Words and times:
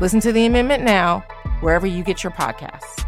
Listen 0.00 0.18
to 0.20 0.32
the 0.32 0.44
amendment 0.44 0.82
now, 0.82 1.20
wherever 1.60 1.86
you 1.86 2.02
get 2.02 2.24
your 2.24 2.32
podcasts. 2.32 3.06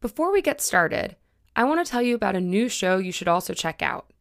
Before 0.00 0.30
we 0.30 0.42
get 0.42 0.60
started, 0.60 1.16
I 1.56 1.64
want 1.64 1.84
to 1.84 1.90
tell 1.90 2.02
you 2.02 2.14
about 2.14 2.36
a 2.36 2.40
new 2.40 2.68
show 2.68 2.98
you 2.98 3.10
should 3.10 3.26
also 3.26 3.52
check 3.52 3.82
out. 3.82 4.12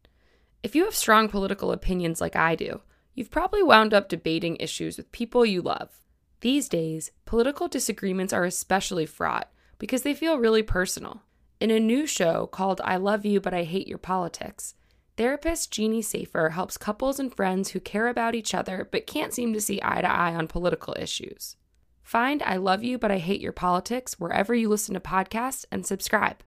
If 0.63 0.73
you 0.73 0.85
have 0.85 0.95
strong 0.95 1.29
political 1.29 1.71
opinions 1.71 2.19
like 2.19 2.35
I 2.35 2.55
do, 2.55 2.81
you've 3.13 3.29
probably 3.29 3.61
wound 3.61 3.93
up 3.93 4.09
debating 4.09 4.57
issues 4.59 4.97
with 4.97 5.11
people 5.11 5.45
you 5.45 5.61
love. 5.61 6.01
These 6.41 6.67
days, 6.67 7.11
political 7.25 7.67
disagreements 7.67 8.33
are 8.33 8.43
especially 8.43 9.05
fraught 9.05 9.51
because 9.77 10.01
they 10.01 10.15
feel 10.15 10.39
really 10.39 10.63
personal. 10.63 11.21
In 11.59 11.69
a 11.69 11.79
new 11.79 12.07
show 12.07 12.47
called 12.47 12.81
I 12.83 12.97
Love 12.97 13.23
You 13.23 13.39
But 13.39 13.53
I 13.53 13.65
Hate 13.65 13.87
Your 13.87 13.99
Politics, 13.99 14.73
Therapist 15.15 15.69
Jeanne 15.69 16.01
Safer 16.01 16.49
helps 16.49 16.75
couples 16.75 17.19
and 17.19 17.31
friends 17.31 17.69
who 17.69 17.79
care 17.79 18.07
about 18.07 18.33
each 18.33 18.55
other 18.55 18.89
but 18.91 19.05
can't 19.05 19.31
seem 19.31 19.53
to 19.53 19.61
see 19.61 19.79
eye 19.83 20.01
to 20.01 20.11
eye 20.11 20.33
on 20.33 20.47
political 20.47 20.95
issues. 20.97 21.55
Find 22.01 22.41
I 22.41 22.57
Love 22.57 22.83
You 22.83 22.97
But 22.97 23.11
I 23.11 23.19
Hate 23.19 23.39
Your 23.39 23.51
Politics 23.51 24.19
wherever 24.19 24.55
you 24.55 24.69
listen 24.69 24.95
to 24.95 24.99
podcasts 24.99 25.65
and 25.71 25.85
subscribe. 25.85 26.37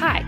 Hi, 0.00 0.24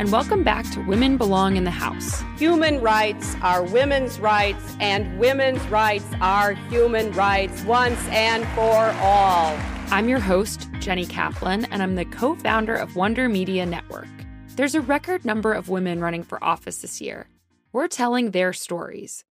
and 0.00 0.10
welcome 0.10 0.42
back 0.42 0.68
to 0.72 0.80
Women 0.80 1.16
Belong 1.16 1.56
in 1.56 1.62
the 1.62 1.70
House. 1.70 2.24
Human 2.40 2.80
rights 2.80 3.36
are 3.42 3.64
women's 3.64 4.18
rights, 4.18 4.74
and 4.80 5.20
women's 5.20 5.62
rights 5.66 6.06
are 6.22 6.54
human 6.54 7.12
rights 7.12 7.62
once 7.64 8.00
and 8.08 8.46
for 8.54 8.98
all. 9.02 9.58
I'm 9.90 10.08
your 10.08 10.20
host, 10.20 10.66
Jenny 10.78 11.04
Kaplan, 11.04 11.66
and 11.66 11.82
I'm 11.82 11.96
the 11.96 12.06
co 12.06 12.34
founder 12.34 12.74
of 12.74 12.96
Wonder 12.96 13.28
Media 13.28 13.66
Network. 13.66 14.08
There's 14.56 14.74
a 14.74 14.80
record 14.80 15.26
number 15.26 15.52
of 15.52 15.68
women 15.68 16.00
running 16.00 16.22
for 16.22 16.42
office 16.42 16.78
this 16.78 16.98
year. 16.98 17.28
We're 17.74 17.88
telling 17.88 18.30
their 18.30 18.54
stories. 18.54 19.22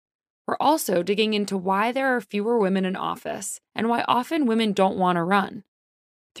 We're 0.46 0.56
also 0.60 1.02
digging 1.02 1.34
into 1.34 1.56
why 1.56 1.90
there 1.90 2.14
are 2.14 2.20
fewer 2.20 2.60
women 2.60 2.84
in 2.84 2.94
office 2.94 3.60
and 3.74 3.88
why 3.88 4.04
often 4.06 4.46
women 4.46 4.72
don't 4.72 4.96
want 4.96 5.16
to 5.16 5.24
run. 5.24 5.64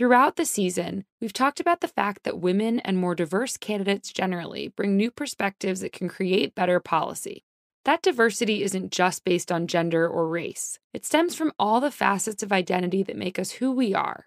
Throughout 0.00 0.36
the 0.36 0.46
season, 0.46 1.04
we've 1.20 1.34
talked 1.34 1.60
about 1.60 1.82
the 1.82 1.86
fact 1.86 2.22
that 2.22 2.40
women 2.40 2.80
and 2.80 2.96
more 2.96 3.14
diverse 3.14 3.58
candidates 3.58 4.10
generally 4.10 4.68
bring 4.68 4.96
new 4.96 5.10
perspectives 5.10 5.80
that 5.80 5.92
can 5.92 6.08
create 6.08 6.54
better 6.54 6.80
policy. 6.80 7.44
That 7.84 8.00
diversity 8.00 8.62
isn't 8.62 8.92
just 8.92 9.26
based 9.26 9.52
on 9.52 9.66
gender 9.66 10.08
or 10.08 10.26
race, 10.26 10.78
it 10.94 11.04
stems 11.04 11.34
from 11.34 11.52
all 11.58 11.82
the 11.82 11.90
facets 11.90 12.42
of 12.42 12.50
identity 12.50 13.02
that 13.02 13.18
make 13.18 13.38
us 13.38 13.50
who 13.50 13.72
we 13.72 13.92
are. 13.92 14.26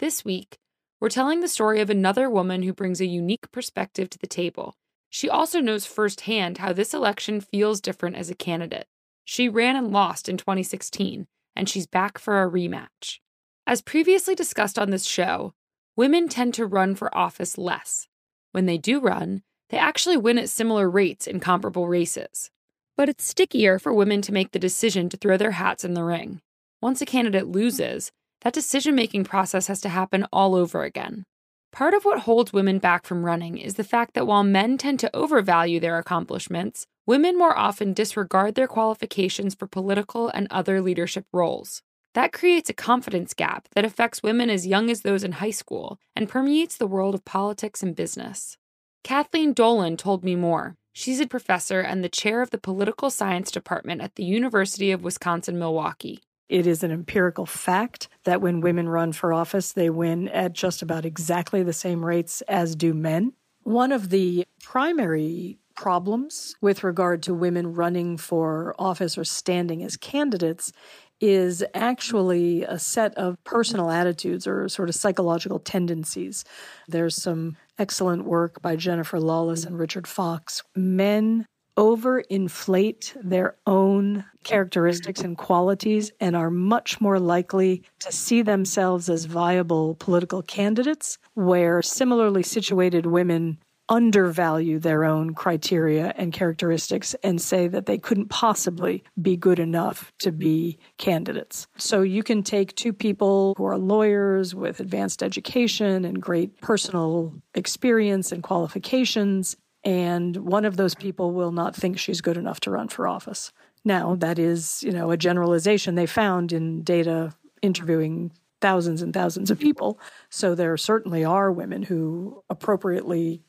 This 0.00 0.22
week, 0.22 0.58
we're 1.00 1.08
telling 1.08 1.40
the 1.40 1.48
story 1.48 1.80
of 1.80 1.88
another 1.88 2.28
woman 2.28 2.62
who 2.62 2.74
brings 2.74 3.00
a 3.00 3.06
unique 3.06 3.50
perspective 3.50 4.10
to 4.10 4.18
the 4.18 4.26
table. 4.26 4.76
She 5.08 5.30
also 5.30 5.62
knows 5.62 5.86
firsthand 5.86 6.58
how 6.58 6.74
this 6.74 6.92
election 6.92 7.40
feels 7.40 7.80
different 7.80 8.16
as 8.16 8.28
a 8.28 8.34
candidate. 8.34 8.86
She 9.24 9.48
ran 9.48 9.76
and 9.76 9.90
lost 9.90 10.28
in 10.28 10.36
2016, 10.36 11.26
and 11.56 11.70
she's 11.70 11.86
back 11.86 12.18
for 12.18 12.42
a 12.42 12.50
rematch. 12.50 13.20
As 13.68 13.82
previously 13.82 14.36
discussed 14.36 14.78
on 14.78 14.90
this 14.90 15.04
show, 15.04 15.52
women 15.96 16.28
tend 16.28 16.54
to 16.54 16.64
run 16.66 16.94
for 16.94 17.12
office 17.16 17.58
less. 17.58 18.06
When 18.52 18.66
they 18.66 18.78
do 18.78 19.00
run, 19.00 19.42
they 19.70 19.76
actually 19.76 20.16
win 20.16 20.38
at 20.38 20.48
similar 20.48 20.88
rates 20.88 21.26
in 21.26 21.40
comparable 21.40 21.88
races. 21.88 22.52
But 22.96 23.08
it's 23.08 23.26
stickier 23.26 23.80
for 23.80 23.92
women 23.92 24.22
to 24.22 24.32
make 24.32 24.52
the 24.52 24.60
decision 24.60 25.08
to 25.08 25.16
throw 25.16 25.36
their 25.36 25.50
hats 25.50 25.84
in 25.84 25.94
the 25.94 26.04
ring. 26.04 26.40
Once 26.80 27.00
a 27.02 27.06
candidate 27.06 27.48
loses, 27.48 28.12
that 28.42 28.52
decision 28.52 28.94
making 28.94 29.24
process 29.24 29.66
has 29.66 29.80
to 29.80 29.88
happen 29.88 30.28
all 30.32 30.54
over 30.54 30.84
again. 30.84 31.24
Part 31.72 31.92
of 31.92 32.04
what 32.04 32.20
holds 32.20 32.52
women 32.52 32.78
back 32.78 33.04
from 33.04 33.24
running 33.24 33.58
is 33.58 33.74
the 33.74 33.82
fact 33.82 34.14
that 34.14 34.28
while 34.28 34.44
men 34.44 34.78
tend 34.78 35.00
to 35.00 35.14
overvalue 35.14 35.80
their 35.80 35.98
accomplishments, 35.98 36.86
women 37.04 37.36
more 37.36 37.58
often 37.58 37.92
disregard 37.92 38.54
their 38.54 38.68
qualifications 38.68 39.56
for 39.56 39.66
political 39.66 40.28
and 40.28 40.46
other 40.52 40.80
leadership 40.80 41.26
roles. 41.32 41.82
That 42.16 42.32
creates 42.32 42.70
a 42.70 42.72
confidence 42.72 43.34
gap 43.34 43.68
that 43.74 43.84
affects 43.84 44.22
women 44.22 44.48
as 44.48 44.66
young 44.66 44.88
as 44.88 45.02
those 45.02 45.22
in 45.22 45.32
high 45.32 45.50
school 45.50 46.00
and 46.16 46.30
permeates 46.30 46.74
the 46.74 46.86
world 46.86 47.14
of 47.14 47.26
politics 47.26 47.82
and 47.82 47.94
business. 47.94 48.56
Kathleen 49.04 49.52
Dolan 49.52 49.98
told 49.98 50.24
me 50.24 50.34
more. 50.34 50.76
She's 50.94 51.20
a 51.20 51.26
professor 51.26 51.80
and 51.80 52.02
the 52.02 52.08
chair 52.08 52.40
of 52.40 52.48
the 52.48 52.56
political 52.56 53.10
science 53.10 53.50
department 53.50 54.00
at 54.00 54.14
the 54.14 54.24
University 54.24 54.92
of 54.92 55.04
Wisconsin 55.04 55.58
Milwaukee. 55.58 56.20
It 56.48 56.66
is 56.66 56.82
an 56.82 56.90
empirical 56.90 57.44
fact 57.44 58.08
that 58.24 58.40
when 58.40 58.62
women 58.62 58.88
run 58.88 59.12
for 59.12 59.34
office, 59.34 59.72
they 59.72 59.90
win 59.90 60.28
at 60.28 60.54
just 60.54 60.80
about 60.80 61.04
exactly 61.04 61.62
the 61.62 61.74
same 61.74 62.02
rates 62.02 62.40
as 62.48 62.74
do 62.74 62.94
men. 62.94 63.34
One 63.62 63.92
of 63.92 64.08
the 64.08 64.46
primary 64.62 65.58
problems 65.76 66.56
with 66.60 66.82
regard 66.82 67.22
to 67.22 67.34
women 67.34 67.74
running 67.74 68.16
for 68.16 68.74
office 68.78 69.16
or 69.16 69.24
standing 69.24 69.82
as 69.82 69.96
candidates 69.96 70.72
is 71.20 71.64
actually 71.74 72.62
a 72.62 72.78
set 72.78 73.14
of 73.14 73.42
personal 73.44 73.90
attitudes 73.90 74.46
or 74.46 74.68
sort 74.68 74.88
of 74.88 74.94
psychological 74.94 75.58
tendencies. 75.58 76.44
There's 76.88 77.20
some 77.20 77.56
excellent 77.78 78.24
work 78.24 78.60
by 78.60 78.76
Jennifer 78.76 79.18
Lawless 79.18 79.64
and 79.64 79.78
Richard 79.78 80.06
Fox. 80.06 80.62
Men 80.74 81.46
overinflate 81.76 83.12
their 83.22 83.56
own 83.66 84.24
characteristics 84.44 85.20
and 85.20 85.36
qualities 85.36 86.10
and 86.20 86.34
are 86.34 86.50
much 86.50 87.00
more 87.00 87.20
likely 87.20 87.82
to 88.00 88.10
see 88.10 88.40
themselves 88.40 89.10
as 89.10 89.26
viable 89.26 89.94
political 89.96 90.42
candidates, 90.42 91.18
where 91.34 91.82
similarly 91.82 92.42
situated 92.42 93.04
women 93.04 93.58
undervalue 93.88 94.78
their 94.78 95.04
own 95.04 95.34
criteria 95.34 96.12
and 96.16 96.32
characteristics 96.32 97.14
and 97.22 97.40
say 97.40 97.68
that 97.68 97.86
they 97.86 97.98
couldn't 97.98 98.28
possibly 98.28 99.04
be 99.20 99.36
good 99.36 99.58
enough 99.58 100.12
to 100.18 100.32
be 100.32 100.78
candidates. 100.98 101.66
So 101.76 102.02
you 102.02 102.22
can 102.22 102.42
take 102.42 102.74
two 102.74 102.92
people 102.92 103.54
who 103.56 103.64
are 103.64 103.78
lawyers 103.78 104.54
with 104.54 104.80
advanced 104.80 105.22
education 105.22 106.04
and 106.04 106.20
great 106.20 106.60
personal 106.60 107.34
experience 107.54 108.32
and 108.32 108.42
qualifications, 108.42 109.56
and 109.84 110.36
one 110.38 110.64
of 110.64 110.76
those 110.76 110.96
people 110.96 111.30
will 111.32 111.52
not 111.52 111.76
think 111.76 111.98
she's 111.98 112.20
good 112.20 112.36
enough 112.36 112.58
to 112.60 112.70
run 112.72 112.88
for 112.88 113.06
office. 113.06 113.52
Now, 113.84 114.16
that 114.16 114.38
is, 114.38 114.82
you 114.82 114.90
know, 114.90 115.12
a 115.12 115.16
generalization 115.16 115.94
they 115.94 116.06
found 116.06 116.52
in 116.52 116.82
data 116.82 117.32
interviewing 117.62 118.32
thousands 118.60 119.00
and 119.00 119.14
thousands 119.14 119.50
of 119.50 119.60
people. 119.60 120.00
So 120.28 120.54
there 120.54 120.76
certainly 120.76 121.24
are 121.24 121.52
women 121.52 121.84
who 121.84 122.42
appropriately 122.50 123.42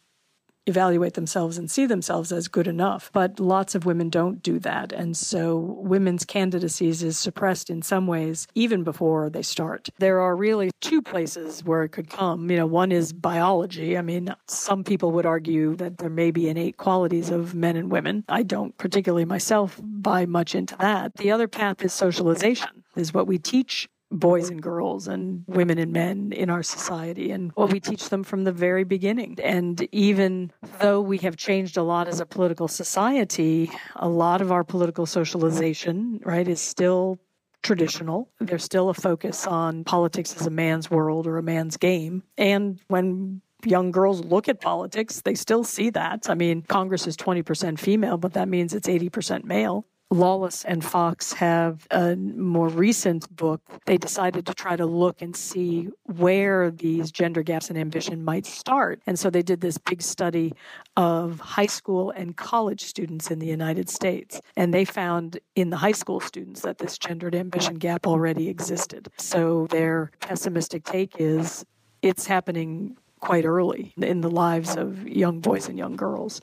evaluate 0.67 1.13
themselves 1.15 1.57
and 1.57 1.71
see 1.71 1.85
themselves 1.85 2.31
as 2.31 2.47
good 2.47 2.67
enough. 2.67 3.09
But 3.13 3.39
lots 3.39 3.73
of 3.73 3.85
women 3.85 4.09
don't 4.09 4.43
do 4.43 4.59
that. 4.59 4.91
And 4.91 5.17
so 5.17 5.57
women's 5.57 6.25
candidacies 6.25 7.01
is 7.01 7.17
suppressed 7.17 7.69
in 7.69 7.81
some 7.81 8.05
ways 8.05 8.47
even 8.53 8.83
before 8.83 9.29
they 9.29 9.41
start. 9.41 9.89
There 9.97 10.19
are 10.19 10.35
really 10.35 10.71
two 10.81 11.01
places 11.01 11.63
where 11.63 11.83
it 11.83 11.89
could 11.89 12.09
come. 12.09 12.49
You 12.51 12.57
know, 12.57 12.65
one 12.65 12.91
is 12.91 13.13
biology. 13.13 13.97
I 13.97 14.01
mean, 14.01 14.33
some 14.47 14.83
people 14.83 15.11
would 15.13 15.25
argue 15.25 15.75
that 15.77 15.97
there 15.97 16.09
may 16.09 16.31
be 16.31 16.49
innate 16.49 16.77
qualities 16.77 17.29
of 17.29 17.55
men 17.55 17.75
and 17.75 17.91
women. 17.91 18.25
I 18.29 18.43
don't 18.43 18.77
particularly 18.77 19.25
myself 19.25 19.79
buy 19.81 20.25
much 20.25 20.53
into 20.53 20.75
that. 20.77 21.15
The 21.15 21.31
other 21.31 21.47
path 21.47 21.83
is 21.83 21.93
socialization, 21.93 22.83
is 22.95 23.13
what 23.13 23.27
we 23.27 23.37
teach 23.37 23.87
boys 24.11 24.49
and 24.49 24.61
girls 24.61 25.07
and 25.07 25.43
women 25.47 25.77
and 25.77 25.91
men 25.91 26.31
in 26.31 26.49
our 26.49 26.63
society 26.63 27.31
and 27.31 27.51
what 27.55 27.71
we 27.71 27.79
teach 27.79 28.09
them 28.09 28.23
from 28.23 28.43
the 28.43 28.51
very 28.51 28.83
beginning. 28.83 29.37
And 29.43 29.87
even 29.91 30.51
though 30.79 31.01
we 31.01 31.17
have 31.19 31.35
changed 31.35 31.77
a 31.77 31.83
lot 31.83 32.07
as 32.07 32.19
a 32.19 32.25
political 32.25 32.67
society, 32.67 33.69
a 33.95 34.07
lot 34.07 34.41
of 34.41 34.51
our 34.51 34.63
political 34.63 35.05
socialization, 35.05 36.21
right, 36.23 36.47
is 36.47 36.61
still 36.61 37.19
traditional. 37.63 38.29
There's 38.39 38.63
still 38.63 38.89
a 38.89 38.93
focus 38.93 39.45
on 39.45 39.83
politics 39.83 40.35
as 40.39 40.47
a 40.47 40.51
man's 40.51 40.89
world 40.89 41.27
or 41.27 41.37
a 41.37 41.43
man's 41.43 41.75
game. 41.75 42.23
And 42.37 42.79
when 42.87 43.41
young 43.65 43.91
girls 43.91 44.23
look 44.23 44.47
at 44.47 44.61
politics, 44.61 45.21
they 45.21 45.35
still 45.35 45.63
see 45.63 45.89
that. 45.91 46.29
I 46.29 46.35
mean, 46.35 46.61
Congress 46.61 47.07
is 47.07 47.17
20% 47.17 47.77
female, 47.79 48.17
but 48.17 48.33
that 48.33 48.47
means 48.47 48.73
it's 48.73 48.87
80% 48.87 49.43
male. 49.43 49.85
Lawless 50.09 50.63
and 50.63 50.85
Fox 50.85 51.33
have 51.33 51.85
a 51.91 52.15
more 52.15 52.69
recent 52.69 53.33
book. 53.35 53.61
They 53.85 53.97
decided 53.97 54.45
to 54.45 54.53
try 54.53 54.77
to 54.77 54.85
look 54.85 55.21
and 55.21 55.35
see 55.35 55.89
where 56.03 56.71
these 56.71 57.11
gender 57.11 57.43
gaps 57.43 57.69
in 57.69 57.75
ambition 57.75 58.23
might 58.23 58.45
start. 58.45 59.01
And 59.05 59.19
so 59.19 59.29
they 59.29 59.41
did 59.41 59.59
this 59.59 59.77
big 59.77 60.01
study 60.01 60.53
of 60.95 61.41
high 61.41 61.65
school 61.65 62.11
and 62.11 62.37
college 62.37 62.85
students 62.85 63.29
in 63.29 63.39
the 63.39 63.47
United 63.47 63.89
States. 63.89 64.39
And 64.55 64.73
they 64.73 64.85
found 64.85 65.39
in 65.55 65.71
the 65.71 65.77
high 65.77 65.91
school 65.91 66.21
students 66.21 66.61
that 66.61 66.77
this 66.77 66.97
gendered 66.97 67.35
ambition 67.35 67.75
gap 67.75 68.07
already 68.07 68.47
existed. 68.47 69.09
So 69.17 69.67
their 69.71 70.11
pessimistic 70.21 70.85
take 70.85 71.15
is 71.19 71.65
it's 72.01 72.27
happening 72.27 72.97
quite 73.19 73.43
early 73.43 73.93
in 73.97 74.21
the 74.21 74.31
lives 74.31 74.77
of 74.77 75.05
young 75.05 75.41
boys 75.41 75.67
and 75.67 75.77
young 75.77 75.97
girls. 75.97 76.39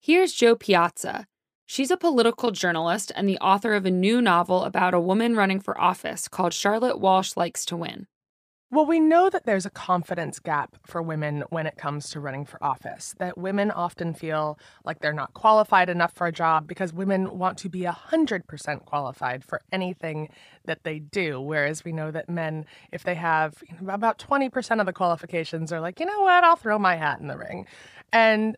Here's 0.00 0.32
Jo 0.32 0.56
Piazza. 0.56 1.26
She's 1.70 1.90
a 1.90 1.98
political 1.98 2.50
journalist 2.50 3.12
and 3.14 3.28
the 3.28 3.36
author 3.40 3.74
of 3.74 3.84
a 3.84 3.90
new 3.90 4.22
novel 4.22 4.64
about 4.64 4.94
a 4.94 5.00
woman 5.00 5.36
running 5.36 5.60
for 5.60 5.78
office 5.78 6.26
called 6.26 6.54
Charlotte 6.54 6.98
Walsh 6.98 7.36
Likes 7.36 7.66
to 7.66 7.76
Win. 7.76 8.06
Well, 8.70 8.86
we 8.86 8.98
know 8.98 9.28
that 9.28 9.44
there's 9.44 9.66
a 9.66 9.70
confidence 9.70 10.38
gap 10.38 10.76
for 10.86 11.02
women 11.02 11.44
when 11.50 11.66
it 11.66 11.76
comes 11.76 12.08
to 12.10 12.20
running 12.20 12.46
for 12.46 12.62
office, 12.64 13.14
that 13.18 13.36
women 13.36 13.70
often 13.70 14.14
feel 14.14 14.58
like 14.82 15.00
they're 15.00 15.12
not 15.12 15.34
qualified 15.34 15.90
enough 15.90 16.14
for 16.14 16.26
a 16.26 16.32
job 16.32 16.66
because 16.66 16.94
women 16.94 17.36
want 17.38 17.58
to 17.58 17.68
be 17.68 17.82
100% 17.82 18.84
qualified 18.86 19.44
for 19.44 19.60
anything 19.70 20.30
that 20.64 20.84
they 20.84 20.98
do. 20.98 21.38
Whereas 21.38 21.84
we 21.84 21.92
know 21.92 22.10
that 22.10 22.30
men, 22.30 22.64
if 22.92 23.04
they 23.04 23.14
have 23.14 23.62
about 23.86 24.18
20% 24.18 24.80
of 24.80 24.86
the 24.86 24.92
qualifications, 24.94 25.70
are 25.70 25.80
like, 25.80 26.00
you 26.00 26.06
know 26.06 26.20
what, 26.22 26.44
I'll 26.44 26.56
throw 26.56 26.78
my 26.78 26.96
hat 26.96 27.20
in 27.20 27.26
the 27.26 27.36
ring. 27.36 27.66
And 28.10 28.56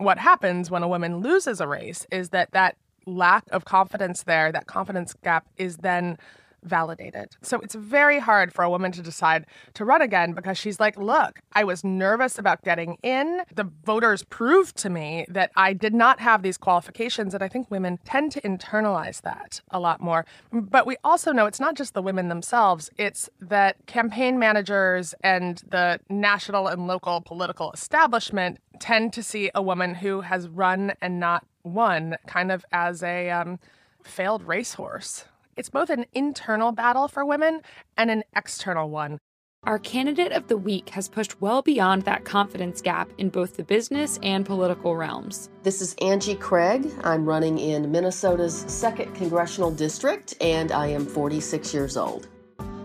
what 0.00 0.18
happens 0.18 0.70
when 0.70 0.82
a 0.82 0.88
woman 0.88 1.18
loses 1.18 1.60
a 1.60 1.66
race 1.66 2.06
is 2.10 2.30
that 2.30 2.50
that 2.52 2.76
lack 3.06 3.44
of 3.50 3.64
confidence 3.64 4.22
there, 4.22 4.50
that 4.50 4.66
confidence 4.66 5.14
gap 5.22 5.46
is 5.56 5.78
then 5.78 6.16
validated. 6.62 7.36
So 7.42 7.60
it's 7.60 7.74
very 7.74 8.18
hard 8.18 8.52
for 8.52 8.62
a 8.62 8.70
woman 8.70 8.92
to 8.92 9.02
decide 9.02 9.46
to 9.74 9.84
run 9.84 10.02
again 10.02 10.32
because 10.32 10.58
she's 10.58 10.80
like, 10.80 10.96
look, 10.96 11.40
I 11.52 11.64
was 11.64 11.84
nervous 11.84 12.38
about 12.38 12.62
getting 12.62 12.98
in. 13.02 13.42
The 13.54 13.70
voters 13.84 14.22
proved 14.24 14.76
to 14.78 14.90
me 14.90 15.26
that 15.28 15.50
I 15.56 15.72
did 15.72 15.94
not 15.94 16.20
have 16.20 16.42
these 16.42 16.56
qualifications. 16.56 17.34
And 17.34 17.42
I 17.42 17.48
think 17.48 17.70
women 17.70 17.98
tend 18.04 18.32
to 18.32 18.40
internalize 18.42 19.22
that 19.22 19.60
a 19.70 19.80
lot 19.80 20.00
more. 20.00 20.24
But 20.52 20.86
we 20.86 20.96
also 21.04 21.32
know 21.32 21.46
it's 21.46 21.60
not 21.60 21.76
just 21.76 21.94
the 21.94 22.02
women 22.02 22.28
themselves, 22.28 22.90
it's 22.96 23.28
that 23.40 23.76
campaign 23.86 24.38
managers 24.38 25.14
and 25.22 25.62
the 25.68 26.00
national 26.08 26.68
and 26.68 26.86
local 26.86 27.20
political 27.20 27.72
establishment 27.72 28.58
tend 28.80 29.12
to 29.12 29.22
see 29.22 29.50
a 29.54 29.62
woman 29.62 29.94
who 29.94 30.22
has 30.22 30.48
run 30.48 30.92
and 31.00 31.20
not 31.20 31.46
won 31.62 32.16
kind 32.26 32.50
of 32.50 32.64
as 32.72 33.02
a 33.02 33.30
um, 33.30 33.58
failed 34.02 34.42
racehorse. 34.42 35.24
It's 35.60 35.68
both 35.68 35.90
an 35.90 36.06
internal 36.14 36.72
battle 36.72 37.06
for 37.06 37.22
women 37.22 37.60
and 37.94 38.10
an 38.10 38.22
external 38.34 38.88
one. 38.88 39.18
Our 39.64 39.78
candidate 39.78 40.32
of 40.32 40.48
the 40.48 40.56
week 40.56 40.88
has 40.88 41.06
pushed 41.06 41.42
well 41.42 41.60
beyond 41.60 42.00
that 42.04 42.24
confidence 42.24 42.80
gap 42.80 43.10
in 43.18 43.28
both 43.28 43.58
the 43.58 43.62
business 43.62 44.18
and 44.22 44.46
political 44.46 44.96
realms. 44.96 45.50
This 45.62 45.82
is 45.82 45.94
Angie 46.00 46.36
Craig. 46.36 46.90
I'm 47.04 47.26
running 47.26 47.58
in 47.58 47.92
Minnesota's 47.92 48.64
2nd 48.64 49.14
Congressional 49.14 49.70
District, 49.70 50.32
and 50.40 50.72
I 50.72 50.86
am 50.86 51.04
46 51.04 51.74
years 51.74 51.94
old. 51.98 52.28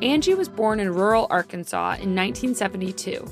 Angie 0.02 0.34
was 0.34 0.50
born 0.50 0.82
in 0.82 0.94
rural 0.94 1.28
Arkansas 1.30 1.92
in 1.92 2.14
1972. 2.14 3.26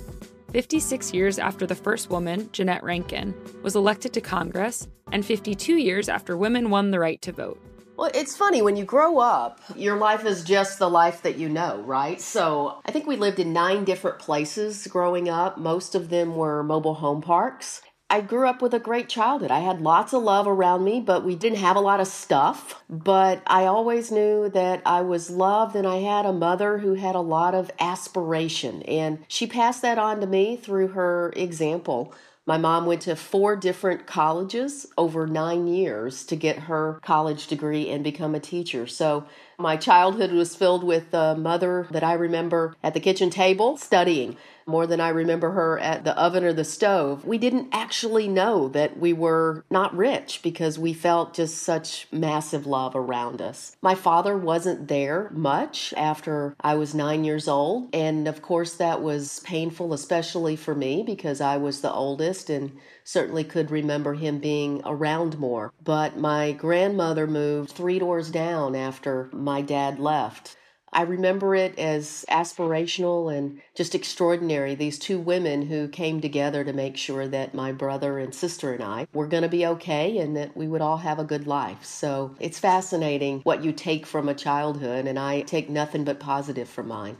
56 0.53 1.13
years 1.13 1.37
after 1.37 1.67
the 1.67 1.75
first 1.75 2.09
woman, 2.09 2.49
Jeannette 2.53 2.81
Rankin, 2.81 3.33
was 3.61 3.75
elected 3.75 4.13
to 4.13 4.21
Congress, 4.21 4.87
and 5.11 5.25
52 5.25 5.75
years 5.75 6.07
after 6.07 6.37
women 6.37 6.69
won 6.69 6.91
the 6.91 6.99
right 6.99 7.21
to 7.23 7.33
vote. 7.33 7.59
Well, 7.95 8.09
it's 8.13 8.35
funny 8.35 8.61
when 8.61 8.75
you 8.75 8.85
grow 8.85 9.19
up, 9.19 9.61
your 9.75 9.97
life 9.97 10.25
is 10.25 10.43
just 10.43 10.79
the 10.79 10.89
life 10.89 11.21
that 11.21 11.37
you 11.37 11.47
know, 11.47 11.81
right? 11.85 12.19
So 12.19 12.81
I 12.85 12.91
think 12.91 13.05
we 13.05 13.15
lived 13.15 13.39
in 13.39 13.53
nine 13.53 13.83
different 13.83 14.17
places 14.17 14.87
growing 14.87 15.29
up. 15.29 15.59
Most 15.59 15.93
of 15.93 16.09
them 16.09 16.35
were 16.35 16.63
mobile 16.63 16.95
home 16.95 17.21
parks. 17.21 17.81
I 18.09 18.21
grew 18.21 18.47
up 18.47 18.61
with 18.61 18.73
a 18.73 18.79
great 18.79 19.09
childhood. 19.09 19.51
I 19.51 19.59
had 19.59 19.81
lots 19.81 20.13
of 20.13 20.23
love 20.23 20.47
around 20.47 20.83
me, 20.83 21.01
but 21.01 21.23
we 21.23 21.35
didn't 21.35 21.59
have 21.59 21.75
a 21.75 21.81
lot 21.81 21.99
of 21.99 22.07
stuff. 22.07 22.83
But 22.89 23.41
I 23.47 23.65
always 23.65 24.11
knew 24.11 24.49
that 24.49 24.81
I 24.85 25.01
was 25.01 25.29
loved 25.29 25.75
and 25.75 25.87
I 25.87 25.97
had 25.97 26.25
a 26.25 26.33
mother 26.33 26.79
who 26.79 26.93
had 26.93 27.15
a 27.15 27.21
lot 27.21 27.55
of 27.55 27.71
aspiration. 27.79 28.83
And 28.83 29.25
she 29.27 29.47
passed 29.47 29.81
that 29.83 29.97
on 29.97 30.19
to 30.19 30.27
me 30.27 30.57
through 30.57 30.89
her 30.89 31.33
example. 31.35 32.13
My 32.45 32.57
mom 32.57 32.85
went 32.85 33.01
to 33.03 33.15
four 33.15 33.55
different 33.55 34.05
colleges 34.05 34.85
over 34.97 35.25
nine 35.25 35.67
years 35.67 36.25
to 36.25 36.35
get 36.35 36.59
her 36.59 36.99
college 37.01 37.47
degree 37.47 37.89
and 37.89 38.03
become 38.03 38.35
a 38.35 38.39
teacher. 38.39 38.85
So 38.85 39.25
my 39.57 39.77
childhood 39.77 40.31
was 40.31 40.55
filled 40.55 40.83
with 40.83 41.13
a 41.13 41.35
mother 41.35 41.87
that 41.91 42.03
I 42.03 42.13
remember 42.13 42.75
at 42.83 42.93
the 42.93 42.99
kitchen 42.99 43.29
table 43.29 43.77
studying 43.77 44.37
more 44.65 44.87
than 44.87 45.01
I 45.01 45.09
remember 45.09 45.51
her 45.51 45.79
at 45.79 46.03
the 46.03 46.17
oven 46.17 46.43
or 46.43 46.53
the 46.53 46.63
stove. 46.63 47.25
We 47.25 47.37
didn't 47.37 47.69
actually 47.71 48.27
know 48.27 48.69
that 48.69 48.97
we 48.97 49.13
were 49.13 49.63
not 49.69 49.95
rich 49.95 50.41
because 50.41 50.79
we 50.79 50.93
felt 50.93 51.33
just 51.33 51.57
such 51.59 52.07
massive 52.11 52.65
love 52.65 52.95
around 52.95 53.41
us. 53.41 53.75
My 53.81 53.95
father 53.95 54.37
wasn't 54.37 54.87
there 54.87 55.29
much 55.33 55.93
after 55.97 56.55
I 56.61 56.75
was 56.75 56.95
nine 56.95 57.23
years 57.23 57.47
old. 57.47 57.89
And 57.93 58.27
of 58.27 58.41
course, 58.41 58.75
that 58.75 59.01
was 59.01 59.39
painful, 59.41 59.93
especially 59.93 60.55
for 60.55 60.75
me 60.75 61.03
because 61.03 61.41
I 61.41 61.57
was 61.57 61.81
the 61.81 61.91
oldest 61.91 62.49
and 62.49 62.77
certainly 63.03 63.43
could 63.43 63.71
remember 63.71 64.13
him 64.13 64.39
being 64.39 64.81
around 64.85 65.37
more. 65.37 65.73
But 65.83 66.17
my 66.17 66.51
grandmother 66.51 67.27
moved 67.27 67.71
three 67.71 67.99
doors 67.99 68.29
down 68.29 68.75
after 68.75 69.29
my 69.33 69.61
dad 69.61 69.99
left. 69.99 70.55
I 70.95 71.01
remember 71.01 71.55
it 71.55 71.79
as 71.79 72.23
aspirational 72.29 73.35
and 73.35 73.59
just 73.75 73.95
extraordinary. 73.95 74.75
These 74.75 74.99
two 74.99 75.19
women 75.19 75.63
who 75.63 75.87
came 75.87 76.21
together 76.21 76.63
to 76.63 76.71
make 76.71 76.97
sure 76.97 77.27
that 77.27 77.55
my 77.55 77.71
brother 77.71 78.19
and 78.19 78.33
sister 78.33 78.73
and 78.73 78.83
I 78.83 79.07
were 79.11 79.27
going 79.27 79.41
to 79.41 79.49
be 79.49 79.65
okay 79.65 80.19
and 80.19 80.37
that 80.37 80.55
we 80.55 80.67
would 80.67 80.81
all 80.81 80.97
have 80.97 81.17
a 81.17 81.23
good 81.23 81.47
life. 81.47 81.83
So 81.83 82.35
it's 82.39 82.59
fascinating 82.59 83.41
what 83.41 83.63
you 83.63 83.71
take 83.71 84.05
from 84.05 84.29
a 84.29 84.35
childhood, 84.35 85.07
and 85.07 85.17
I 85.17 85.41
take 85.41 85.67
nothing 85.67 86.03
but 86.03 86.19
positive 86.19 86.69
from 86.69 86.89
mine. 86.89 87.17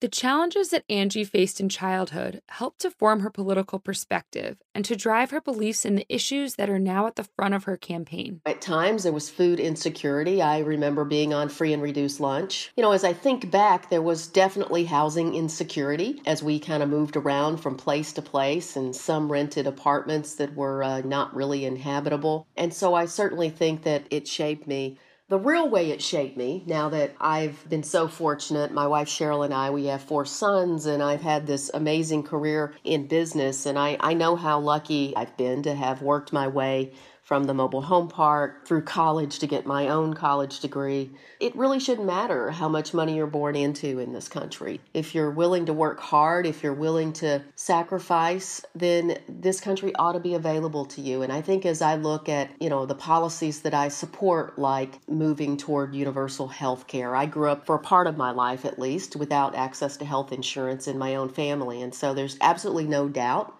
The 0.00 0.08
challenges 0.08 0.68
that 0.68 0.84
Angie 0.88 1.24
faced 1.24 1.58
in 1.58 1.68
childhood 1.68 2.40
helped 2.50 2.82
to 2.82 2.90
form 2.90 3.18
her 3.20 3.30
political 3.30 3.80
perspective 3.80 4.58
and 4.72 4.84
to 4.84 4.94
drive 4.94 5.32
her 5.32 5.40
beliefs 5.40 5.84
in 5.84 5.96
the 5.96 6.06
issues 6.08 6.54
that 6.54 6.70
are 6.70 6.78
now 6.78 7.08
at 7.08 7.16
the 7.16 7.24
front 7.24 7.54
of 7.54 7.64
her 7.64 7.76
campaign. 7.76 8.40
At 8.46 8.60
times, 8.60 9.02
there 9.02 9.12
was 9.12 9.28
food 9.28 9.58
insecurity. 9.58 10.40
I 10.40 10.60
remember 10.60 11.04
being 11.04 11.34
on 11.34 11.48
free 11.48 11.72
and 11.72 11.82
reduced 11.82 12.20
lunch. 12.20 12.70
You 12.76 12.84
know, 12.84 12.92
as 12.92 13.02
I 13.02 13.12
think 13.12 13.50
back, 13.50 13.90
there 13.90 14.00
was 14.00 14.28
definitely 14.28 14.84
housing 14.84 15.34
insecurity 15.34 16.22
as 16.26 16.44
we 16.44 16.60
kind 16.60 16.84
of 16.84 16.88
moved 16.88 17.16
around 17.16 17.56
from 17.56 17.76
place 17.76 18.12
to 18.12 18.22
place, 18.22 18.76
and 18.76 18.94
some 18.94 19.32
rented 19.32 19.66
apartments 19.66 20.36
that 20.36 20.54
were 20.54 20.84
uh, 20.84 21.00
not 21.00 21.34
really 21.34 21.64
inhabitable. 21.64 22.46
And 22.56 22.72
so 22.72 22.94
I 22.94 23.06
certainly 23.06 23.50
think 23.50 23.82
that 23.82 24.04
it 24.10 24.28
shaped 24.28 24.68
me 24.68 24.96
the 25.28 25.38
real 25.38 25.68
way 25.68 25.90
it 25.90 26.00
shaped 26.00 26.38
me, 26.38 26.62
now 26.66 26.88
that 26.88 27.14
I've 27.20 27.68
been 27.68 27.82
so 27.82 28.08
fortunate, 28.08 28.72
my 28.72 28.86
wife 28.86 29.08
Cheryl 29.08 29.44
and 29.44 29.52
I, 29.52 29.68
we 29.68 29.86
have 29.86 30.02
four 30.02 30.24
sons, 30.24 30.86
and 30.86 31.02
I've 31.02 31.20
had 31.20 31.46
this 31.46 31.70
amazing 31.74 32.22
career 32.22 32.72
in 32.82 33.06
business, 33.08 33.66
and 33.66 33.78
I, 33.78 33.98
I 34.00 34.14
know 34.14 34.36
how 34.36 34.58
lucky 34.58 35.14
I've 35.14 35.36
been 35.36 35.62
to 35.64 35.74
have 35.74 36.00
worked 36.00 36.32
my 36.32 36.48
way 36.48 36.92
from 37.28 37.44
the 37.44 37.52
mobile 37.52 37.82
home 37.82 38.08
park 38.08 38.66
through 38.66 38.80
college 38.80 39.38
to 39.38 39.46
get 39.46 39.66
my 39.66 39.88
own 39.88 40.14
college 40.14 40.60
degree. 40.60 41.10
It 41.40 41.54
really 41.54 41.78
shouldn't 41.78 42.06
matter 42.06 42.50
how 42.50 42.70
much 42.70 42.94
money 42.94 43.16
you're 43.16 43.26
born 43.26 43.54
into 43.54 43.98
in 43.98 44.14
this 44.14 44.30
country. 44.30 44.80
If 44.94 45.14
you're 45.14 45.30
willing 45.30 45.66
to 45.66 45.74
work 45.74 46.00
hard, 46.00 46.46
if 46.46 46.62
you're 46.62 46.72
willing 46.72 47.12
to 47.14 47.42
sacrifice, 47.54 48.64
then 48.74 49.18
this 49.28 49.60
country 49.60 49.94
ought 49.96 50.12
to 50.12 50.20
be 50.20 50.32
available 50.32 50.86
to 50.86 51.02
you. 51.02 51.20
And 51.20 51.30
I 51.30 51.42
think 51.42 51.66
as 51.66 51.82
I 51.82 51.96
look 51.96 52.30
at, 52.30 52.48
you 52.62 52.70
know, 52.70 52.86
the 52.86 52.94
policies 52.94 53.60
that 53.60 53.74
I 53.74 53.88
support 53.88 54.58
like 54.58 55.06
moving 55.06 55.58
toward 55.58 55.94
universal 55.94 56.48
health 56.48 56.86
care. 56.86 57.14
I 57.14 57.26
grew 57.26 57.50
up 57.50 57.66
for 57.66 57.74
a 57.74 57.78
part 57.78 58.06
of 58.06 58.16
my 58.16 58.30
life 58.30 58.64
at 58.64 58.78
least 58.78 59.16
without 59.16 59.54
access 59.54 59.98
to 59.98 60.06
health 60.06 60.32
insurance 60.32 60.88
in 60.88 60.96
my 60.96 61.14
own 61.16 61.28
family. 61.28 61.82
And 61.82 61.94
so 61.94 62.14
there's 62.14 62.38
absolutely 62.40 62.86
no 62.86 63.06
doubt 63.06 63.54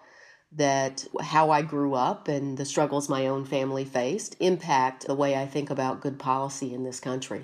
that 0.51 1.05
how 1.21 1.51
I 1.51 1.61
grew 1.61 1.93
up 1.93 2.27
and 2.27 2.57
the 2.57 2.65
struggles 2.65 3.09
my 3.09 3.27
own 3.27 3.45
family 3.45 3.85
faced 3.85 4.35
impact 4.39 5.05
the 5.05 5.15
way 5.15 5.35
I 5.35 5.45
think 5.45 5.69
about 5.69 6.01
good 6.01 6.17
policy 6.17 6.73
in 6.73 6.83
this 6.83 6.99
country. 6.99 7.43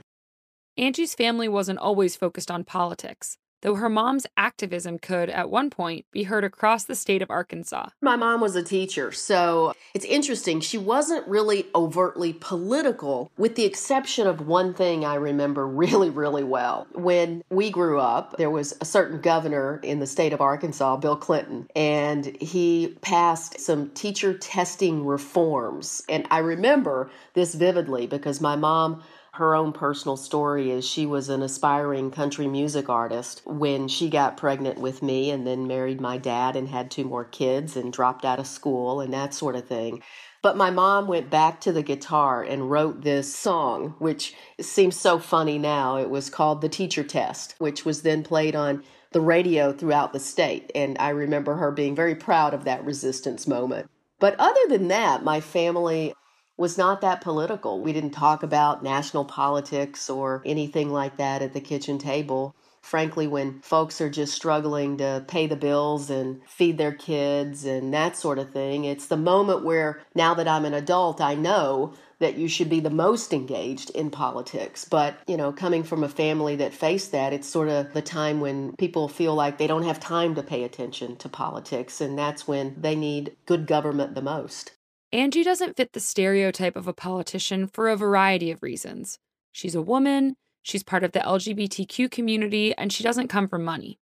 Angie's 0.77 1.13
family 1.15 1.47
wasn't 1.47 1.79
always 1.79 2.15
focused 2.15 2.51
on 2.51 2.63
politics. 2.63 3.37
Though 3.65 3.75
her 3.75 3.89
mom's 3.89 4.27
activism 4.37 4.99
could, 4.99 5.27
at 5.27 5.49
one 5.49 5.71
point, 5.71 6.05
be 6.11 6.21
heard 6.21 6.43
across 6.43 6.83
the 6.83 6.93
state 6.93 7.23
of 7.23 7.31
Arkansas. 7.31 7.89
My 7.99 8.15
mom 8.15 8.39
was 8.39 8.55
a 8.55 8.61
teacher, 8.61 9.11
so 9.11 9.73
it's 9.95 10.05
interesting. 10.05 10.59
She 10.61 10.77
wasn't 10.77 11.27
really 11.27 11.65
overtly 11.73 12.31
political, 12.33 13.31
with 13.39 13.55
the 13.55 13.65
exception 13.65 14.27
of 14.27 14.45
one 14.45 14.75
thing 14.75 15.03
I 15.03 15.15
remember 15.15 15.67
really, 15.85 16.11
really 16.11 16.43
well. 16.43 16.85
When 16.93 17.43
we 17.49 17.71
grew 17.71 17.99
up, 17.99 18.37
there 18.37 18.51
was 18.51 18.77
a 18.81 18.85
certain 18.85 19.19
governor 19.19 19.79
in 19.81 19.99
the 19.99 20.05
state 20.05 20.31
of 20.31 20.41
Arkansas, 20.41 20.97
Bill 20.97 21.17
Clinton, 21.17 21.67
and 21.75 22.37
he 22.39 22.95
passed 23.01 23.59
some 23.59 23.89
teacher 23.89 24.37
testing 24.37 25.07
reforms. 25.07 26.03
And 26.07 26.27
I 26.29 26.37
remember 26.39 27.09
this 27.33 27.55
vividly 27.55 28.05
because 28.05 28.39
my 28.39 28.55
mom 28.55 29.01
her 29.35 29.53
own 29.53 29.73
personal 29.73 30.15
story 30.15 30.71
is 30.71 30.87
she 30.87 31.05
was 31.05 31.27
an 31.27 31.41
aspiring 31.41 32.09
country 32.09 32.47
music 32.47 32.87
artist 32.87 33.41
when 33.45 33.87
she 33.87 34.09
got 34.09 34.37
pregnant 34.37 34.79
with 34.79 35.01
me 35.01 35.29
and 35.29 35.45
then 35.45 35.67
married 35.67 35.99
my 35.99 36.17
dad 36.17 36.55
and 36.55 36.69
had 36.69 36.89
two 36.89 37.03
more 37.03 37.25
kids 37.25 37.75
and 37.75 37.91
dropped 37.91 38.23
out 38.23 38.39
of 38.39 38.47
school 38.47 39.01
and 39.01 39.13
that 39.13 39.33
sort 39.33 39.55
of 39.55 39.67
thing. 39.67 40.01
But 40.41 40.55
my 40.55 40.69
mom 40.69 41.07
went 41.07 41.29
back 41.29 41.59
to 41.61 41.73
the 41.73 41.83
guitar 41.83 42.43
and 42.43 42.69
wrote 42.69 43.01
this 43.01 43.35
song, 43.35 43.95
which 43.99 44.33
seems 44.61 44.95
so 44.95 45.19
funny 45.19 45.57
now. 45.57 45.97
It 45.97 46.09
was 46.09 46.29
called 46.29 46.61
The 46.61 46.69
Teacher 46.69 47.03
Test, 47.03 47.55
which 47.57 47.83
was 47.83 48.03
then 48.03 48.23
played 48.23 48.55
on 48.55 48.83
the 49.11 49.21
radio 49.21 49.73
throughout 49.73 50.13
the 50.13 50.19
state. 50.19 50.71
And 50.73 50.95
I 50.97 51.09
remember 51.09 51.55
her 51.55 51.71
being 51.71 51.95
very 51.95 52.15
proud 52.15 52.53
of 52.53 52.63
that 52.63 52.85
resistance 52.85 53.47
moment. 53.47 53.89
But 54.19 54.35
other 54.39 54.61
than 54.69 54.87
that, 54.87 55.23
my 55.23 55.41
family 55.41 56.13
was 56.57 56.77
not 56.77 57.01
that 57.01 57.21
political. 57.21 57.81
We 57.81 57.93
didn't 57.93 58.11
talk 58.11 58.43
about 58.43 58.83
national 58.83 59.25
politics 59.25 60.09
or 60.09 60.41
anything 60.45 60.91
like 60.91 61.17
that 61.17 61.41
at 61.41 61.53
the 61.53 61.61
kitchen 61.61 61.97
table. 61.97 62.55
Frankly, 62.81 63.25
when 63.25 63.61
folks 63.61 63.99
are 63.99 64.11
just 64.11 64.35
struggling 64.35 64.97
to 64.97 65.25
pay 65.27 65.47
the 65.47 65.55
bills 65.55 66.11
and 66.11 66.39
feed 66.47 66.77
their 66.77 66.93
kids 66.93 67.65
and 67.65 67.91
that 67.95 68.15
sort 68.15 68.37
of 68.37 68.51
thing, 68.51 68.85
it's 68.85 69.07
the 69.07 69.17
moment 69.17 69.65
where 69.65 70.03
now 70.13 70.35
that 70.35 70.47
I'm 70.47 70.65
an 70.65 70.75
adult, 70.75 71.19
I 71.19 71.33
know 71.33 71.95
that 72.19 72.37
you 72.37 72.47
should 72.47 72.69
be 72.69 72.79
the 72.79 72.91
most 72.91 73.33
engaged 73.33 73.89
in 73.89 74.11
politics. 74.11 74.85
But, 74.85 75.17
you 75.27 75.35
know, 75.35 75.51
coming 75.51 75.83
from 75.83 76.03
a 76.03 76.09
family 76.09 76.55
that 76.57 76.75
faced 76.75 77.11
that, 77.11 77.33
it's 77.33 77.47
sort 77.47 77.69
of 77.69 77.91
the 77.93 78.03
time 78.03 78.39
when 78.39 78.75
people 78.77 79.07
feel 79.07 79.33
like 79.33 79.57
they 79.57 79.67
don't 79.67 79.83
have 79.83 79.99
time 79.99 80.35
to 80.35 80.43
pay 80.43 80.63
attention 80.63 81.15
to 81.17 81.27
politics. 81.27 81.99
And 81.99 82.15
that's 82.17 82.47
when 82.47 82.75
they 82.79 82.95
need 82.95 83.35
good 83.47 83.65
government 83.65 84.13
the 84.13 84.21
most. 84.21 84.74
Angie 85.15 85.45
doesn't 85.45 85.77
fit 85.77 85.93
the 85.93 86.01
stereotype 86.01 86.75
of 86.75 86.89
a 86.89 86.93
politician 86.93 87.67
for 87.67 87.87
a 87.87 87.95
variety 87.95 88.51
of 88.51 88.61
reasons. 88.61 89.17
She's 89.53 89.73
a 89.73 89.81
woman, 89.81 90.35
she's 90.61 90.83
part 90.83 91.05
of 91.05 91.13
the 91.13 91.21
LGBTQ 91.21 92.11
community, 92.11 92.75
and 92.77 92.91
she 92.91 93.01
doesn't 93.01 93.29
come 93.29 93.47
from 93.47 93.63
money. 93.63 93.97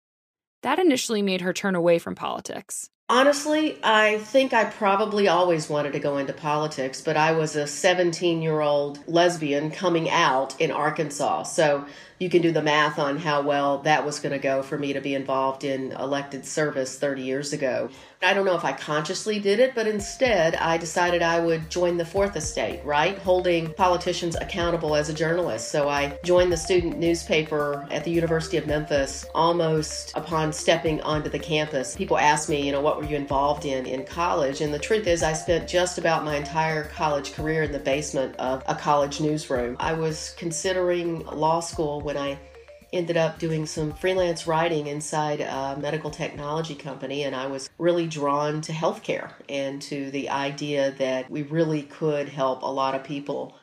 That 0.64 0.80
initially 0.80 1.22
made 1.22 1.42
her 1.42 1.54
turn 1.54 1.76
away 1.76 2.00
from 2.00 2.16
politics. 2.16 2.90
Honestly, 3.10 3.78
I 3.84 4.18
think 4.20 4.54
I 4.54 4.66
probably 4.66 5.28
always 5.28 5.70
wanted 5.70 5.94
to 5.94 6.00
go 6.00 6.18
into 6.18 6.34
politics, 6.34 7.00
but 7.02 7.16
I 7.16 7.34
was 7.34 7.56
a 7.56 7.68
17 7.68 8.42
year 8.42 8.62
old 8.62 9.08
lesbian 9.08 9.70
coming 9.70 10.10
out 10.10 10.60
in 10.60 10.72
Arkansas. 10.72 11.44
So 11.44 11.86
you 12.18 12.30
can 12.30 12.42
do 12.42 12.52
the 12.52 12.64
math 12.64 12.98
on 12.98 13.18
how 13.18 13.42
well 13.42 13.80
that 13.80 14.06
was 14.06 14.20
going 14.20 14.32
to 14.32 14.40
go 14.40 14.64
for 14.64 14.80
me 14.80 14.94
to 14.94 15.02
be 15.02 15.14
involved 15.14 15.64
in 15.66 15.92
elected 15.92 16.46
service 16.46 16.98
30 16.98 17.22
years 17.22 17.54
ago. 17.54 17.90
I 18.24 18.34
don't 18.34 18.46
know 18.46 18.56
if 18.56 18.64
I 18.64 18.72
consciously 18.72 19.38
did 19.38 19.60
it, 19.60 19.76
but 19.76 19.86
instead 19.86 20.56
I 20.56 20.78
decided 20.78 21.22
I 21.22 21.42
would 21.42 21.70
join 21.70 21.98
the 21.98 22.06
fourth 22.06 22.38
estate, 22.38 22.80
right? 22.86 23.18
Holding 23.18 23.74
politicians 23.74 24.38
accountable 24.38 24.96
as 24.96 25.10
a 25.10 25.14
journalist. 25.14 25.70
So 25.70 25.90
I 25.90 26.18
joined 26.24 26.50
the 26.50 26.58
student 26.58 26.98
newspaper 26.98 27.86
at 27.92 28.06
the 28.06 28.12
University 28.12 28.56
of 28.56 28.66
Memphis 28.66 29.26
almost 29.36 30.14
upon 30.16 30.54
stepping 30.54 31.02
onto 31.02 31.30
the 31.30 31.40
campus. 31.40 31.98
People 31.98 32.18
asked 32.18 32.48
me, 32.48 32.66
you 32.66 32.72
know, 32.72 32.80
what 32.80 32.98
were 32.98 33.06
you 33.06 33.18
involved 33.18 33.66
in 33.66 33.86
in 33.86 34.06
college? 34.06 34.62
And 34.62 34.74
the 34.74 34.80
truth 34.80 35.06
is, 35.06 35.22
I 35.22 35.34
spent 35.34 35.68
just 35.68 35.98
about 35.98 36.24
my 36.24 36.38
entire 36.38 36.86
college 36.86 37.34
career 37.34 37.64
in 37.64 37.74
the 37.74 37.80
basement 37.80 38.38
of 38.38 38.64
a 38.68 38.76
college 38.76 39.20
newsroom. 39.20 39.76
I 39.82 39.92
was 39.92 40.34
considering 40.38 41.26
law 41.26 41.60
school 41.60 42.00
when 42.00 42.16
I 42.16 42.40
ended 42.94 43.18
up 43.18 43.40
doing 43.40 43.66
some 43.66 43.92
freelance 43.94 44.48
writing 44.48 44.88
inside 44.88 45.42
a 45.42 45.78
medical 45.80 46.12
technology 46.12 46.76
company, 46.76 47.24
and 47.24 47.36
I 47.36 47.48
was 47.48 47.70
really 47.78 48.08
drawn 48.08 48.62
to 48.62 48.72
healthcare 48.72 49.32
and 49.50 49.82
to 49.84 50.12
the 50.12 50.30
idea 50.30 50.92
that 50.92 51.30
we 51.30 51.42
really 51.42 51.84
could 51.84 52.30
help 52.30 52.62
a 52.62 52.72
lot 52.72 52.96
of 52.96 53.04
people. 53.04 53.56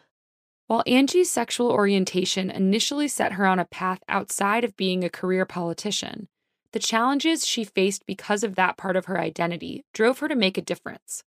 While 0.67 0.83
Angie's 0.87 1.31
sexual 1.31 1.71
orientation 1.71 2.51
initially 2.51 3.09
set 3.09 3.33
her 3.33 3.47
on 3.47 3.59
a 3.59 3.65
path 3.65 4.01
outside 4.09 4.65
of 4.65 4.77
being 4.77 5.03
a 5.03 5.11
career 5.11 5.45
politician, 5.45 6.29
the 6.73 6.79
challenges 6.79 7.47
she 7.47 7.65
faced 7.65 8.07
because 8.07 8.45
of 8.45 8.55
that 8.55 8.77
part 8.77 8.97
of 8.97 9.07
her 9.07 9.19
identity 9.19 9.85
drove 9.93 10.21
her 10.21 10.29
to 10.29 10.37
make 10.37 10.57
a 10.57 10.63
difference. 10.63 11.25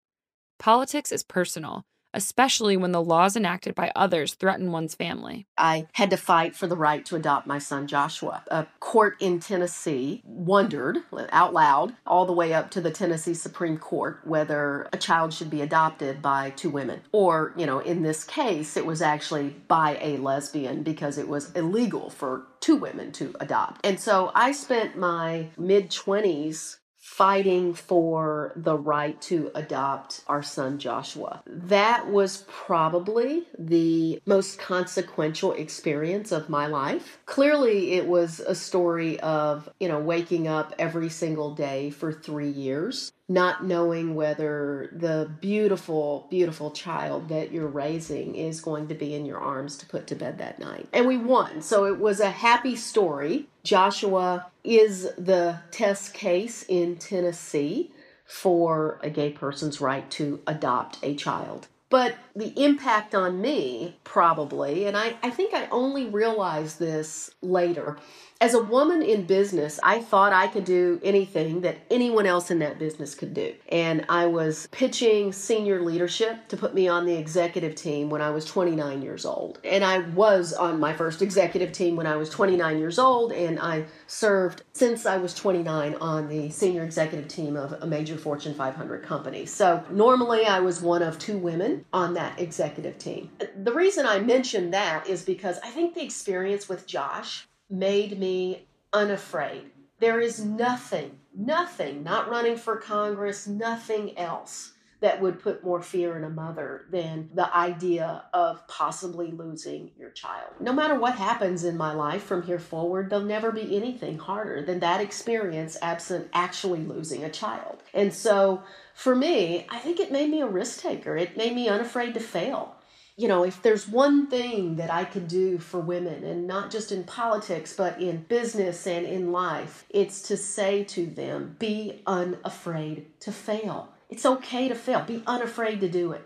Politics 0.60 1.12
is 1.12 1.24
personal, 1.24 1.86
especially 2.14 2.78
when 2.78 2.92
the 2.92 3.02
laws 3.02 3.36
enacted 3.36 3.76
by 3.76 3.92
others 3.96 4.34
threaten 4.34 4.72
one's 4.72 4.96
family. 4.96 5.46
I 5.58 5.88
had 5.94 6.10
to 6.12 6.18
fight 6.18 6.56
for 6.56 6.68
the 6.68 6.76
right 6.76 7.06
to 7.06 7.16
adopt 7.16 7.48
my 7.48 7.60
son 7.60 7.88
Joshua. 7.88 8.44
A 8.48 8.68
court 8.80 9.16
in 9.20 9.40
Tennessee 9.40 10.22
wondered 10.26 11.00
out 11.32 11.54
loud, 11.54 11.96
all 12.06 12.26
the 12.26 12.34
way 12.34 12.54
up 12.54 12.72
to 12.72 12.82
the 12.82 12.92
Tennessee 12.92 13.34
Supreme 13.34 13.78
Court, 13.78 14.20
whether 14.24 14.88
a 14.94 14.98
child 14.98 15.34
should 15.34 15.50
be 15.50 15.62
adopted 15.62 16.22
by 16.22 16.52
two 16.52 16.70
women. 16.70 17.02
Or, 17.12 17.54
you 17.58 17.66
know, 17.66 17.80
in 17.80 18.04
this 18.04 18.24
case, 18.24 18.78
it 18.78 18.86
was 18.86 19.02
actually 19.02 19.56
by 19.68 19.98
a 20.02 20.18
lesbian 20.18 20.84
because 20.84 21.18
it 21.18 21.28
was 21.28 21.52
illegal 21.54 22.10
for 22.10 22.48
two 22.60 22.76
women 22.76 23.12
to 23.12 23.36
adopt. 23.40 23.86
And 23.86 24.00
so 24.00 24.32
I 24.34 24.52
spent 24.54 24.98
my 24.98 25.50
mid 25.58 25.90
20s 25.90 26.78
fighting 27.04 27.74
for 27.74 28.54
the 28.56 28.78
right 28.78 29.22
to 29.22 29.52
adopt 29.56 30.22
our 30.28 30.42
son 30.42 30.80
Joshua. 30.80 31.44
That 31.46 32.08
was 32.08 32.46
probably 32.48 33.44
the 33.60 34.22
most 34.26 34.58
consequential 34.58 35.52
experience 35.52 36.32
of 36.32 36.48
my 36.48 36.66
life. 36.66 37.20
Clearly, 37.26 37.92
it 37.92 38.08
was 38.08 38.40
a 38.40 38.56
story 38.56 39.20
of, 39.20 39.70
you 39.82 39.90
know, 39.90 40.00
waking 40.00 40.48
up 40.48 40.74
every 40.80 41.10
single 41.10 41.54
day 41.54 41.90
for 41.90 42.14
three 42.14 42.50
years 42.50 43.12
not 43.34 43.66
knowing 43.66 44.16
whether 44.16 44.90
the 44.94 45.30
beautiful, 45.42 46.28
beautiful 46.30 46.72
child 46.72 47.30
that 47.30 47.52
you're 47.52 47.68
raising 47.68 48.36
is 48.36 48.62
going 48.62 48.88
to 48.88 48.94
be 48.94 49.14
in 49.16 49.26
your 49.26 49.40
arms 49.40 49.76
to 49.78 49.86
put 49.86 50.08
to 50.08 50.16
bed 50.16 50.38
that 50.38 50.60
night. 50.60 50.88
And 50.94 51.08
we 51.08 51.18
won. 51.18 51.62
So 51.62 51.86
it 51.86 52.00
was 52.00 52.20
a 52.20 52.30
happy 52.30 52.76
story. 52.76 53.48
Joshua 53.64 54.48
is 54.64 55.10
the 55.18 55.60
test 55.72 56.14
case 56.14 56.64
in 56.68 56.98
Tennessee 56.98 57.92
for 58.26 59.00
a 59.04 59.10
gay 59.10 59.32
person's 59.32 59.82
right 59.82 60.10
to 60.12 60.42
adopt 60.48 61.00
a 61.04 61.16
child. 61.16 61.68
But 61.90 62.16
the 62.36 62.60
impact 62.60 63.14
on 63.14 63.40
me, 63.40 63.98
probably, 64.04 64.86
and 64.86 64.98
I, 64.98 65.16
I 65.22 65.30
think 65.30 65.54
I 65.54 65.68
only 65.68 66.08
realized 66.08 66.80
this 66.80 67.30
later, 67.44 67.98
as 68.44 68.54
a 68.54 68.62
woman 68.62 69.02
in 69.02 69.26
business, 69.26 69.80
I 69.84 70.02
thought 70.02 70.34
I 70.34 70.48
could 70.48 70.66
do 70.66 71.00
anything 71.02 71.62
that 71.62 71.78
anyone 71.90 72.26
else 72.26 72.52
in 72.52 72.60
that 72.60 72.78
business 72.78 73.16
could 73.16 73.34
do. 73.34 73.54
And 73.70 74.06
I 74.10 74.26
was 74.26 74.68
pitching 74.70 75.32
senior 75.32 75.82
leadership 75.82 76.50
to 76.50 76.58
put 76.58 76.74
me 76.74 76.90
on 76.90 77.06
the 77.06 77.14
executive 77.14 77.74
team 77.74 78.10
when 78.10 78.22
I 78.22 78.32
was 78.32 78.44
29 78.44 79.02
years 79.02 79.26
old. 79.26 79.60
And 79.64 79.82
I 79.82 80.00
was 80.00 80.52
on 80.52 80.78
my 80.78 80.92
first 80.92 81.22
executive 81.22 81.72
team 81.72 81.96
when 81.96 82.06
I 82.06 82.18
was 82.18 82.30
29 82.32 82.80
years 82.80 83.00
old, 83.00 83.32
and 83.32 83.58
I 83.62 83.86
served 84.08 84.64
since 84.74 85.06
I 85.06 85.16
was 85.16 85.34
29 85.34 85.96
on 86.02 86.28
the 86.28 86.50
senior 86.50 86.84
executive 86.84 87.30
team 87.30 87.56
of 87.56 87.72
a 87.82 87.88
major 87.88 88.18
Fortune 88.18 88.56
500 88.56 89.04
company. 89.04 89.46
So 89.46 89.86
normally 89.90 90.48
I 90.48 90.60
was 90.60 90.82
one 90.82 91.02
of 91.02 91.18
two 91.18 91.38
women 91.38 91.86
on 91.94 92.14
that 92.16 92.42
executive 92.42 92.98
team. 92.98 93.30
The 93.64 93.72
reason 93.72 94.06
I 94.06 94.20
mention 94.20 94.72
that 94.72 95.08
is 95.08 95.24
because 95.24 95.60
I 95.64 95.70
think 95.70 95.94
the 95.94 96.04
experience 96.04 96.68
with 96.68 96.86
Josh 96.86 97.48
made 97.74 98.20
me 98.20 98.68
unafraid. 98.94 99.72
There 100.00 100.22
is 100.22 100.44
nothing, 100.44 101.20
nothing, 101.36 102.04
not 102.04 102.30
running 102.30 102.56
for 102.56 102.78
Congress, 102.78 103.48
nothing 103.48 104.18
else 104.18 104.74
that 105.00 105.20
would 105.20 105.42
put 105.42 105.66
more 105.66 105.82
fear 105.82 106.16
in 106.16 106.24
a 106.24 106.30
mother 106.30 106.86
than 106.90 107.30
the 107.34 107.54
idea 107.54 108.24
of 108.34 108.66
possibly 108.70 109.32
losing 109.32 109.92
your 109.98 110.12
child. 110.12 110.50
No 110.62 110.72
matter 110.72 110.96
what 110.96 111.16
happens 111.16 111.66
in 111.66 111.76
my 111.76 111.94
life 111.94 112.24
from 112.24 112.44
here 112.44 112.60
forward, 112.60 113.10
there'll 113.10 113.26
never 113.26 113.52
be 113.52 113.76
anything 113.76 114.18
harder 114.18 114.62
than 114.62 114.80
that 114.80 115.02
experience 115.02 115.76
absent 115.82 116.30
actually 116.32 116.86
losing 116.86 117.26
a 117.26 117.30
child. 117.30 117.84
And 117.94 118.14
so 118.14 118.64
for 118.94 119.14
me, 119.14 119.68
I 119.70 119.80
think 119.80 120.00
it 120.00 120.12
made 120.12 120.30
me 120.30 120.40
a 120.40 120.48
risk 120.48 120.80
taker. 120.80 121.18
It 121.18 121.36
made 121.36 121.54
me 121.54 121.68
unafraid 121.68 122.14
to 122.14 122.22
fail 122.22 122.76
you 123.16 123.28
know, 123.28 123.44
if 123.44 123.62
there's 123.62 123.88
one 123.88 124.28
thing 124.28 124.78
that 124.78 124.92
I 124.92 125.06
could 125.06 125.28
do 125.28 125.60
for 125.60 125.80
women, 125.80 126.24
and 126.24 126.48
not 126.48 126.72
just 126.72 126.92
in 126.92 127.04
politics, 127.04 127.74
but 127.74 128.02
in 128.02 128.24
business 128.24 128.88
and 128.88 129.06
in 129.06 129.32
life, 129.32 129.86
it's 129.90 130.22
to 130.24 130.38
say 130.38 130.84
to 130.86 131.06
them, 131.06 131.56
be 131.60 132.02
unafraid 132.08 133.20
to 133.22 133.32
fail. 133.32 133.90
It's 134.10 134.26
okay 134.26 134.68
to 134.68 134.76
fail, 134.76 135.02
be 135.04 135.22
unafraid 135.28 135.80
to 135.82 135.90
do 135.90 136.12
it. 136.12 136.26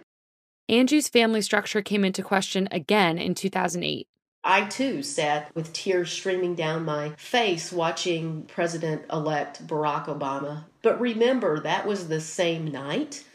Angie's 0.70 1.08
family 1.08 1.42
structure 1.42 1.82
came 1.82 2.04
into 2.04 2.24
question 2.24 2.68
again 2.72 3.18
in 3.18 3.36
2008. 3.36 4.08
I 4.44 4.66
too 4.66 5.04
sat 5.04 5.54
with 5.56 5.74
tears 5.74 6.10
streaming 6.10 6.56
down 6.56 6.86
my 6.86 7.10
face 7.18 7.72
watching 7.72 8.44
President 8.44 9.04
elect 9.12 9.66
Barack 9.68 10.06
Obama. 10.06 10.66
But 10.82 11.02
remember, 11.02 11.60
that 11.60 11.86
was 11.86 12.08
the 12.08 12.22
same 12.22 12.66
night 12.66 13.26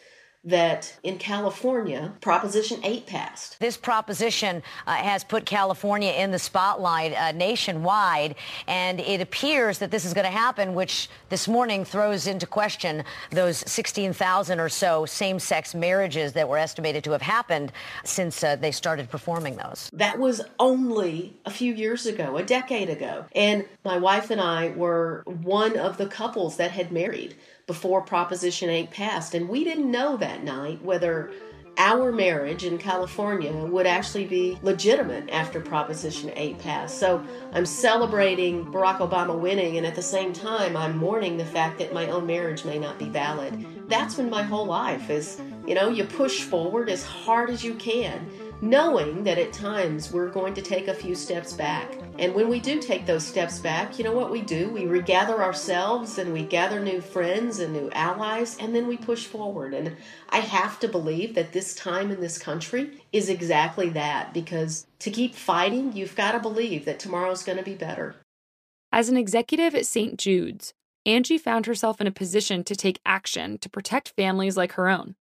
that 0.44 0.96
in 1.04 1.18
California, 1.18 2.12
Proposition 2.20 2.80
8 2.82 3.06
passed. 3.06 3.60
This 3.60 3.76
proposition 3.76 4.62
uh, 4.86 4.94
has 4.94 5.22
put 5.22 5.46
California 5.46 6.12
in 6.12 6.32
the 6.32 6.38
spotlight 6.38 7.12
uh, 7.14 7.30
nationwide, 7.32 8.34
and 8.66 8.98
it 9.00 9.20
appears 9.20 9.78
that 9.78 9.92
this 9.92 10.04
is 10.04 10.12
going 10.12 10.24
to 10.24 10.30
happen, 10.30 10.74
which 10.74 11.08
this 11.28 11.46
morning 11.46 11.84
throws 11.84 12.26
into 12.26 12.46
question 12.46 13.04
those 13.30 13.58
16,000 13.70 14.58
or 14.58 14.68
so 14.68 15.06
same 15.06 15.38
sex 15.38 15.74
marriages 15.74 16.32
that 16.32 16.48
were 16.48 16.58
estimated 16.58 17.04
to 17.04 17.12
have 17.12 17.22
happened 17.22 17.70
since 18.04 18.42
uh, 18.42 18.56
they 18.56 18.72
started 18.72 19.08
performing 19.10 19.56
those. 19.56 19.90
That 19.92 20.18
was 20.18 20.40
only 20.58 21.36
a 21.44 21.50
few 21.50 21.72
years 21.72 22.06
ago, 22.06 22.36
a 22.36 22.42
decade 22.42 22.90
ago. 22.90 23.26
And 23.36 23.64
my 23.84 23.98
wife 23.98 24.30
and 24.30 24.40
I 24.40 24.70
were 24.70 25.22
one 25.24 25.78
of 25.78 25.98
the 25.98 26.06
couples 26.06 26.56
that 26.56 26.72
had 26.72 26.90
married 26.90 27.36
before 27.66 28.02
Proposition 28.02 28.68
8 28.68 28.90
passed. 28.90 29.34
And 29.34 29.48
we 29.48 29.64
didn't 29.64 29.90
know 29.90 30.16
that 30.16 30.44
night 30.44 30.82
whether 30.82 31.32
our 31.78 32.12
marriage 32.12 32.64
in 32.64 32.76
California 32.76 33.52
would 33.52 33.86
actually 33.86 34.26
be 34.26 34.58
legitimate 34.62 35.30
after 35.30 35.60
Proposition 35.60 36.30
8 36.36 36.58
passed. 36.58 36.98
So 36.98 37.24
I'm 37.52 37.64
celebrating 37.64 38.66
Barack 38.66 38.98
Obama 38.98 39.38
winning, 39.38 39.78
and 39.78 39.86
at 39.86 39.94
the 39.94 40.02
same 40.02 40.32
time, 40.32 40.76
I'm 40.76 40.96
mourning 40.96 41.38
the 41.38 41.46
fact 41.46 41.78
that 41.78 41.94
my 41.94 42.08
own 42.10 42.26
marriage 42.26 42.64
may 42.64 42.78
not 42.78 42.98
be 42.98 43.08
valid. 43.08 43.88
That's 43.88 44.16
been 44.16 44.28
my 44.28 44.42
whole 44.42 44.66
life 44.66 45.08
is, 45.08 45.40
you 45.66 45.74
know, 45.74 45.88
you 45.88 46.04
push 46.04 46.42
forward 46.42 46.90
as 46.90 47.04
hard 47.04 47.48
as 47.48 47.64
you 47.64 47.74
can 47.74 48.28
knowing 48.62 49.24
that 49.24 49.38
at 49.38 49.52
times 49.52 50.12
we're 50.12 50.30
going 50.30 50.54
to 50.54 50.62
take 50.62 50.86
a 50.86 50.94
few 50.94 51.16
steps 51.16 51.52
back. 51.52 51.98
And 52.20 52.32
when 52.32 52.48
we 52.48 52.60
do 52.60 52.80
take 52.80 53.04
those 53.04 53.26
steps 53.26 53.58
back, 53.58 53.98
you 53.98 54.04
know 54.04 54.12
what 54.12 54.30
we 54.30 54.40
do? 54.40 54.70
We 54.70 54.86
regather 54.86 55.42
ourselves 55.42 56.16
and 56.16 56.32
we 56.32 56.44
gather 56.44 56.78
new 56.78 57.00
friends 57.00 57.58
and 57.58 57.72
new 57.72 57.90
allies, 57.90 58.56
and 58.58 58.72
then 58.72 58.86
we 58.86 58.96
push 58.96 59.26
forward. 59.26 59.74
And 59.74 59.96
I 60.28 60.38
have 60.38 60.78
to 60.78 60.88
believe 60.88 61.34
that 61.34 61.52
this 61.52 61.74
time 61.74 62.12
in 62.12 62.20
this 62.20 62.38
country 62.38 63.02
is 63.12 63.28
exactly 63.28 63.88
that 63.90 64.32
because 64.32 64.86
to 65.00 65.10
keep 65.10 65.34
fighting, 65.34 65.92
you've 65.92 66.14
got 66.14 66.32
to 66.32 66.38
believe 66.38 66.84
that 66.84 67.00
tomorrow's 67.00 67.42
going 67.42 67.58
to 67.58 67.64
be 67.64 67.74
better. 67.74 68.14
As 68.92 69.08
an 69.08 69.16
executive 69.16 69.74
at 69.74 69.86
St. 69.86 70.16
Jude's, 70.16 70.72
Angie 71.04 71.38
found 71.38 71.66
herself 71.66 72.00
in 72.00 72.06
a 72.06 72.12
position 72.12 72.62
to 72.62 72.76
take 72.76 73.00
action 73.04 73.58
to 73.58 73.68
protect 73.68 74.10
families 74.10 74.56
like 74.56 74.72
her 74.72 74.88
own. 74.88 75.16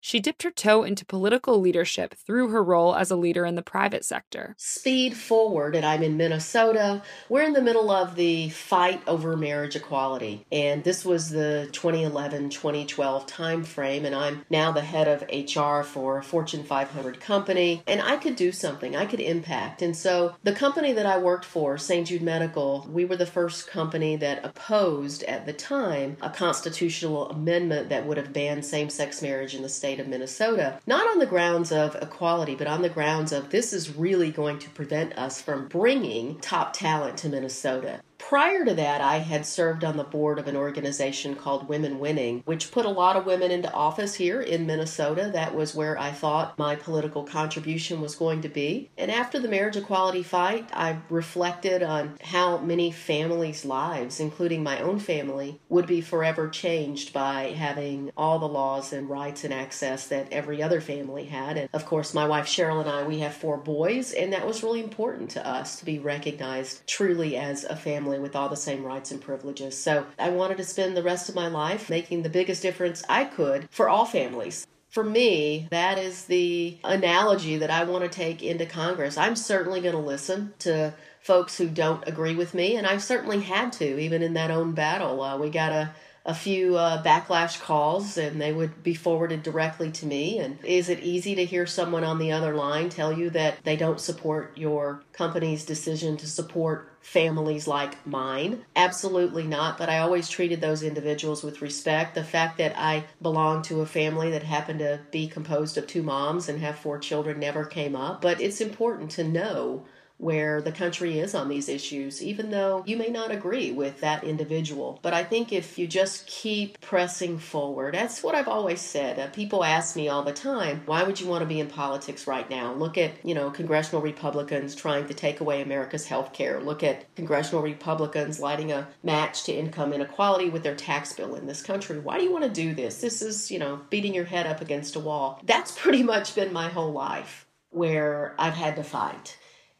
She 0.00 0.20
dipped 0.20 0.42
her 0.44 0.50
toe 0.50 0.84
into 0.84 1.04
political 1.04 1.60
leadership 1.60 2.14
through 2.14 2.48
her 2.48 2.62
role 2.62 2.94
as 2.94 3.10
a 3.10 3.16
leader 3.16 3.44
in 3.44 3.56
the 3.56 3.62
private 3.62 4.04
sector. 4.04 4.54
Speed 4.56 5.16
forward, 5.16 5.74
and 5.74 5.84
I'm 5.84 6.02
in 6.02 6.16
Minnesota. 6.16 7.02
We're 7.28 7.42
in 7.42 7.52
the 7.52 7.62
middle 7.62 7.90
of 7.90 8.14
the 8.14 8.48
fight 8.50 9.02
over 9.06 9.36
marriage 9.36 9.76
equality, 9.76 10.46
and 10.52 10.84
this 10.84 11.04
was 11.04 11.30
the 11.30 11.68
2011 11.72 12.50
2012 12.50 13.26
timeframe. 13.26 14.04
And 14.04 14.14
I'm 14.14 14.44
now 14.50 14.70
the 14.70 14.82
head 14.82 15.08
of 15.08 15.22
HR 15.22 15.82
for 15.82 16.18
a 16.18 16.22
Fortune 16.22 16.62
500 16.62 17.20
company, 17.20 17.82
and 17.86 18.00
I 18.00 18.16
could 18.16 18.36
do 18.36 18.52
something, 18.52 18.94
I 18.94 19.06
could 19.06 19.20
impact. 19.20 19.82
And 19.82 19.96
so 19.96 20.36
the 20.44 20.52
company 20.52 20.92
that 20.92 21.06
I 21.06 21.18
worked 21.18 21.44
for, 21.44 21.76
St. 21.76 22.06
Jude 22.06 22.22
Medical, 22.22 22.86
we 22.90 23.04
were 23.04 23.16
the 23.16 23.26
first 23.26 23.66
company 23.66 24.16
that 24.16 24.44
opposed 24.44 25.24
at 25.24 25.44
the 25.44 25.52
time 25.52 26.16
a 26.22 26.30
constitutional 26.30 27.28
amendment 27.30 27.88
that 27.88 28.06
would 28.06 28.16
have 28.16 28.32
banned 28.32 28.64
same 28.64 28.90
sex 28.90 29.20
marriage 29.22 29.54
in 29.54 29.62
the 29.62 29.68
state 29.68 29.87
state 29.88 30.00
of 30.00 30.06
Minnesota, 30.06 30.78
not 30.86 31.08
on 31.08 31.18
the 31.18 31.24
grounds 31.24 31.72
of 31.72 31.96
equality, 32.02 32.54
but 32.54 32.66
on 32.66 32.82
the 32.82 32.90
grounds 32.90 33.32
of 33.32 33.48
this 33.48 33.72
is 33.72 33.96
really 33.96 34.30
going 34.30 34.58
to 34.58 34.68
prevent 34.68 35.16
us 35.16 35.40
from 35.40 35.66
bringing 35.66 36.38
top 36.40 36.74
talent 36.74 37.16
to 37.16 37.26
Minnesota. 37.26 38.02
Prior 38.18 38.64
to 38.64 38.74
that, 38.74 39.00
I 39.00 39.18
had 39.18 39.46
served 39.46 39.84
on 39.84 39.96
the 39.96 40.04
board 40.04 40.38
of 40.38 40.48
an 40.48 40.56
organization 40.56 41.34
called 41.34 41.68
Women 41.68 41.98
Winning, 41.98 42.42
which 42.44 42.70
put 42.70 42.84
a 42.84 42.90
lot 42.90 43.16
of 43.16 43.24
women 43.24 43.50
into 43.50 43.72
office 43.72 44.16
here 44.16 44.42
in 44.42 44.66
Minnesota. 44.66 45.30
That 45.32 45.54
was 45.54 45.74
where 45.74 45.98
I 45.98 46.10
thought 46.10 46.58
my 46.58 46.76
political 46.76 47.24
contribution 47.24 48.02
was 48.02 48.16
going 48.16 48.42
to 48.42 48.48
be. 48.48 48.90
And 48.98 49.10
after 49.10 49.38
the 49.38 49.48
marriage 49.48 49.76
equality 49.76 50.22
fight, 50.22 50.68
I 50.74 50.98
reflected 51.08 51.82
on 51.82 52.18
how 52.22 52.58
many 52.58 52.90
families' 52.90 53.64
lives, 53.64 54.20
including 54.20 54.62
my 54.62 54.80
own 54.80 54.98
family, 54.98 55.60
would 55.70 55.86
be 55.86 56.02
forever 56.02 56.48
changed 56.48 57.14
by 57.14 57.54
having 57.56 58.10
all 58.14 58.38
the 58.38 58.46
laws 58.46 58.92
and 58.92 59.08
rights 59.08 59.44
and 59.44 59.54
access 59.54 60.06
that 60.08 60.30
every 60.32 60.62
other 60.62 60.82
family 60.82 61.24
had. 61.26 61.56
And 61.56 61.68
of 61.72 61.86
course, 61.86 62.12
my 62.12 62.26
wife 62.26 62.46
Cheryl 62.46 62.80
and 62.80 62.90
I, 62.90 63.04
we 63.04 63.20
have 63.20 63.34
four 63.34 63.56
boys, 63.56 64.12
and 64.12 64.32
that 64.34 64.46
was 64.46 64.62
really 64.62 64.82
important 64.82 65.30
to 65.30 65.46
us 65.46 65.78
to 65.78 65.86
be 65.86 65.98
recognized 65.98 66.86
truly 66.86 67.36
as 67.36 67.64
a 67.64 67.76
family 67.76 68.07
family 68.08 68.18
with 68.18 68.34
all 68.34 68.48
the 68.48 68.56
same 68.56 68.84
rights 68.84 69.10
and 69.10 69.20
privileges. 69.20 69.76
So 69.76 70.06
I 70.18 70.30
wanted 70.30 70.56
to 70.58 70.64
spend 70.64 70.96
the 70.96 71.02
rest 71.02 71.28
of 71.28 71.34
my 71.34 71.48
life 71.48 71.90
making 71.90 72.22
the 72.22 72.30
biggest 72.30 72.62
difference 72.62 73.04
I 73.08 73.24
could 73.24 73.68
for 73.70 73.88
all 73.88 74.06
families. 74.06 74.66
For 74.88 75.04
me, 75.04 75.68
that 75.70 75.98
is 75.98 76.24
the 76.24 76.78
analogy 76.82 77.58
that 77.58 77.70
I 77.70 77.84
want 77.84 78.04
to 78.04 78.08
take 78.08 78.42
into 78.42 78.64
Congress. 78.64 79.18
I'm 79.18 79.36
certainly 79.36 79.82
going 79.82 79.94
to 79.94 80.00
listen 80.00 80.54
to 80.60 80.94
folks 81.20 81.58
who 81.58 81.68
don't 81.68 82.08
agree 82.08 82.34
with 82.34 82.54
me, 82.54 82.76
and 82.76 82.86
I've 82.86 83.02
certainly 83.02 83.40
had 83.40 83.72
to, 83.74 83.98
even 83.98 84.22
in 84.22 84.32
that 84.32 84.50
own 84.50 84.72
battle. 84.72 85.20
Uh, 85.20 85.36
we 85.36 85.50
got 85.50 85.72
a 85.72 85.90
a 86.28 86.34
few 86.34 86.76
uh, 86.76 87.02
backlash 87.02 87.58
calls 87.58 88.18
and 88.18 88.38
they 88.38 88.52
would 88.52 88.82
be 88.82 88.92
forwarded 88.92 89.42
directly 89.42 89.90
to 89.90 90.04
me. 90.04 90.38
And 90.38 90.62
is 90.62 90.90
it 90.90 91.00
easy 91.00 91.34
to 91.34 91.44
hear 91.46 91.64
someone 91.64 92.04
on 92.04 92.18
the 92.18 92.32
other 92.32 92.54
line 92.54 92.90
tell 92.90 93.10
you 93.10 93.30
that 93.30 93.64
they 93.64 93.76
don't 93.76 93.98
support 93.98 94.52
your 94.54 95.02
company's 95.14 95.64
decision 95.64 96.18
to 96.18 96.26
support 96.26 96.92
families 97.00 97.66
like 97.66 98.06
mine? 98.06 98.62
Absolutely 98.76 99.44
not. 99.44 99.78
But 99.78 99.88
I 99.88 100.00
always 100.00 100.28
treated 100.28 100.60
those 100.60 100.82
individuals 100.82 101.42
with 101.42 101.62
respect. 101.62 102.14
The 102.14 102.22
fact 102.22 102.58
that 102.58 102.76
I 102.76 103.04
belong 103.22 103.62
to 103.62 103.80
a 103.80 103.86
family 103.86 104.30
that 104.32 104.42
happened 104.42 104.80
to 104.80 105.00
be 105.10 105.28
composed 105.28 105.78
of 105.78 105.86
two 105.86 106.02
moms 106.02 106.46
and 106.50 106.60
have 106.60 106.78
four 106.78 106.98
children 106.98 107.40
never 107.40 107.64
came 107.64 107.96
up. 107.96 108.20
But 108.20 108.38
it's 108.38 108.60
important 108.60 109.10
to 109.12 109.24
know 109.24 109.86
where 110.18 110.60
the 110.60 110.72
country 110.72 111.18
is 111.18 111.34
on 111.34 111.48
these 111.48 111.68
issues, 111.68 112.22
even 112.22 112.50
though 112.50 112.82
you 112.86 112.96
may 112.96 113.08
not 113.08 113.30
agree 113.30 113.70
with 113.70 114.00
that 114.00 114.24
individual. 114.24 114.98
But 115.00 115.14
I 115.14 115.24
think 115.24 115.52
if 115.52 115.78
you 115.78 115.86
just 115.86 116.26
keep 116.26 116.80
pressing 116.80 117.38
forward, 117.38 117.94
that's 117.94 118.22
what 118.22 118.34
I've 118.34 118.48
always 118.48 118.80
said. 118.80 119.18
Uh, 119.18 119.28
people 119.28 119.64
ask 119.64 119.96
me 119.96 120.08
all 120.08 120.24
the 120.24 120.32
time, 120.32 120.82
why 120.86 121.04
would 121.04 121.20
you 121.20 121.28
want 121.28 121.42
to 121.42 121.46
be 121.46 121.60
in 121.60 121.68
politics 121.68 122.26
right 122.26 122.48
now? 122.50 122.74
Look 122.74 122.98
at, 122.98 123.12
you 123.24 123.34
know, 123.34 123.50
congressional 123.50 124.02
Republicans 124.02 124.74
trying 124.74 125.06
to 125.06 125.14
take 125.14 125.40
away 125.40 125.62
America's 125.62 126.06
health 126.06 126.32
care. 126.32 126.60
Look 126.60 126.82
at 126.82 127.14
congressional 127.14 127.62
Republicans 127.62 128.40
lighting 128.40 128.72
a 128.72 128.88
match 129.02 129.44
to 129.44 129.52
income 129.52 129.92
inequality 129.92 130.50
with 130.50 130.64
their 130.64 130.74
tax 130.74 131.12
bill 131.12 131.36
in 131.36 131.46
this 131.46 131.62
country. 131.62 131.98
Why 131.98 132.18
do 132.18 132.24
you 132.24 132.32
want 132.32 132.44
to 132.44 132.50
do 132.50 132.74
this? 132.74 133.00
This 133.00 133.22
is, 133.22 133.50
you 133.50 133.60
know, 133.60 133.80
beating 133.88 134.14
your 134.14 134.24
head 134.24 134.46
up 134.46 134.60
against 134.60 134.96
a 134.96 135.00
wall. 135.00 135.40
That's 135.44 135.78
pretty 135.78 136.02
much 136.08 136.34
been 136.34 136.52
my 136.52 136.68
whole 136.68 136.92
life 136.92 137.46
where 137.70 138.34
I've 138.38 138.54
had 138.54 138.76
to 138.76 138.82
fight 138.82 139.36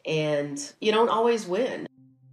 and 0.09 0.75
you 0.81 0.91
don't 0.91 1.11
always 1.11 1.47
win. 1.47 1.87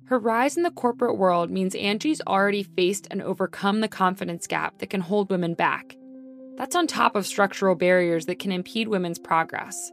Her 0.06 0.18
rise 0.18 0.56
in 0.56 0.64
the 0.64 0.72
corporate 0.72 1.18
world 1.18 1.50
means 1.50 1.76
Angie's 1.76 2.22
already 2.26 2.64
faced 2.64 3.08
and 3.12 3.22
overcome 3.22 3.82
the 3.82 3.88
confidence 3.88 4.48
gap 4.48 4.78
that 4.80 4.90
can 4.90 5.02
hold 5.02 5.30
women 5.30 5.56
back. 5.56 5.96
That's 6.58 6.76
on 6.76 6.88
top 6.88 7.16
of 7.16 7.26
structural 7.26 7.76
barriers 7.76 8.28
that 8.28 8.40
can 8.40 8.52
impede 8.52 8.88
women's 8.88 9.20
progress. 9.20 9.92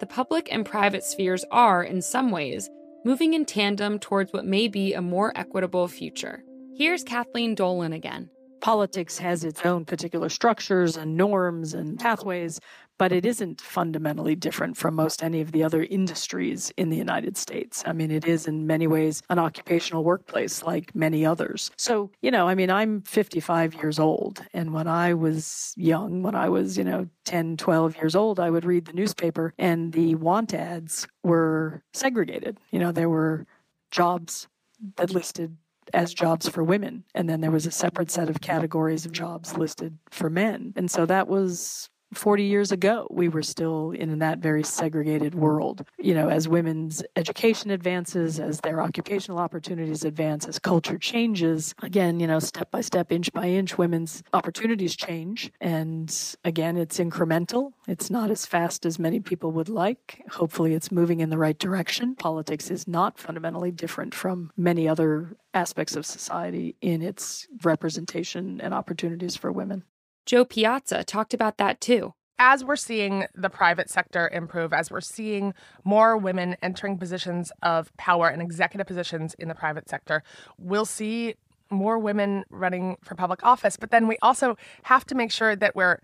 The 0.00 0.06
public 0.06 0.52
and 0.52 0.64
private 0.64 1.02
spheres 1.02 1.44
are, 1.50 1.82
in 1.82 2.02
some 2.02 2.30
ways, 2.30 2.70
moving 3.04 3.34
in 3.34 3.46
tandem 3.46 3.98
towards 3.98 4.32
what 4.32 4.44
may 4.44 4.68
be 4.68 4.94
a 4.94 5.02
more 5.02 5.32
equitable 5.34 5.88
future. 5.88 6.44
Here's 6.76 7.02
Kathleen 7.02 7.56
Dolan 7.56 7.92
again. 7.92 8.30
Politics 8.60 9.18
has 9.18 9.44
its 9.44 9.64
own 9.64 9.84
particular 9.84 10.28
structures 10.28 10.96
and 10.96 11.16
norms 11.16 11.74
and 11.74 11.98
pathways, 11.98 12.60
but 12.98 13.12
it 13.12 13.24
isn't 13.24 13.60
fundamentally 13.60 14.34
different 14.34 14.76
from 14.76 14.94
most 14.94 15.22
any 15.22 15.40
of 15.40 15.52
the 15.52 15.62
other 15.62 15.84
industries 15.84 16.70
in 16.76 16.90
the 16.90 16.96
United 16.96 17.36
States. 17.36 17.82
I 17.86 17.92
mean, 17.92 18.10
it 18.10 18.26
is 18.26 18.46
in 18.46 18.66
many 18.66 18.86
ways 18.86 19.22
an 19.30 19.38
occupational 19.38 20.04
workplace 20.04 20.62
like 20.62 20.94
many 20.94 21.24
others. 21.24 21.70
So, 21.76 22.10
you 22.20 22.30
know, 22.30 22.48
I 22.48 22.54
mean, 22.54 22.70
I'm 22.70 23.02
55 23.02 23.74
years 23.74 23.98
old. 23.98 24.44
And 24.52 24.72
when 24.72 24.88
I 24.88 25.14
was 25.14 25.72
young, 25.76 26.22
when 26.22 26.34
I 26.34 26.48
was, 26.48 26.76
you 26.76 26.84
know, 26.84 27.08
10, 27.24 27.56
12 27.56 27.96
years 27.96 28.16
old, 28.16 28.40
I 28.40 28.50
would 28.50 28.64
read 28.64 28.86
the 28.86 28.92
newspaper 28.92 29.54
and 29.58 29.92
the 29.92 30.16
want 30.16 30.52
ads 30.52 31.06
were 31.22 31.82
segregated. 31.92 32.58
You 32.70 32.80
know, 32.80 32.92
there 32.92 33.08
were 33.08 33.46
jobs 33.90 34.48
that 34.96 35.12
listed 35.12 35.56
as 35.94 36.12
jobs 36.12 36.48
for 36.48 36.62
women. 36.62 37.04
And 37.14 37.28
then 37.28 37.40
there 37.40 37.50
was 37.50 37.66
a 37.66 37.70
separate 37.70 38.10
set 38.10 38.28
of 38.28 38.40
categories 38.40 39.06
of 39.06 39.12
jobs 39.12 39.56
listed 39.56 39.98
for 40.10 40.28
men. 40.28 40.72
And 40.76 40.90
so 40.90 41.06
that 41.06 41.28
was 41.28 41.88
40 42.14 42.44
years 42.44 42.72
ago. 42.72 43.06
We 43.10 43.28
were 43.28 43.42
still 43.42 43.90
in 43.92 44.18
that 44.18 44.38
very 44.38 44.62
segregated 44.62 45.34
world. 45.34 45.84
You 45.98 46.14
know, 46.14 46.28
as 46.28 46.48
women's 46.48 47.02
education 47.16 47.70
advances, 47.70 48.40
as 48.40 48.60
their 48.60 48.80
occupational 48.80 49.38
opportunities 49.38 50.04
advance, 50.04 50.46
as 50.46 50.58
culture 50.58 50.98
changes, 50.98 51.74
again, 51.82 52.20
you 52.20 52.26
know, 52.26 52.38
step 52.38 52.70
by 52.70 52.80
step, 52.80 53.12
inch 53.12 53.32
by 53.32 53.46
inch, 53.46 53.78
women's 53.78 54.22
opportunities 54.32 54.96
change. 54.96 55.52
And 55.60 56.14
again, 56.44 56.76
it's 56.76 56.98
incremental. 56.98 57.72
It's 57.86 58.10
not 58.10 58.30
as 58.30 58.46
fast 58.46 58.86
as 58.86 58.98
many 58.98 59.20
people 59.20 59.52
would 59.52 59.68
like. 59.68 60.22
Hopefully, 60.30 60.74
it's 60.74 60.92
moving 60.92 61.20
in 61.20 61.30
the 61.30 61.38
right 61.38 61.58
direction. 61.58 62.14
Politics 62.16 62.70
is 62.70 62.88
not 62.88 63.18
fundamentally 63.18 63.70
different 63.70 64.14
from 64.14 64.50
many 64.56 64.88
other 64.88 65.36
aspects 65.54 65.96
of 65.96 66.06
society 66.06 66.76
in 66.80 67.02
its 67.02 67.48
representation 67.62 68.60
and 68.60 68.74
opportunities 68.74 69.36
for 69.36 69.50
women. 69.50 69.84
Jo 70.28 70.44
Piazza 70.44 71.04
talked 71.04 71.32
about 71.32 71.56
that 71.56 71.80
too. 71.80 72.12
As 72.38 72.62
we're 72.62 72.76
seeing 72.76 73.24
the 73.34 73.48
private 73.48 73.88
sector 73.88 74.28
improve, 74.30 74.74
as 74.74 74.90
we're 74.90 75.00
seeing 75.00 75.54
more 75.84 76.18
women 76.18 76.54
entering 76.60 76.98
positions 76.98 77.50
of 77.62 77.96
power 77.96 78.28
and 78.28 78.42
executive 78.42 78.86
positions 78.86 79.32
in 79.38 79.48
the 79.48 79.54
private 79.54 79.88
sector, 79.88 80.22
we'll 80.58 80.84
see 80.84 81.34
more 81.70 81.98
women 81.98 82.44
running 82.50 82.98
for 83.02 83.14
public 83.14 83.42
office. 83.42 83.78
But 83.78 83.90
then 83.90 84.06
we 84.06 84.18
also 84.20 84.58
have 84.82 85.06
to 85.06 85.14
make 85.14 85.32
sure 85.32 85.56
that 85.56 85.74
we're 85.74 85.98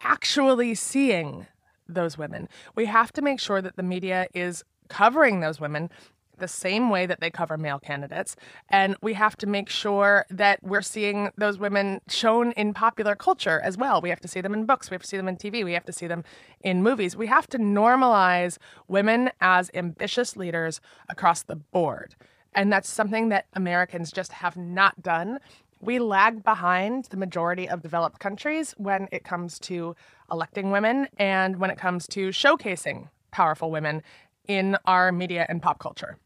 actually 0.00 0.74
seeing 0.74 1.46
those 1.86 2.16
women. 2.16 2.48
We 2.74 2.86
have 2.86 3.12
to 3.12 3.22
make 3.22 3.38
sure 3.38 3.60
that 3.60 3.76
the 3.76 3.82
media 3.82 4.28
is 4.32 4.64
covering 4.88 5.40
those 5.40 5.60
women 5.60 5.90
the 6.38 6.48
same 6.48 6.90
way 6.90 7.06
that 7.06 7.20
they 7.20 7.30
cover 7.30 7.56
male 7.56 7.78
candidates. 7.78 8.36
And 8.68 8.96
we 9.02 9.14
have 9.14 9.36
to 9.38 9.46
make 9.46 9.68
sure 9.68 10.26
that 10.30 10.62
we're 10.62 10.82
seeing 10.82 11.30
those 11.36 11.58
women 11.58 12.00
shown 12.08 12.52
in 12.52 12.74
popular 12.74 13.14
culture 13.14 13.60
as 13.62 13.76
well. 13.76 14.00
We 14.00 14.10
have 14.10 14.20
to 14.20 14.28
see 14.28 14.40
them 14.40 14.54
in 14.54 14.66
books, 14.66 14.90
we 14.90 14.94
have 14.94 15.02
to 15.02 15.08
see 15.08 15.16
them 15.16 15.28
in 15.28 15.36
TV, 15.36 15.64
we 15.64 15.72
have 15.72 15.84
to 15.86 15.92
see 15.92 16.06
them 16.06 16.24
in 16.60 16.82
movies. 16.82 17.16
We 17.16 17.26
have 17.26 17.46
to 17.48 17.58
normalize 17.58 18.58
women 18.88 19.30
as 19.40 19.70
ambitious 19.74 20.36
leaders 20.36 20.80
across 21.08 21.42
the 21.42 21.56
board. 21.56 22.14
And 22.54 22.72
that's 22.72 22.88
something 22.88 23.28
that 23.28 23.46
Americans 23.54 24.10
just 24.10 24.32
have 24.32 24.56
not 24.56 25.02
done. 25.02 25.38
We 25.80 25.98
lag 26.00 26.42
behind 26.42 27.04
the 27.04 27.16
majority 27.16 27.68
of 27.68 27.82
developed 27.82 28.18
countries 28.18 28.74
when 28.78 29.08
it 29.12 29.22
comes 29.22 29.58
to 29.60 29.94
electing 30.30 30.70
women 30.70 31.08
and 31.18 31.60
when 31.60 31.70
it 31.70 31.78
comes 31.78 32.06
to 32.08 32.30
showcasing 32.30 33.08
powerful 33.30 33.70
women 33.70 34.02
in 34.46 34.76
our 34.86 35.12
media 35.12 35.46
and 35.48 35.62
pop 35.62 35.78
culture. 35.78 36.18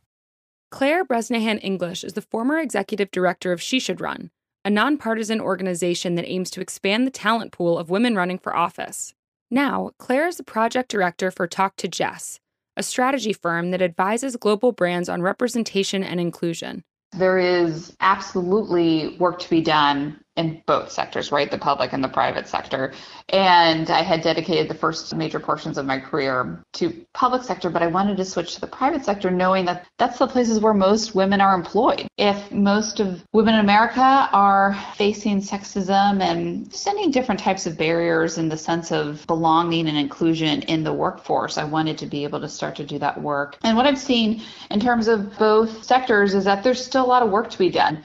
Claire 0.72 1.04
Bresnahan 1.04 1.58
English 1.58 2.02
is 2.02 2.14
the 2.14 2.22
former 2.22 2.58
executive 2.58 3.11
director 3.11 3.52
of 3.52 3.61
She 3.61 3.78
Should 3.78 4.00
Run, 4.00 4.30
a 4.64 4.70
nonpartisan 4.70 5.38
organization 5.38 6.14
that 6.14 6.26
aims 6.26 6.50
to 6.52 6.62
expand 6.62 7.06
the 7.06 7.11
talent 7.11 7.52
pool 7.52 7.76
of 7.76 7.90
women 7.90 8.16
running 8.16 8.38
for 8.38 8.56
office. 8.56 9.12
Now, 9.50 9.90
Claire 9.98 10.28
is 10.28 10.38
the 10.38 10.42
project 10.42 10.90
director 10.90 11.30
for 11.30 11.46
Talk 11.46 11.76
to 11.76 11.88
Jess, 11.88 12.40
a 12.74 12.82
strategy 12.82 13.35
firm 13.35 13.70
that 13.70 13.82
advises 13.82 14.35
global 14.37 14.72
brands 14.72 15.11
on 15.11 15.20
representation 15.20 16.02
and 16.02 16.18
inclusion. 16.18 16.85
There 17.12 17.38
is 17.38 17.94
absolutely 18.00 19.18
work 19.18 19.40
to 19.40 19.50
be 19.50 19.61
done 19.61 20.18
in 20.37 20.62
both 20.66 20.90
sectors, 20.90 21.31
right? 21.31 21.51
The 21.51 21.59
public 21.59 21.92
and 21.92 22.03
the 22.03 22.09
private 22.09 22.49
sector. 22.49 22.92
And 23.29 23.90
I 23.90 24.03
had 24.03 24.23
dedicated 24.23 24.68
the 24.68 24.75
first 24.75 25.14
major 25.14 25.38
portions 25.38 25.77
of 25.77 25.85
my 25.85 25.99
career 25.99 26.64
to 26.75 27.05
public 27.12 27.42
sector, 27.42 27.68
but 27.68 27.83
I 27.83 27.88
wanted 27.88 28.16
to 28.16 28.25
switch 28.25 28.55
to 28.55 28.61
the 28.61 28.66
private 28.66 29.05
sector 29.05 29.31
knowing 29.31 29.66
that 29.66 29.87
that's 29.99 30.18
the 30.18 30.27
places 30.27 30.61
where 30.61 30.75
most 30.75 31.14
women 31.14 31.40
are 31.40 31.55
employed. 31.55 32.07
If 32.16 32.51
most 32.51 32.99
of 33.01 33.23
women 33.33 33.55
in 33.55 33.61
America 33.61 34.29
are 34.33 34.75
facing 34.97 35.40
sexism 35.40 36.23
and 36.23 36.73
sending 36.73 37.11
different 37.11 37.40
types 37.40 37.66
of 37.66 37.77
barriers 37.77 38.38
in 38.38 38.49
the 38.49 38.57
sense 38.57 38.90
of 38.90 39.27
belonging 39.27 39.88
and 39.88 39.99
inclusion 39.99 40.62
in 40.62 40.83
the 40.83 40.92
workforce, 40.92 41.59
I 41.59 41.64
wanted 41.64 41.99
to 41.99 42.07
be 42.07 42.25
able 42.25 42.40
to 42.40 42.49
start 42.49 42.77
to 42.77 42.85
do 42.85 42.99
that 43.01 43.21
work. 43.21 43.59
And 43.62 43.77
what 43.77 43.87
I've 43.87 43.99
seen 43.99 44.42
in 44.71 44.81
terms 44.81 45.09
of 45.09 45.38
both 45.38 45.85
sectors 45.85 46.35
is 46.35 46.45
that 46.45 46.64
there's 46.64 46.83
still 46.83 47.05
a 47.05 47.07
lot 47.07 47.23
of 47.23 47.31
work 47.31 47.51
to 47.51 47.59
be 47.59 47.71
done. 47.71 48.03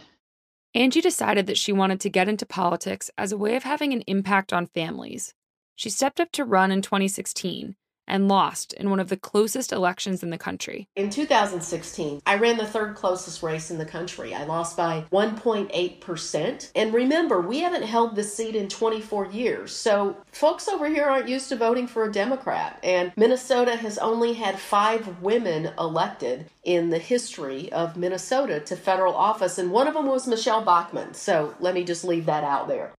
Angie 0.76 1.02
decided 1.02 1.48
that 1.48 1.58
she 1.58 1.72
wanted 1.72 2.00
to 2.02 2.10
get 2.10 2.30
into 2.30 2.46
politics 2.46 3.10
as 3.18 3.32
a 3.32 3.38
way 3.38 3.56
of 3.56 3.64
having 3.64 3.94
an 3.94 4.02
impact 4.02 4.54
on 4.54 4.68
families. 4.68 5.34
She 5.76 5.90
stepped 5.90 6.20
up 6.20 6.32
to 6.34 6.44
run 6.44 6.72
in 6.72 6.82
2016 6.82 7.76
and 8.08 8.28
lost 8.28 8.74
in 8.74 8.90
one 8.90 9.00
of 9.00 9.10
the 9.10 9.18
closest 9.18 9.72
elections 9.72 10.24
in 10.24 10.30
the 10.30 10.38
country. 10.38 10.88
In 10.96 11.10
2016, 11.10 12.22
I 12.26 12.36
ran 12.36 12.58
the 12.58 12.66
third 12.66 12.96
closest 12.96 13.44
race 13.44 13.70
in 13.72 13.78
the 13.78 13.86
country. 13.86 14.34
I 14.34 14.46
lost 14.46 14.78
by 14.78 15.06
1.8%. 15.12 16.72
And 16.76 16.94
remember, 16.94 17.42
we 17.42 17.60
haven't 17.60 17.84
held 17.84 18.16
this 18.16 18.34
seat 18.34 18.56
in 18.56 18.70
24 18.70 19.28
years. 19.28 19.76
So 19.76 20.18
folks 20.32 20.68
over 20.68 20.88
here 20.88 21.06
aren't 21.06 21.30
used 21.30 21.50
to 21.50 21.56
voting 21.56 21.88
for 21.88 22.06
a 22.06 22.12
Democrat. 22.12 22.80
And 22.84 23.12
Minnesota 23.16 23.76
has 23.76 23.98
only 23.98 24.34
had 24.34 24.60
five 24.60 25.22
women 25.22 25.72
elected 25.78 26.50
in 26.64 26.90
the 26.90 27.00
history 27.00 27.72
of 27.72 27.98
Minnesota 27.98 28.60
to 28.62 28.76
federal 28.76 29.16
office. 29.16 29.58
And 29.58 29.72
one 29.72 29.88
of 29.88 29.94
them 29.94 30.08
was 30.08 30.28
Michele 30.28 30.64
Bachmann. 30.64 31.14
So 31.14 31.56
let 31.60 31.74
me 31.74 31.84
just 31.84 32.04
leave 32.04 32.26
that 32.26 32.44
out 32.44 32.68
there. 32.68 32.94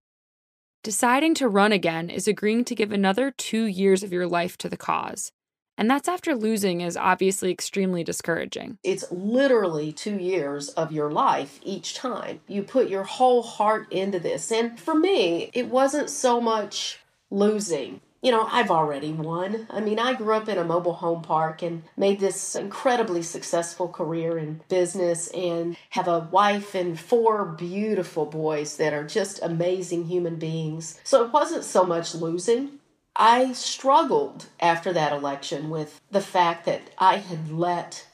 Deciding 0.81 1.33
to 1.33 1.49
run 1.49 1.73
again 1.73 2.09
is 2.09 2.25
agreeing 2.25 2.63
to 2.63 2.73
give 2.73 2.93
another 2.93 3.31
two 3.31 3.65
years 3.65 4.01
of 4.01 4.13
your 4.13 4.25
life 4.25 4.57
to 4.59 4.69
the 4.69 4.77
cause. 4.77 5.33
And 5.77 5.89
that's 5.89 6.07
after 6.07 6.33
losing 6.33 6.79
is 6.79 6.95
obviously 6.95 7.51
extremely 7.51 8.01
discouraging. 8.01 8.77
It's 8.81 9.03
literally 9.11 9.91
two 9.91 10.15
years 10.15 10.69
of 10.69 10.93
your 10.93 11.11
life 11.11 11.59
each 11.63 11.95
time. 11.95 12.39
You 12.47 12.63
put 12.63 12.87
your 12.87 13.03
whole 13.03 13.43
heart 13.43 13.91
into 13.91 14.19
this. 14.19 14.53
And 14.53 14.79
for 14.79 14.95
me, 14.95 15.49
it 15.53 15.67
wasn't 15.67 16.09
so 16.09 16.39
much 16.39 16.99
losing 17.29 17.99
you 18.21 18.31
know, 18.31 18.47
I've 18.51 18.71
already 18.71 19.13
won. 19.13 19.67
I 19.69 19.79
mean, 19.79 19.97
I 19.97 20.13
grew 20.13 20.33
up 20.33 20.49
in 20.49 20.57
a 20.57 20.63
mobile 20.63 20.93
home 20.93 21.21
park 21.21 21.61
and 21.61 21.83
made 21.95 22.19
this 22.19 22.55
incredibly 22.55 23.21
successful 23.21 23.87
career 23.87 24.37
in 24.37 24.61
business 24.67 25.27
and 25.29 25.77
have 25.91 26.07
a 26.07 26.27
wife 26.31 26.75
and 26.75 26.99
four 26.99 27.45
beautiful 27.45 28.25
boys 28.25 28.77
that 28.77 28.93
are 28.93 29.05
just 29.05 29.41
amazing 29.41 30.05
human 30.05 30.35
beings. 30.35 30.99
So 31.03 31.23
it 31.23 31.31
wasn't 31.31 31.63
so 31.63 31.85
much 31.85 32.13
losing. 32.13 32.79
I 33.15 33.53
struggled 33.53 34.47
after 34.59 34.91
that 34.93 35.13
election 35.13 35.69
with 35.69 35.99
the 36.11 36.21
fact 36.21 36.65
that 36.65 36.81
I 36.97 37.17
had 37.17 37.51
let 37.51 38.05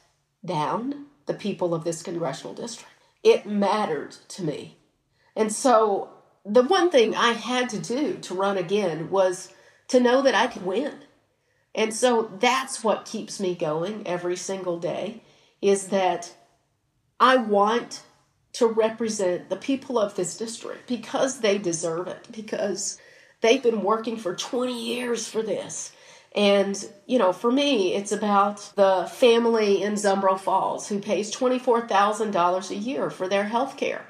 down 0.44 1.06
the 1.26 1.34
people 1.34 1.74
of 1.74 1.84
this 1.84 2.02
congressional 2.02 2.54
district. 2.54 2.92
It 3.24 3.46
mattered 3.46 4.12
to 4.28 4.44
me. 4.44 4.76
And 5.34 5.52
so 5.52 6.10
the 6.44 6.62
one 6.62 6.90
thing 6.90 7.14
I 7.14 7.32
had 7.32 7.68
to 7.70 7.78
do 7.78 8.18
to 8.18 8.34
run 8.34 8.56
again 8.56 9.10
was 9.10 9.52
to 9.88 10.00
know 10.00 10.22
that 10.22 10.34
I 10.34 10.46
could 10.46 10.64
win. 10.64 10.94
And 11.74 11.92
so 11.92 12.30
that's 12.40 12.82
what 12.82 13.04
keeps 13.04 13.38
me 13.38 13.54
going 13.54 14.06
every 14.06 14.36
single 14.36 14.78
day 14.78 15.22
is 15.60 15.88
that 15.88 16.34
I 17.20 17.36
want 17.36 18.02
to 18.54 18.66
represent 18.66 19.50
the 19.50 19.56
people 19.56 19.98
of 19.98 20.14
this 20.14 20.36
district 20.36 20.88
because 20.88 21.40
they 21.40 21.58
deserve 21.58 22.08
it, 22.08 22.26
because 22.32 22.98
they've 23.42 23.62
been 23.62 23.82
working 23.82 24.16
for 24.16 24.34
20 24.34 24.72
years 24.72 25.28
for 25.28 25.42
this. 25.42 25.92
And, 26.34 26.82
you 27.06 27.18
know, 27.18 27.32
for 27.32 27.52
me, 27.52 27.94
it's 27.94 28.12
about 28.12 28.72
the 28.76 29.10
family 29.12 29.82
in 29.82 29.94
Zumbro 29.94 30.38
Falls 30.38 30.88
who 30.88 30.98
pays 31.00 31.34
$24,000 31.34 32.70
a 32.70 32.74
year 32.74 33.10
for 33.10 33.28
their 33.28 33.44
health 33.44 33.76
care 33.76 34.06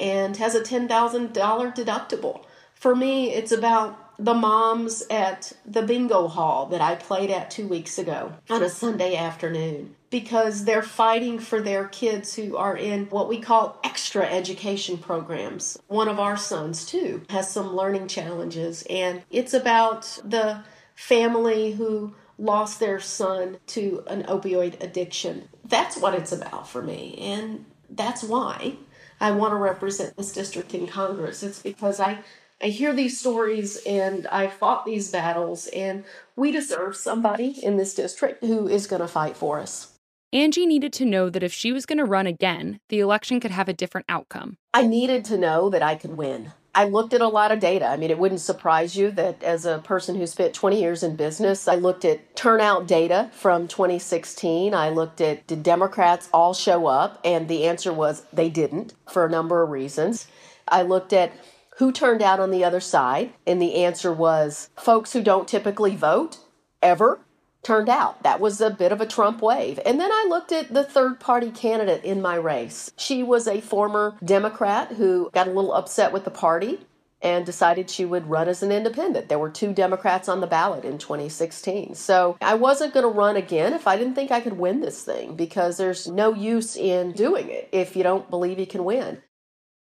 and 0.00 0.36
has 0.36 0.54
a 0.54 0.60
$10,000 0.60 1.32
deductible. 1.32 2.44
For 2.74 2.94
me, 2.94 3.32
it's 3.32 3.52
about 3.52 4.07
the 4.18 4.34
moms 4.34 5.04
at 5.10 5.52
the 5.64 5.82
bingo 5.82 6.26
hall 6.26 6.66
that 6.66 6.80
I 6.80 6.96
played 6.96 7.30
at 7.30 7.50
two 7.50 7.68
weeks 7.68 7.98
ago 7.98 8.32
on 8.50 8.62
a 8.62 8.68
Sunday 8.68 9.16
afternoon 9.16 9.94
because 10.10 10.64
they're 10.64 10.82
fighting 10.82 11.38
for 11.38 11.60
their 11.60 11.86
kids 11.86 12.34
who 12.34 12.56
are 12.56 12.76
in 12.76 13.06
what 13.06 13.28
we 13.28 13.38
call 13.40 13.78
extra 13.84 14.24
education 14.24 14.98
programs. 14.98 15.78
One 15.86 16.08
of 16.08 16.18
our 16.18 16.36
sons, 16.36 16.84
too, 16.84 17.22
has 17.30 17.50
some 17.50 17.76
learning 17.76 18.08
challenges, 18.08 18.84
and 18.90 19.22
it's 19.30 19.54
about 19.54 20.18
the 20.24 20.62
family 20.94 21.72
who 21.72 22.14
lost 22.38 22.80
their 22.80 22.98
son 23.00 23.58
to 23.66 24.02
an 24.08 24.24
opioid 24.24 24.82
addiction. 24.82 25.48
That's 25.64 25.96
what 25.96 26.14
it's 26.14 26.32
about 26.32 26.68
for 26.68 26.82
me, 26.82 27.16
and 27.20 27.66
that's 27.90 28.24
why 28.24 28.76
I 29.20 29.30
want 29.32 29.52
to 29.52 29.56
represent 29.56 30.16
this 30.16 30.32
district 30.32 30.74
in 30.74 30.86
Congress. 30.86 31.42
It's 31.42 31.62
because 31.62 32.00
I 32.00 32.20
I 32.60 32.66
hear 32.66 32.92
these 32.92 33.20
stories 33.20 33.76
and 33.86 34.26
I 34.28 34.48
fought 34.48 34.84
these 34.84 35.10
battles, 35.12 35.68
and 35.68 36.04
we 36.34 36.50
deserve 36.50 36.96
somebody 36.96 37.50
in 37.62 37.76
this 37.76 37.94
district 37.94 38.42
who 38.42 38.66
is 38.66 38.88
going 38.88 39.02
to 39.02 39.08
fight 39.08 39.36
for 39.36 39.60
us. 39.60 39.94
Angie 40.32 40.66
needed 40.66 40.92
to 40.94 41.04
know 41.04 41.30
that 41.30 41.42
if 41.42 41.52
she 41.52 41.72
was 41.72 41.86
going 41.86 41.98
to 41.98 42.04
run 42.04 42.26
again, 42.26 42.80
the 42.88 43.00
election 43.00 43.40
could 43.40 43.52
have 43.52 43.68
a 43.68 43.72
different 43.72 44.06
outcome. 44.08 44.56
I 44.74 44.86
needed 44.86 45.24
to 45.26 45.38
know 45.38 45.70
that 45.70 45.82
I 45.82 45.94
could 45.94 46.16
win. 46.16 46.52
I 46.74 46.84
looked 46.84 47.14
at 47.14 47.20
a 47.20 47.28
lot 47.28 47.50
of 47.50 47.60
data. 47.60 47.86
I 47.86 47.96
mean, 47.96 48.10
it 48.10 48.18
wouldn't 48.18 48.40
surprise 48.40 48.94
you 48.96 49.10
that 49.12 49.42
as 49.42 49.64
a 49.64 49.78
person 49.78 50.16
who 50.16 50.26
spent 50.26 50.52
20 50.52 50.80
years 50.80 51.02
in 51.02 51.16
business, 51.16 51.66
I 51.66 51.76
looked 51.76 52.04
at 52.04 52.36
turnout 52.36 52.86
data 52.86 53.30
from 53.32 53.68
2016. 53.68 54.74
I 54.74 54.90
looked 54.90 55.20
at 55.20 55.46
did 55.46 55.62
Democrats 55.62 56.28
all 56.32 56.54
show 56.54 56.86
up? 56.86 57.20
And 57.24 57.48
the 57.48 57.64
answer 57.64 57.92
was 57.92 58.26
they 58.32 58.50
didn't 58.50 58.94
for 59.10 59.24
a 59.24 59.30
number 59.30 59.62
of 59.62 59.70
reasons. 59.70 60.26
I 60.68 60.82
looked 60.82 61.12
at 61.12 61.32
who 61.78 61.92
turned 61.92 62.22
out 62.22 62.40
on 62.40 62.50
the 62.50 62.64
other 62.64 62.80
side? 62.80 63.32
And 63.46 63.60
the 63.62 63.76
answer 63.76 64.12
was 64.12 64.70
folks 64.76 65.12
who 65.12 65.22
don't 65.22 65.48
typically 65.48 65.96
vote 65.96 66.38
ever 66.82 67.20
turned 67.62 67.88
out. 67.88 68.22
That 68.22 68.40
was 68.40 68.60
a 68.60 68.70
bit 68.70 68.92
of 68.92 69.00
a 69.00 69.06
Trump 69.06 69.42
wave. 69.42 69.80
And 69.84 70.00
then 70.00 70.10
I 70.10 70.26
looked 70.28 70.52
at 70.52 70.72
the 70.72 70.84
third 70.84 71.20
party 71.20 71.50
candidate 71.50 72.04
in 72.04 72.22
my 72.22 72.36
race. 72.36 72.90
She 72.96 73.22
was 73.22 73.46
a 73.46 73.60
former 73.60 74.16
Democrat 74.24 74.92
who 74.92 75.30
got 75.32 75.48
a 75.48 75.52
little 75.52 75.72
upset 75.72 76.12
with 76.12 76.24
the 76.24 76.30
party 76.30 76.80
and 77.20 77.44
decided 77.44 77.90
she 77.90 78.04
would 78.04 78.30
run 78.30 78.48
as 78.48 78.62
an 78.62 78.70
independent. 78.70 79.28
There 79.28 79.38
were 79.38 79.50
two 79.50 79.72
Democrats 79.72 80.28
on 80.28 80.40
the 80.40 80.46
ballot 80.46 80.84
in 80.84 80.98
2016. 80.98 81.94
So 81.94 82.36
I 82.40 82.54
wasn't 82.54 82.94
going 82.94 83.04
to 83.04 83.08
run 83.10 83.36
again 83.36 83.72
if 83.72 83.86
I 83.86 83.96
didn't 83.96 84.14
think 84.14 84.30
I 84.30 84.40
could 84.40 84.58
win 84.58 84.80
this 84.80 85.04
thing 85.04 85.34
because 85.34 85.76
there's 85.76 86.06
no 86.06 86.32
use 86.32 86.76
in 86.76 87.12
doing 87.12 87.48
it 87.48 87.68
if 87.72 87.96
you 87.96 88.02
don't 88.02 88.30
believe 88.30 88.58
you 88.58 88.66
can 88.66 88.84
win. 88.84 89.20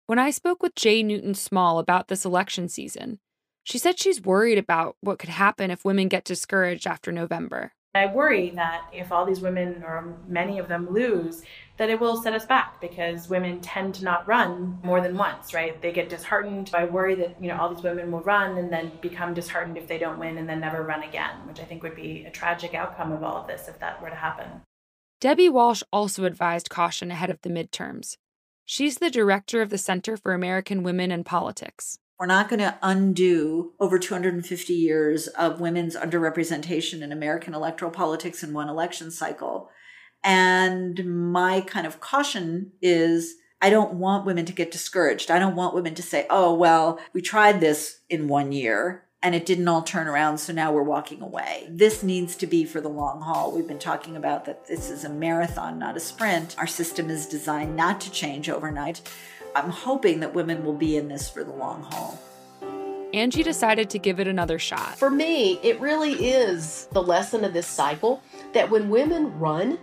When 0.08 0.20
I 0.20 0.30
spoke 0.30 0.62
with 0.62 0.76
Jay 0.76 1.02
Newton 1.02 1.34
Small 1.34 1.80
about 1.80 2.06
this 2.06 2.24
election 2.24 2.68
season, 2.68 3.18
she 3.64 3.76
said 3.76 3.98
she's 3.98 4.22
worried 4.22 4.56
about 4.56 4.94
what 5.00 5.18
could 5.18 5.30
happen 5.30 5.72
if 5.72 5.84
women 5.84 6.06
get 6.06 6.24
discouraged 6.24 6.86
after 6.86 7.10
November. 7.10 7.72
I 7.92 8.06
worry 8.06 8.50
that 8.50 8.88
if 8.92 9.10
all 9.10 9.26
these 9.26 9.40
women, 9.40 9.82
or 9.84 10.16
many 10.28 10.60
of 10.60 10.68
them, 10.68 10.88
lose, 10.92 11.42
that 11.76 11.90
it 11.90 11.98
will 11.98 12.22
set 12.22 12.34
us 12.34 12.46
back 12.46 12.80
because 12.80 13.28
women 13.28 13.60
tend 13.60 13.96
to 13.96 14.04
not 14.04 14.28
run 14.28 14.78
more 14.84 15.00
than 15.00 15.16
once, 15.16 15.52
right? 15.52 15.82
They 15.82 15.90
get 15.90 16.08
disheartened. 16.08 16.70
I 16.72 16.84
worry 16.84 17.16
that, 17.16 17.42
you 17.42 17.48
know, 17.48 17.58
all 17.58 17.74
these 17.74 17.82
women 17.82 18.12
will 18.12 18.20
run 18.20 18.58
and 18.58 18.72
then 18.72 18.92
become 19.00 19.34
disheartened 19.34 19.76
if 19.76 19.88
they 19.88 19.98
don't 19.98 20.20
win 20.20 20.38
and 20.38 20.48
then 20.48 20.60
never 20.60 20.84
run 20.84 21.02
again, 21.02 21.34
which 21.48 21.58
I 21.58 21.64
think 21.64 21.82
would 21.82 21.96
be 21.96 22.24
a 22.24 22.30
tragic 22.30 22.74
outcome 22.74 23.10
of 23.10 23.24
all 23.24 23.38
of 23.38 23.48
this 23.48 23.66
if 23.66 23.80
that 23.80 24.00
were 24.00 24.10
to 24.10 24.14
happen. 24.14 24.62
Debbie 25.20 25.48
Walsh 25.48 25.82
also 25.92 26.24
advised 26.24 26.70
caution 26.70 27.10
ahead 27.10 27.30
of 27.30 27.40
the 27.42 27.50
midterms. 27.50 28.18
She's 28.68 28.98
the 28.98 29.10
director 29.10 29.62
of 29.62 29.70
the 29.70 29.78
Center 29.78 30.16
for 30.16 30.34
American 30.34 30.82
Women 30.82 31.12
and 31.12 31.24
Politics. 31.24 32.00
We're 32.18 32.26
not 32.26 32.48
going 32.48 32.58
to 32.58 32.76
undo 32.82 33.74
over 33.78 33.96
250 33.96 34.72
years 34.72 35.28
of 35.28 35.60
women's 35.60 35.94
underrepresentation 35.94 37.00
in 37.00 37.12
American 37.12 37.54
electoral 37.54 37.92
politics 37.92 38.42
in 38.42 38.52
one 38.52 38.68
election 38.68 39.12
cycle. 39.12 39.70
And 40.24 41.30
my 41.30 41.60
kind 41.60 41.86
of 41.86 42.00
caution 42.00 42.72
is 42.82 43.36
I 43.62 43.70
don't 43.70 43.94
want 43.94 44.26
women 44.26 44.46
to 44.46 44.52
get 44.52 44.72
discouraged. 44.72 45.30
I 45.30 45.38
don't 45.38 45.54
want 45.54 45.74
women 45.74 45.94
to 45.94 46.02
say, 46.02 46.26
oh, 46.28 46.52
well, 46.52 46.98
we 47.12 47.22
tried 47.22 47.60
this 47.60 48.00
in 48.10 48.26
one 48.26 48.50
year 48.50 49.05
and 49.22 49.34
it 49.34 49.46
didn't 49.46 49.66
all 49.66 49.82
turn 49.82 50.06
around, 50.06 50.38
so 50.38 50.52
now 50.52 50.72
we're 50.72 50.82
walking 50.82 51.22
away. 51.22 51.66
This 51.70 52.02
needs 52.02 52.36
to 52.36 52.46
be 52.46 52.64
for 52.64 52.80
the 52.80 52.88
long 52.88 53.22
haul. 53.22 53.52
We've 53.52 53.66
been 53.66 53.78
talking 53.78 54.16
about 54.16 54.44
that 54.44 54.66
this 54.66 54.90
is 54.90 55.04
a 55.04 55.08
marathon, 55.08 55.78
not 55.78 55.96
a 55.96 56.00
sprint. 56.00 56.54
Our 56.58 56.66
system 56.66 57.10
is 57.10 57.26
designed 57.26 57.76
not 57.76 58.00
to 58.02 58.10
change 58.10 58.48
overnight. 58.48 59.02
I'm 59.54 59.70
hoping 59.70 60.20
that 60.20 60.34
women 60.34 60.64
will 60.64 60.74
be 60.76 60.96
in 60.96 61.08
this 61.08 61.28
for 61.30 61.42
the 61.42 61.52
long 61.52 61.82
haul. 61.82 62.20
Angie 63.14 63.42
decided 63.42 63.88
to 63.90 63.98
give 63.98 64.20
it 64.20 64.28
another 64.28 64.58
shot. 64.58 64.98
For 64.98 65.10
me, 65.10 65.58
it 65.62 65.80
really 65.80 66.12
is 66.12 66.86
the 66.92 67.02
lesson 67.02 67.44
of 67.44 67.54
this 67.54 67.66
cycle 67.66 68.22
that 68.52 68.68
when 68.68 68.90
women 68.90 69.38
run, 69.38 69.78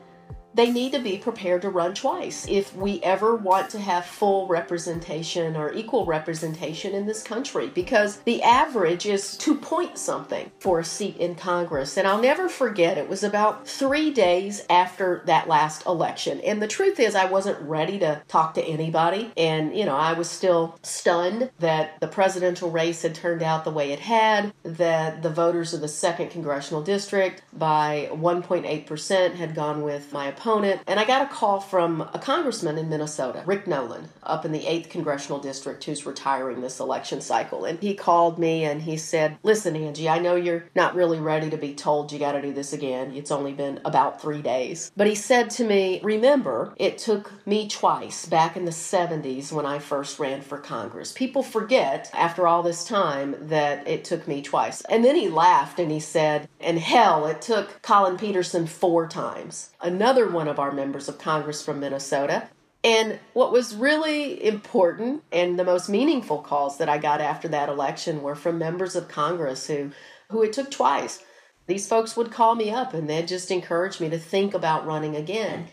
they 0.54 0.72
need 0.72 0.92
to 0.94 1.00
be 1.00 1.18
prepared 1.18 1.62
to 1.64 1.70
run 1.70 1.94
twice 1.94 2.48
if 2.48 2.76
we 2.76 3.02
ever 3.02 3.36
want 3.36 3.70
to 3.72 3.80
have 3.80 4.06
full 4.06 4.48
representation 4.48 5.56
or 5.56 5.74
equal 5.74 6.06
representation 6.06 6.94
in 6.94 7.06
this 7.06 7.24
country 7.24 7.68
because 7.68 8.18
the 8.20 8.42
average 8.44 9.06
is 9.06 9.38
two 9.38 9.56
point 9.56 9.98
something 9.98 10.52
for 10.60 10.80
a 10.80 10.84
seat 10.84 11.18
in 11.18 11.36
Congress. 11.36 11.98
And 11.98 12.08
I'll 12.08 12.22
never 12.22 12.48
forget, 12.48 12.98
it 12.98 13.10
was 13.10 13.24
about 13.24 13.68
three 13.68 14.12
days 14.12 14.66
after 14.70 15.24
that 15.26 15.48
last 15.48 15.86
election. 15.86 16.40
And 16.42 16.62
the 16.62 16.68
truth 16.68 17.00
is, 17.00 17.16
I 17.16 17.26
wasn't 17.26 17.60
ready 17.62 18.00
to 18.00 18.22
talk 18.28 18.54
to 18.56 18.64
anybody. 18.64 19.32
And, 19.36 19.76
you 19.76 19.86
know, 19.86 19.96
I 19.96 20.14
was 20.14 20.30
still 20.30 20.78
stunned 20.84 21.50
that 21.60 22.00
the 22.00 22.08
presidential 22.08 22.70
race 22.70 23.02
had 23.02 23.16
turned 23.16 23.42
out 23.42 23.64
the 23.64 23.72
way 23.72 23.92
it 23.92 24.00
had, 24.00 24.54
that 24.64 25.24
the 25.24 25.30
voters 25.30 25.74
of 25.74 25.82
the 25.82 25.88
second 25.88 26.30
congressional 26.30 26.84
district 26.84 27.42
by 27.54 28.10
1.8% 28.12 29.36
had 29.36 29.56
gone 29.56 29.82
with 29.82 30.14
my 30.14 30.28
opponent 30.28 30.43
opponent, 30.44 30.82
and 30.88 31.00
I 31.00 31.06
got 31.06 31.22
a 31.22 31.34
call 31.34 31.62
from 31.62 32.02
a 32.02 32.20
congressman 32.20 32.78
in 32.78 32.90
Minnesota, 32.90 33.44
Rick 33.46 33.66
Nolan, 33.66 34.10
up 34.24 34.44
in 34.44 34.52
the 34.52 34.66
8th 34.66 34.90
Congressional 34.90 35.40
District, 35.40 35.82
who's 35.82 36.06
retiring 36.06 36.60
this 36.60 36.82
election 36.82 37.22
cycle. 37.22 37.64
And 37.64 37.80
he 37.80 37.96
called 37.96 38.38
me 38.38 38.66
and 38.66 38.82
he 38.82 38.98
said, 38.98 39.38
Listen, 39.42 39.74
Angie, 39.78 40.10
I 40.10 40.20
know 40.20 40.36
you're 40.36 40.66
not 40.76 40.96
really 40.96 41.20
ready 41.20 41.50
to 41.50 41.56
be 41.56 41.74
told 41.74 42.12
you 42.12 42.20
got 42.20 42.34
to 42.34 42.42
do 42.42 42.52
this 42.52 42.74
again. 42.74 43.14
It's 43.16 43.32
only 43.32 43.54
been 43.54 43.80
about 43.86 44.22
three 44.22 44.42
days. 44.42 44.92
But 44.98 45.08
he 45.08 45.16
said 45.16 45.50
to 45.52 45.64
me, 45.64 46.02
Remember, 46.04 46.74
it 46.76 46.98
took 46.98 47.32
me 47.48 47.70
twice 47.70 48.26
back 48.26 48.58
in 48.58 48.66
the 48.66 48.72
70s 48.72 49.54
when 49.54 49.66
I 49.66 49.80
first 49.80 50.20
ran 50.20 50.42
for 50.42 50.58
Congress. 50.58 51.14
People 51.14 51.44
forget 51.44 52.10
after 52.14 52.48
all 52.50 52.64
this 52.64 52.84
time 52.84 53.36
that 53.40 53.88
it 53.88 54.04
took 54.04 54.28
me 54.28 54.42
twice. 54.42 54.82
And 54.90 55.06
then 55.06 55.16
he 55.16 55.30
laughed 55.30 55.80
and 55.80 55.90
he 55.90 56.02
said, 56.02 56.50
And 56.60 56.80
hell, 56.80 57.26
it 57.28 57.42
took 57.42 57.82
Collin 57.82 58.18
Peterson 58.18 58.68
four 58.68 59.08
times. 59.08 59.70
Another 59.80 60.33
one 60.34 60.48
of 60.48 60.60
our 60.60 60.72
members 60.72 61.08
of 61.08 61.18
Congress 61.18 61.64
from 61.64 61.80
Minnesota. 61.80 62.50
And 62.84 63.20
what 63.34 63.54
was 63.54 63.76
really 63.76 64.44
important 64.46 65.24
and 65.32 65.58
the 65.58 65.64
most 65.64 65.88
meaningful 65.88 66.40
calls 66.40 66.78
that 66.78 66.90
I 66.90 66.98
got 66.98 67.22
after 67.22 67.48
that 67.48 67.70
election 67.70 68.22
were 68.22 68.36
from 68.36 68.58
members 68.58 68.96
of 68.96 69.08
Congress 69.08 69.68
who, 69.68 69.92
who 70.30 70.44
it 70.44 70.52
took 70.52 70.70
twice. 70.70 71.24
These 71.68 71.88
folks 71.88 72.18
would 72.18 72.32
call 72.32 72.56
me 72.56 72.72
up 72.72 72.94
and 72.94 73.10
they'd 73.10 73.28
just 73.28 73.52
encourage 73.52 74.02
me 74.02 74.10
to 74.10 74.20
think 74.20 74.54
about 74.54 74.86
running 74.86 75.16
again. 75.16 75.68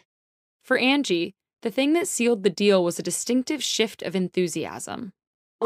For 0.62 0.78
Angie, 0.78 1.34
the 1.62 1.70
thing 1.70 1.94
that 1.94 2.06
sealed 2.06 2.44
the 2.44 2.50
deal 2.50 2.84
was 2.84 2.98
a 2.98 3.02
distinctive 3.02 3.62
shift 3.62 4.02
of 4.02 4.14
enthusiasm 4.14 5.12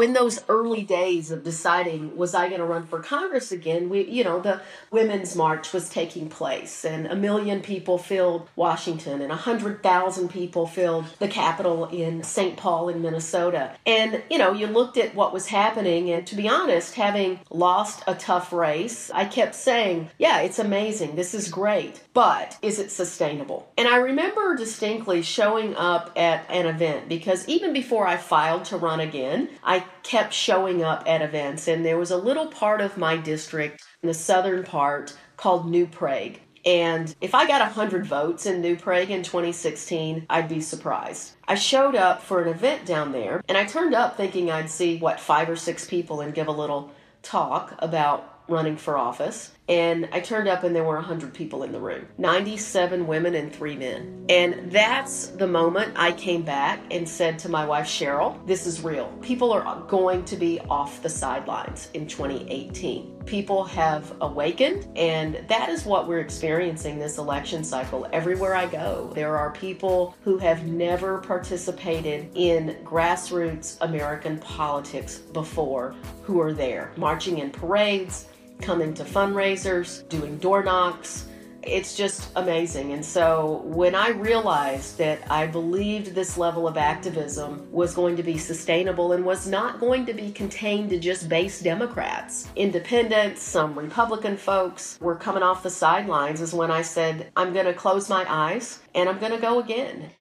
in 0.01 0.13
those 0.13 0.43
early 0.49 0.83
days 0.83 1.31
of 1.31 1.43
deciding 1.43 2.17
was 2.17 2.35
I 2.35 2.49
going 2.49 2.59
to 2.59 2.65
run 2.65 2.85
for 2.85 2.99
Congress 2.99 3.51
again, 3.51 3.89
we 3.89 4.03
you 4.05 4.23
know 4.23 4.41
the 4.41 4.61
women's 4.91 5.35
march 5.35 5.71
was 5.71 5.89
taking 5.89 6.29
place 6.29 6.83
and 6.83 7.07
a 7.07 7.15
million 7.15 7.61
people 7.61 7.97
filled 7.97 8.49
Washington 8.55 9.21
and 9.21 9.31
a 9.31 9.37
hundred 9.37 9.81
thousand 9.81 10.29
people 10.29 10.67
filled 10.67 11.05
the 11.19 11.27
Capitol 11.27 11.85
in 11.85 12.23
St. 12.23 12.57
Paul 12.57 12.89
in 12.89 13.01
Minnesota. 13.01 13.75
And 13.85 14.21
you 14.29 14.37
know 14.37 14.51
you 14.51 14.67
looked 14.67 14.97
at 14.97 15.15
what 15.15 15.33
was 15.33 15.47
happening 15.47 16.11
and 16.11 16.27
to 16.27 16.35
be 16.35 16.49
honest, 16.49 16.95
having 16.95 17.39
lost 17.49 18.03
a 18.05 18.15
tough 18.15 18.51
race, 18.51 19.09
I 19.13 19.25
kept 19.25 19.55
saying, 19.55 20.09
yeah, 20.17 20.41
it's 20.41 20.59
amazing, 20.59 21.15
this 21.15 21.33
is 21.33 21.47
great, 21.47 22.01
but 22.13 22.57
is 22.61 22.79
it 22.79 22.91
sustainable? 22.91 23.71
And 23.77 23.87
I 23.87 23.97
remember 23.97 24.55
distinctly 24.55 25.21
showing 25.21 25.75
up 25.75 26.11
at 26.17 26.45
an 26.49 26.65
event 26.65 27.07
because 27.07 27.47
even 27.47 27.71
before 27.71 28.07
I 28.07 28.17
filed 28.17 28.65
to 28.65 28.77
run 28.77 28.99
again, 28.99 29.49
I 29.63 29.84
kept 30.03 30.33
showing 30.33 30.83
up 30.83 31.03
at 31.07 31.21
events, 31.21 31.67
and 31.67 31.85
there 31.85 31.97
was 31.97 32.11
a 32.11 32.17
little 32.17 32.47
part 32.47 32.81
of 32.81 32.97
my 32.97 33.17
district 33.17 33.83
in 34.01 34.07
the 34.07 34.13
southern 34.13 34.63
part 34.63 35.15
called 35.37 35.69
New 35.69 35.87
Prague. 35.87 36.37
And 36.65 37.15
if 37.21 37.35
I 37.35 37.47
got 37.47 37.61
100 37.61 38.05
votes 38.07 38.45
in 38.47 38.61
New 38.61 38.75
Prague 38.75 39.11
in 39.11 39.21
2016, 39.21 40.25
I'd 40.29 40.49
be 40.49 40.61
surprised. 40.61 41.33
I 41.47 41.55
showed 41.55 41.95
up 41.95 42.23
for 42.23 42.41
an 42.41 42.47
event 42.47 42.85
down 42.85 43.11
there, 43.11 43.43
and 43.47 43.57
I 43.57 43.65
turned 43.65 43.93
up 43.93 44.17
thinking 44.17 44.49
I'd 44.49 44.69
see, 44.69 44.97
what, 44.97 45.19
five 45.19 45.49
or 45.49 45.55
six 45.55 45.85
people 45.85 46.21
and 46.21 46.33
give 46.33 46.47
a 46.47 46.51
little 46.51 46.91
talk 47.21 47.75
about 47.79 48.41
running 48.47 48.77
for 48.77 48.97
office 48.97 49.51
and 49.67 50.07
I 50.11 50.19
turned 50.19 50.47
up 50.47 50.63
and 50.63 50.75
there 50.75 50.83
were 50.83 50.95
100 50.95 51.33
people 51.33 51.63
in 51.63 51.71
the 51.71 51.79
room 51.79 52.07
97 52.17 53.07
women 53.07 53.35
and 53.35 53.53
three 53.53 53.75
men. 53.75 54.25
And 54.29 54.71
that's 54.71 55.27
the 55.27 55.47
moment 55.47 55.93
I 55.95 56.11
came 56.11 56.43
back 56.43 56.79
and 56.91 57.07
said 57.07 57.39
to 57.39 57.49
my 57.49 57.65
wife, 57.65 57.85
Cheryl, 57.85 58.45
this 58.45 58.65
is 58.65 58.81
real. 58.81 59.07
People 59.21 59.51
are 59.51 59.81
going 59.87 60.25
to 60.25 60.35
be 60.35 60.59
off 60.61 61.01
the 61.01 61.09
sidelines 61.09 61.89
in 61.93 62.07
2018. 62.07 63.23
People 63.25 63.63
have 63.63 64.13
awakened, 64.21 64.87
and 64.95 65.43
that 65.47 65.69
is 65.69 65.83
what 65.83 66.07
we're 66.07 66.19
experiencing 66.19 66.99
this 66.99 67.17
election 67.17 67.63
cycle. 67.63 68.07
Everywhere 68.13 68.55
I 68.55 68.67
go, 68.67 69.11
there 69.15 69.35
are 69.35 69.51
people 69.51 70.15
who 70.21 70.37
have 70.37 70.67
never 70.67 71.17
participated 71.19 72.29
in 72.35 72.77
grassroots 72.83 73.77
American 73.81 74.37
politics 74.37 75.17
before 75.17 75.95
who 76.21 76.39
are 76.39 76.53
there, 76.53 76.91
marching 76.97 77.39
in 77.39 77.49
parades 77.49 78.27
coming 78.61 78.93
to 78.95 79.03
fundraisers, 79.03 80.07
doing 80.09 80.37
door 80.37 80.63
knocks. 80.63 81.27
It's 81.61 81.97
just 81.97 82.29
amazing. 82.35 82.93
And 82.93 83.03
so 83.03 83.63
when 83.65 83.95
I 83.95 84.09
realized 84.09 84.99
that 84.99 85.19
I 85.31 85.47
believed 85.47 86.13
this 86.13 86.37
level 86.37 86.67
of 86.67 86.77
activism 86.77 87.67
was 87.71 87.95
going 87.95 88.15
to 88.17 88.23
be 88.23 88.37
sustainable 88.37 89.13
and 89.13 89.25
was 89.25 89.47
not 89.47 89.79
going 89.79 90.05
to 90.05 90.13
be 90.13 90.31
contained 90.31 90.91
to 90.91 90.99
just 90.99 91.27
base 91.27 91.61
Democrats, 91.61 92.47
independents, 92.55 93.41
some 93.41 93.73
Republican 93.73 94.37
folks 94.37 94.99
were 95.01 95.15
coming 95.15 95.41
off 95.41 95.63
the 95.63 95.71
sidelines, 95.71 96.39
is 96.39 96.53
when 96.53 96.69
I 96.69 96.83
said, 96.83 97.31
I'm 97.35 97.51
going 97.51 97.65
to 97.65 97.73
close 97.73 98.09
my 98.09 98.25
eyes 98.29 98.79
and 98.93 99.09
I'm 99.09 99.17
going 99.17 99.31
to 99.31 99.39
go 99.39 99.59
again. 99.59 100.11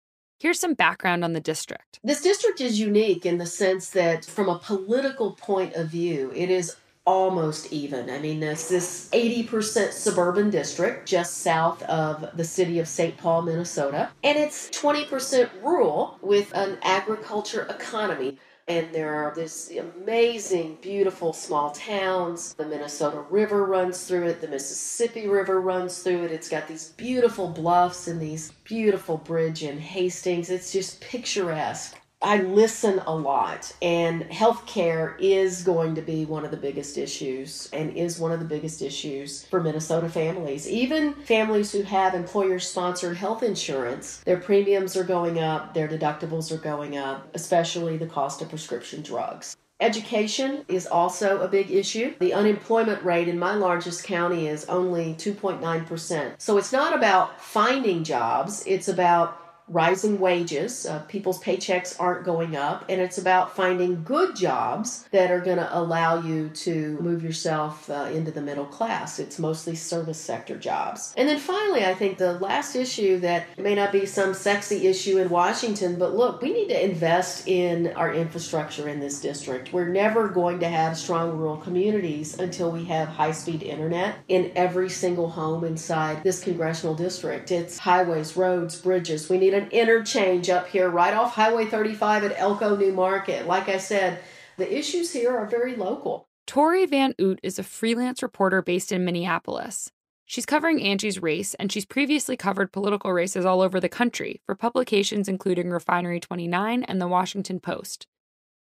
Here's 0.40 0.61
some 0.61 0.75
background 0.75 1.25
on 1.25 1.33
the 1.33 1.40
district. 1.40 2.01
This 2.03 2.20
district 2.20 2.61
is 2.61 2.81
unique 2.81 3.25
in 3.25 3.38
the 3.38 3.47
sense 3.47 3.90
that, 3.90 4.25
from 4.25 4.49
a 4.49 4.59
political 4.59 5.33
point 5.33 5.75
of 5.75 5.88
view, 5.88 6.33
it 6.35 6.51
is 6.51 6.77
almost 7.06 7.72
even. 7.72 8.08
I 8.10 8.18
mean, 8.18 8.40
this 8.40 8.68
this 8.68 9.08
80% 9.12 9.92
suburban 9.92 10.50
district 10.50 11.06
just 11.08 11.38
south 11.38 11.82
of 11.84 12.36
the 12.36 12.44
city 12.44 12.78
of 12.78 12.88
St. 12.88 13.16
Paul, 13.16 13.42
Minnesota, 13.42 14.10
and 14.22 14.38
it's 14.38 14.70
20% 14.70 15.50
rural 15.62 16.18
with 16.22 16.52
an 16.54 16.78
agriculture 16.82 17.66
economy. 17.68 18.38
and 18.66 18.94
there 18.94 19.14
are 19.14 19.34
these 19.34 19.70
amazing, 19.78 20.78
beautiful 20.80 21.32
small 21.34 21.70
towns. 21.72 22.54
The 22.54 22.64
Minnesota 22.66 23.20
River 23.30 23.64
runs 23.66 24.04
through 24.06 24.26
it, 24.28 24.40
the 24.40 24.48
Mississippi 24.48 25.28
River 25.28 25.60
runs 25.60 26.02
through 26.02 26.24
it. 26.24 26.32
It's 26.32 26.48
got 26.48 26.66
these 26.66 26.88
beautiful 26.92 27.48
bluffs 27.48 28.08
and 28.08 28.20
these 28.20 28.52
beautiful 28.64 29.18
bridge 29.18 29.62
in 29.62 29.78
Hastings. 29.78 30.48
It's 30.50 30.72
just 30.72 31.00
picturesque. 31.02 31.98
I 32.22 32.38
listen 32.38 33.00
a 33.07 33.14
lot, 33.14 33.70
and 33.83 34.22
healthcare 34.31 35.14
is 35.18 35.62
going 35.62 35.94
to 35.96 36.00
be 36.00 36.24
one 36.24 36.44
of 36.44 36.50
the 36.50 36.57
biggest 36.57 36.96
issues 36.96 37.68
and 37.70 37.94
is 37.94 38.18
one 38.18 38.33
of 38.33 38.38
the 38.38 38.46
biggest 38.46 38.81
issues 38.81 39.44
for 39.44 39.62
Minnesota 39.62 40.09
families. 40.09 40.66
Even 40.66 41.12
families 41.12 41.70
who 41.70 41.83
have 41.83 42.14
employer 42.14 42.59
sponsored 42.59 43.18
health 43.18 43.42
insurance, 43.42 44.22
their 44.24 44.38
premiums 44.38 44.96
are 44.96 45.05
going 45.05 45.38
up, 45.38 45.74
their 45.74 45.87
deductibles 45.87 46.50
are 46.50 46.57
going 46.57 46.96
up, 46.96 47.29
especially 47.35 47.98
the 47.98 48.07
cost 48.07 48.40
of 48.40 48.48
prescription 48.48 49.03
drugs. 49.03 49.55
Education 49.81 50.64
is 50.68 50.87
also 50.87 51.42
a 51.42 51.48
big 51.48 51.70
issue. 51.70 52.14
The 52.20 52.33
unemployment 52.33 53.05
rate 53.05 53.29
in 53.29 53.38
my 53.38 53.55
largest 53.55 54.05
county 54.05 54.46
is 54.46 54.64
only 54.64 55.12
2.9%. 55.14 56.35
So 56.38 56.57
it's 56.57 56.72
not 56.72 56.96
about 56.96 57.38
finding 57.38 58.03
jobs, 58.03 58.64
it's 58.66 58.88
about 58.88 59.43
rising 59.68 60.20
wages. 60.20 60.87
Uh, 60.87 61.00
people's 61.09 61.42
paychecks 61.42 61.98
aren't 61.98 62.24
going 62.24 62.55
up, 62.55 62.85
and 62.88 63.00
it's 63.00 63.18
about 63.18 63.57
finding 63.57 64.05
good 64.05 64.37
jobs 64.37 65.09
that 65.11 65.31
are 65.31 65.40
going 65.40 65.57
to 65.57 65.79
allow 65.79 66.20
you 66.20 66.48
to 66.50 66.98
move 67.00 67.22
yourself 67.22 67.88
uh, 67.88 68.09
into 68.12 68.31
the 68.31 68.42
middle 68.42 68.66
class. 68.66 69.18
It's 69.18 69.38
mostly 69.38 69.74
service 69.74 70.20
sector 70.20 70.59
jobs. 70.59 71.14
And 71.16 71.29
then 71.29 71.38
finally, 71.38 71.85
I 71.85 71.94
think 71.94 72.18
the 72.18 72.35
last 72.35 72.77
issue 72.77 73.18
that 73.20 73.59
may 73.59 73.74
not 73.74 73.92
be 73.92 74.05
some 74.07 74.35
sexy 74.35 74.87
issue 74.87 75.18
in 75.18 75.31
Washington, 75.31 75.98
but 75.98 76.14
look, 76.14 76.42
we 76.42 76.53
need 76.53 76.68
to 76.68 76.85
invest 76.85 77.48
in 77.48 77.88
our 77.94 78.12
infrastructure 78.12 78.88
in 78.88 79.00
this 79.00 79.20
district. 79.20 79.72
We're 79.72 79.88
never 79.88 80.29
going 80.29 80.61
to 80.61 80.68
have 80.68 80.98
strong 80.98 81.37
rural 81.38 81.57
communities 81.57 82.38
until 82.38 82.70
we 82.70 82.85
have 82.85 83.09
high 83.09 83.33
speed 83.33 83.62
internet 83.62 84.16
in 84.29 84.53
every 84.57 84.90
single 84.90 85.31
home 85.31 85.64
inside 85.64 86.22
this 86.22 86.42
congressional 86.42 86.94
district. 86.94 87.50
It's 87.50 87.79
highways, 87.79 88.37
roads, 88.37 88.81
bridges. 88.81 89.29
We 89.29 89.38
need 89.38 89.53
an 89.54 89.70
interchange 89.70 90.50
up 90.50 90.68
here 90.68 90.88
right 90.88 91.14
off 91.14 91.34
Highway 91.34 91.66
35 91.66 92.24
at 92.24 92.38
Elko 92.38 92.76
New 92.76 92.92
Market. 92.92 93.46
Like 93.46 93.68
I 93.68 93.78
said, 93.78 94.20
the 94.56 94.76
issues 94.76 95.12
here 95.12 95.36
are 95.36 95.46
very 95.46 95.76
local. 95.76 96.26
Torey 96.46 96.88
Van 96.88 97.14
Oot 97.20 97.40
is 97.42 97.58
a 97.58 97.62
freelance 97.62 98.22
reporter 98.22 98.62
based 98.62 98.92
in 98.92 99.04
Minneapolis. 99.04 99.90
She's 100.26 100.46
covering 100.46 100.82
Angie's 100.82 101.20
race, 101.20 101.54
and 101.54 101.70
she's 101.70 101.84
previously 101.84 102.36
covered 102.36 102.72
political 102.72 103.12
races 103.12 103.44
all 103.44 103.60
over 103.60 103.78
the 103.78 103.88
country 103.88 104.40
for 104.46 104.54
publications 104.54 105.28
including 105.28 105.70
Refinery 105.70 106.20
29 106.20 106.82
and 106.84 107.00
The 107.00 107.08
Washington 107.08 107.60
Post. 107.60 108.06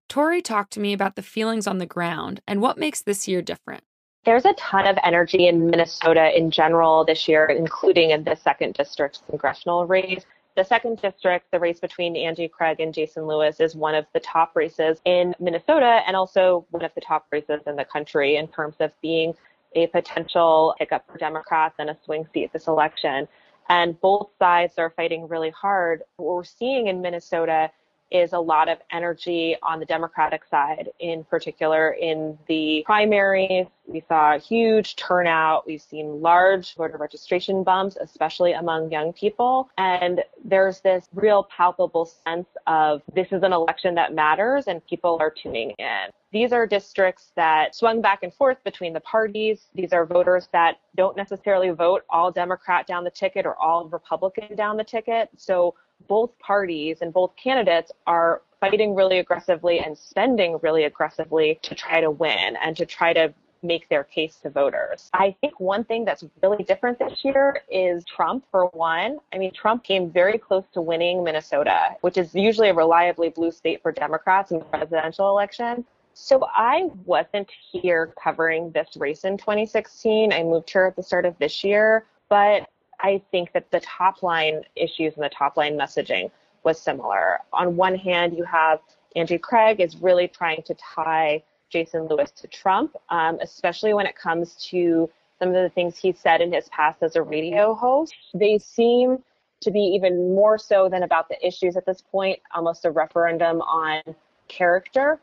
Torey 0.09 0.43
talked 0.43 0.73
to 0.73 0.81
me 0.81 0.93
about 0.93 1.15
the 1.15 1.23
feelings 1.23 1.67
on 1.67 1.79
the 1.79 1.87
ground 1.87 2.41
and 2.47 2.61
what 2.61 2.79
makes 2.79 3.03
this 3.03 3.29
year 3.29 3.43
different. 3.43 3.85
There's 4.25 4.45
a 4.45 4.53
ton 4.55 4.87
of 4.87 4.99
energy 5.03 5.47
in 5.47 5.71
Minnesota 5.71 6.37
in 6.37 6.51
general 6.51 7.05
this 7.05 7.27
year, 7.27 7.47
including 7.47 8.11
in 8.11 8.25
the 8.25 8.37
second 8.37 8.75
district 8.75 9.21
congressional 9.29 9.87
race. 9.87 10.25
The 10.61 10.65
second 10.67 11.01
district, 11.01 11.51
the 11.53 11.59
race 11.59 11.81
between 11.81 12.15
Angie 12.15 12.47
Craig 12.47 12.81
and 12.81 12.93
Jason 12.93 13.27
Lewis, 13.27 13.61
is 13.61 13.75
one 13.75 13.95
of 13.95 14.05
the 14.13 14.21
top 14.21 14.55
races 14.55 15.01
in 15.07 15.35
Minnesota 15.41 16.03
and 16.07 16.15
also 16.15 16.67
one 16.69 16.85
of 16.85 16.93
the 16.95 17.01
top 17.01 17.25
races 17.33 17.63
in 17.67 17.77
the 17.77 17.85
country 17.87 18.37
in 18.37 18.47
terms 18.47 18.77
of 18.79 18.93
being 19.01 19.33
a 19.75 19.87
potential 19.87 20.75
hiccup 20.79 21.07
for 21.11 21.17
Democrats 21.17 21.77
and 21.79 21.89
a 21.89 21.97
swing 22.05 22.29
seat 22.35 22.53
this 22.53 22.67
election. 22.67 23.27
And 23.71 23.99
both 24.03 24.29
sides 24.39 24.75
are 24.77 24.91
fighting 24.91 25.29
really 25.29 25.49
hard. 25.49 26.03
What 26.19 26.37
we're 26.37 26.45
seeing 26.45 26.89
in 26.89 27.01
Minnesota 27.01 27.71
is 28.11 28.33
a 28.33 28.39
lot 28.39 28.69
of 28.69 28.79
energy 28.93 29.57
on 29.63 29.81
the 29.81 29.87
Democratic 29.87 30.45
side, 30.45 30.89
in 30.99 31.25
particular 31.25 31.93
in 31.93 32.39
the 32.49 32.83
primaries. 32.85 33.67
We 33.87 34.01
saw 34.07 34.35
a 34.35 34.39
huge 34.39 34.97
turnout. 34.97 35.67
We've 35.67 35.83
seen 35.83 36.21
large 36.21 36.75
voter 36.77 36.97
registration 36.97 37.65
bumps, 37.65 37.97
especially 38.01 38.53
among 38.53 38.93
young 38.93 39.13
people. 39.13 39.69
And 39.79 40.23
there's 40.45 40.81
this 40.81 41.09
real 41.13 41.45
palpable 41.45 42.07
sense 42.07 42.49
of 42.67 43.03
this 43.15 43.29
is 43.33 43.43
an 43.43 43.53
election 43.53 43.95
that 43.97 44.15
matters 44.15 44.67
and 44.67 44.85
people 44.87 45.17
are 45.21 45.31
tuning 45.31 45.71
in. 45.79 46.11
These 46.33 46.53
are 46.53 46.67
districts 46.67 47.33
that 47.35 47.75
swung 47.75 48.01
back 48.01 48.23
and 48.23 48.33
forth 48.33 48.63
between 48.63 48.93
the 48.93 49.01
parties. 49.01 49.67
These 49.75 49.93
are 49.93 50.07
voters 50.07 50.49
that 50.53 50.79
don't 50.97 51.17
necessarily 51.17 51.71
vote 51.71 52.05
all 52.09 52.31
Democrat 52.31 52.87
down 52.87 53.03
the 53.03 53.11
ticket 53.11 53.47
or 53.47 53.57
all 53.57 53.89
Republican 53.89 54.55
down 54.55 54.77
the 54.77 54.85
ticket. 54.85 55.29
So 55.37 55.75
both 56.09 56.37
parties 56.39 56.99
and 57.03 57.13
both 57.13 57.35
candidates 57.37 57.93
are 58.07 58.43
fighting 58.61 58.95
really 58.95 59.19
aggressively 59.19 59.81
and 59.81 59.97
spending 59.97 60.59
really 60.63 60.85
aggressively 60.85 61.59
to 61.63 61.75
try 61.75 62.01
to 62.01 62.11
win 62.11 62.57
and 62.63 62.77
to 62.77 62.85
try 62.85 63.13
to 63.13 63.33
make 63.63 63.89
their 63.89 64.05
case 64.05 64.37
to 64.37 64.51
voters. 64.51 65.11
I 65.13 65.37
think 65.41 65.61
one 65.61 65.85
thing 65.85 66.05
that's 66.05 66.25
really 66.43 66.65
different 66.65 66.99
this 66.99 67.25
year 67.25 67.63
is 67.71 68.05
Trump, 68.05 68.45
for 68.51 68.67
one. 68.69 69.19
I 69.33 69.39
mean, 69.39 69.53
Trump 69.53 69.85
came 69.85 70.11
very 70.11 70.39
close 70.39 70.65
to 70.73 70.81
winning 70.81 71.23
Minnesota, 71.23 71.97
which 72.01 72.17
is 72.17 72.35
usually 72.35 72.71
a 72.71 72.75
reliably 72.75 73.29
blue 73.29 73.51
state 73.51 73.83
for 73.83 73.93
Democrats 73.93 74.51
in 74.51 74.61
the 74.61 74.65
presidential 74.65 75.29
election. 75.29 75.85
So 76.15 76.47
I 76.55 76.89
wasn't 77.05 77.51
here 77.73 78.13
covering 78.23 78.71
this 78.73 78.97
race 78.97 79.25
in 79.25 79.37
2016. 79.37 80.33
I 80.33 80.43
moved 80.43 80.71
here 80.71 80.87
at 80.87 80.97
the 80.97 81.03
start 81.03 81.25
of 81.25 81.39
this 81.39 81.63
year, 81.63 82.07
but 82.29 82.69
I 83.03 83.23
think 83.31 83.53
that 83.53 83.71
the 83.71 83.81
top 83.81 84.23
line 84.23 84.63
issues 84.77 85.15
and 85.15 85.25
the 85.25 85.31
top 85.31 85.57
line 85.57 85.77
messaging 85.77 86.31
was 86.65 86.81
similar. 86.81 87.41
On 87.53 87.77
one 87.77 87.95
hand, 87.95 88.37
you 88.37 88.45
have 88.45 88.81
Angie 89.17 89.39
Craig 89.39 89.81
is 89.81 89.97
really 89.97 90.29
trying 90.29 90.63
to 90.63 90.75
tie 90.75 91.43
Jason 91.71 92.07
Lewis 92.09 92.31
to 92.33 92.47
Trump, 92.49 92.97
um, 93.09 93.39
especially 93.41 93.95
when 93.95 94.07
it 94.07 94.17
comes 94.17 94.55
to 94.71 95.09
some 95.39 95.49
of 95.49 95.55
the 95.55 95.71
things 95.71 95.97
he 95.97 96.13
said 96.13 96.41
in 96.41 96.53
his 96.53 96.69
past 96.69 97.03
as 97.03 97.17
a 97.17 97.23
radio 97.23 97.75
host. 97.75 98.15
They 98.35 98.59
seem 98.59 99.23
to 99.61 99.71
be 99.71 99.81
even 99.81 100.35
more 100.35 100.59
so 100.59 100.89
than 100.89 101.03
about 101.03 101.29
the 101.29 101.47
issues 101.47 101.77
at 101.77 101.87
this 101.87 102.03
point, 102.03 102.39
almost 102.55 102.85
a 102.85 102.91
referendum 102.91 103.63
on 103.63 104.03
character. 104.49 105.21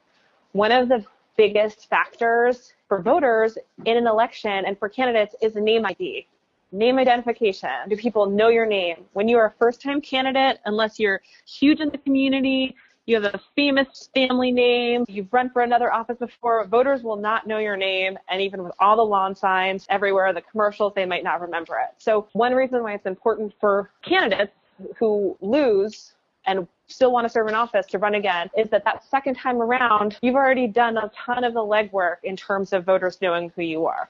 One 0.54 0.72
of 0.72 0.90
the 0.90 1.06
biggest 1.38 1.90
factors 1.90 2.74
for 2.88 3.02
voters 3.02 3.58
in 3.86 3.98
an 3.98 4.08
election 4.08 4.66
and 4.66 4.78
for 4.80 4.90
candidates 4.90 5.36
is 5.42 5.56
name 5.56 5.86
ID 5.86 6.26
name 6.72 7.00
identification. 7.00 7.70
Do 7.90 7.96
people 7.96 8.30
know 8.30 8.50
your 8.50 8.66
name? 8.66 9.06
When 9.14 9.28
you 9.28 9.38
are 9.38 9.46
a 9.46 9.54
first 9.60 9.82
time 9.82 10.02
candidate, 10.02 10.60
unless 10.66 11.00
you're 11.00 11.22
huge 11.46 11.80
in 11.80 11.90
the 11.90 11.98
community, 11.98 12.76
you 13.08 13.16
have 13.16 13.34
a 13.34 13.40
famous 13.56 14.10
family 14.14 14.52
name, 14.52 15.06
you've 15.08 15.32
run 15.32 15.50
for 15.50 15.62
another 15.62 15.94
office 15.94 16.18
before, 16.18 16.66
voters 16.68 17.04
will 17.04 17.16
not 17.16 17.48
know 17.48 17.58
your 17.58 17.78
name. 17.78 18.18
And 18.30 18.42
even 18.42 18.64
with 18.64 18.74
all 18.80 18.98
the 18.98 19.06
lawn 19.06 19.34
signs 19.34 19.86
everywhere, 19.90 20.34
the 20.34 20.42
commercials, 20.42 20.92
they 20.94 21.06
might 21.06 21.24
not 21.24 21.40
remember 21.40 21.78
it. 21.78 21.96
So, 21.98 22.28
one 22.34 22.54
reason 22.54 22.84
why 22.84 22.96
it's 22.96 23.06
important 23.06 23.54
for 23.62 23.92
candidates 24.04 24.52
who 25.00 25.38
lose 25.40 26.14
and 26.46 26.68
still 26.88 27.12
want 27.12 27.26
to 27.26 27.30
serve 27.30 27.48
in 27.48 27.56
office 27.56 27.86
to 27.88 27.98
run 27.98 28.16
again 28.16 28.50
is 28.58 28.70
that 28.70 28.84
that 28.84 29.04
second 29.10 29.36
time 29.36 29.62
around, 29.62 30.18
you've 30.22 30.36
already 30.36 30.68
done 30.68 30.98
a 30.98 31.10
ton 31.16 31.44
of 31.44 31.54
the 31.54 31.60
legwork 31.60 32.18
in 32.24 32.36
terms 32.36 32.74
of 32.74 32.86
voters 32.86 33.20
knowing 33.22 33.52
who 33.56 33.62
you 33.62 33.86
are. 33.86 34.10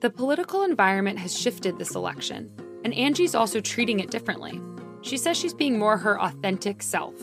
The 0.00 0.10
political 0.10 0.62
environment 0.62 1.18
has 1.20 1.36
shifted 1.36 1.78
this 1.78 1.94
election, 1.94 2.52
and 2.84 2.92
Angie's 2.92 3.34
also 3.34 3.62
treating 3.62 4.00
it 4.00 4.10
differently. 4.10 4.60
She 5.00 5.16
says 5.16 5.38
she's 5.38 5.54
being 5.54 5.78
more 5.78 5.96
her 5.96 6.20
authentic 6.20 6.82
self. 6.82 7.14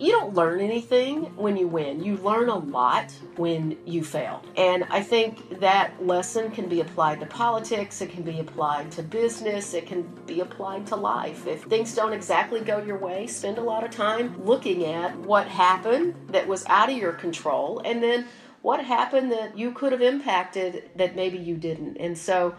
You 0.00 0.10
don't 0.10 0.34
learn 0.34 0.60
anything 0.60 1.36
when 1.36 1.56
you 1.56 1.68
win. 1.68 2.02
You 2.02 2.16
learn 2.16 2.48
a 2.48 2.58
lot 2.58 3.12
when 3.36 3.78
you 3.86 4.02
fail. 4.02 4.42
And 4.56 4.84
I 4.90 5.02
think 5.02 5.60
that 5.60 6.04
lesson 6.04 6.50
can 6.50 6.68
be 6.68 6.80
applied 6.80 7.20
to 7.20 7.26
politics, 7.26 8.02
it 8.02 8.10
can 8.10 8.24
be 8.24 8.40
applied 8.40 8.90
to 8.92 9.04
business, 9.04 9.72
it 9.72 9.86
can 9.86 10.02
be 10.26 10.40
applied 10.40 10.84
to 10.88 10.96
life. 10.96 11.46
If 11.46 11.62
things 11.62 11.94
don't 11.94 12.12
exactly 12.12 12.60
go 12.60 12.82
your 12.82 12.98
way, 12.98 13.28
spend 13.28 13.58
a 13.58 13.62
lot 13.62 13.84
of 13.84 13.92
time 13.92 14.44
looking 14.44 14.84
at 14.84 15.16
what 15.20 15.46
happened 15.46 16.16
that 16.30 16.46
was 16.46 16.66
out 16.66 16.90
of 16.90 16.98
your 16.98 17.12
control 17.12 17.80
and 17.84 18.02
then 18.02 18.26
what 18.66 18.84
happened 18.84 19.30
that 19.30 19.56
you 19.56 19.70
could 19.70 19.92
have 19.92 20.02
impacted 20.02 20.90
that 20.96 21.14
maybe 21.14 21.38
you 21.38 21.56
didn't. 21.56 21.96
And 21.98 22.18
so 22.18 22.56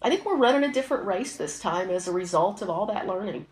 I 0.00 0.08
think 0.08 0.24
we're 0.24 0.34
running 0.36 0.64
a 0.64 0.72
different 0.72 1.04
race 1.04 1.36
this 1.36 1.60
time 1.60 1.90
as 1.90 2.08
a 2.08 2.12
result 2.12 2.62
of 2.62 2.70
all 2.70 2.86
that 2.86 3.06
learning. 3.06 3.44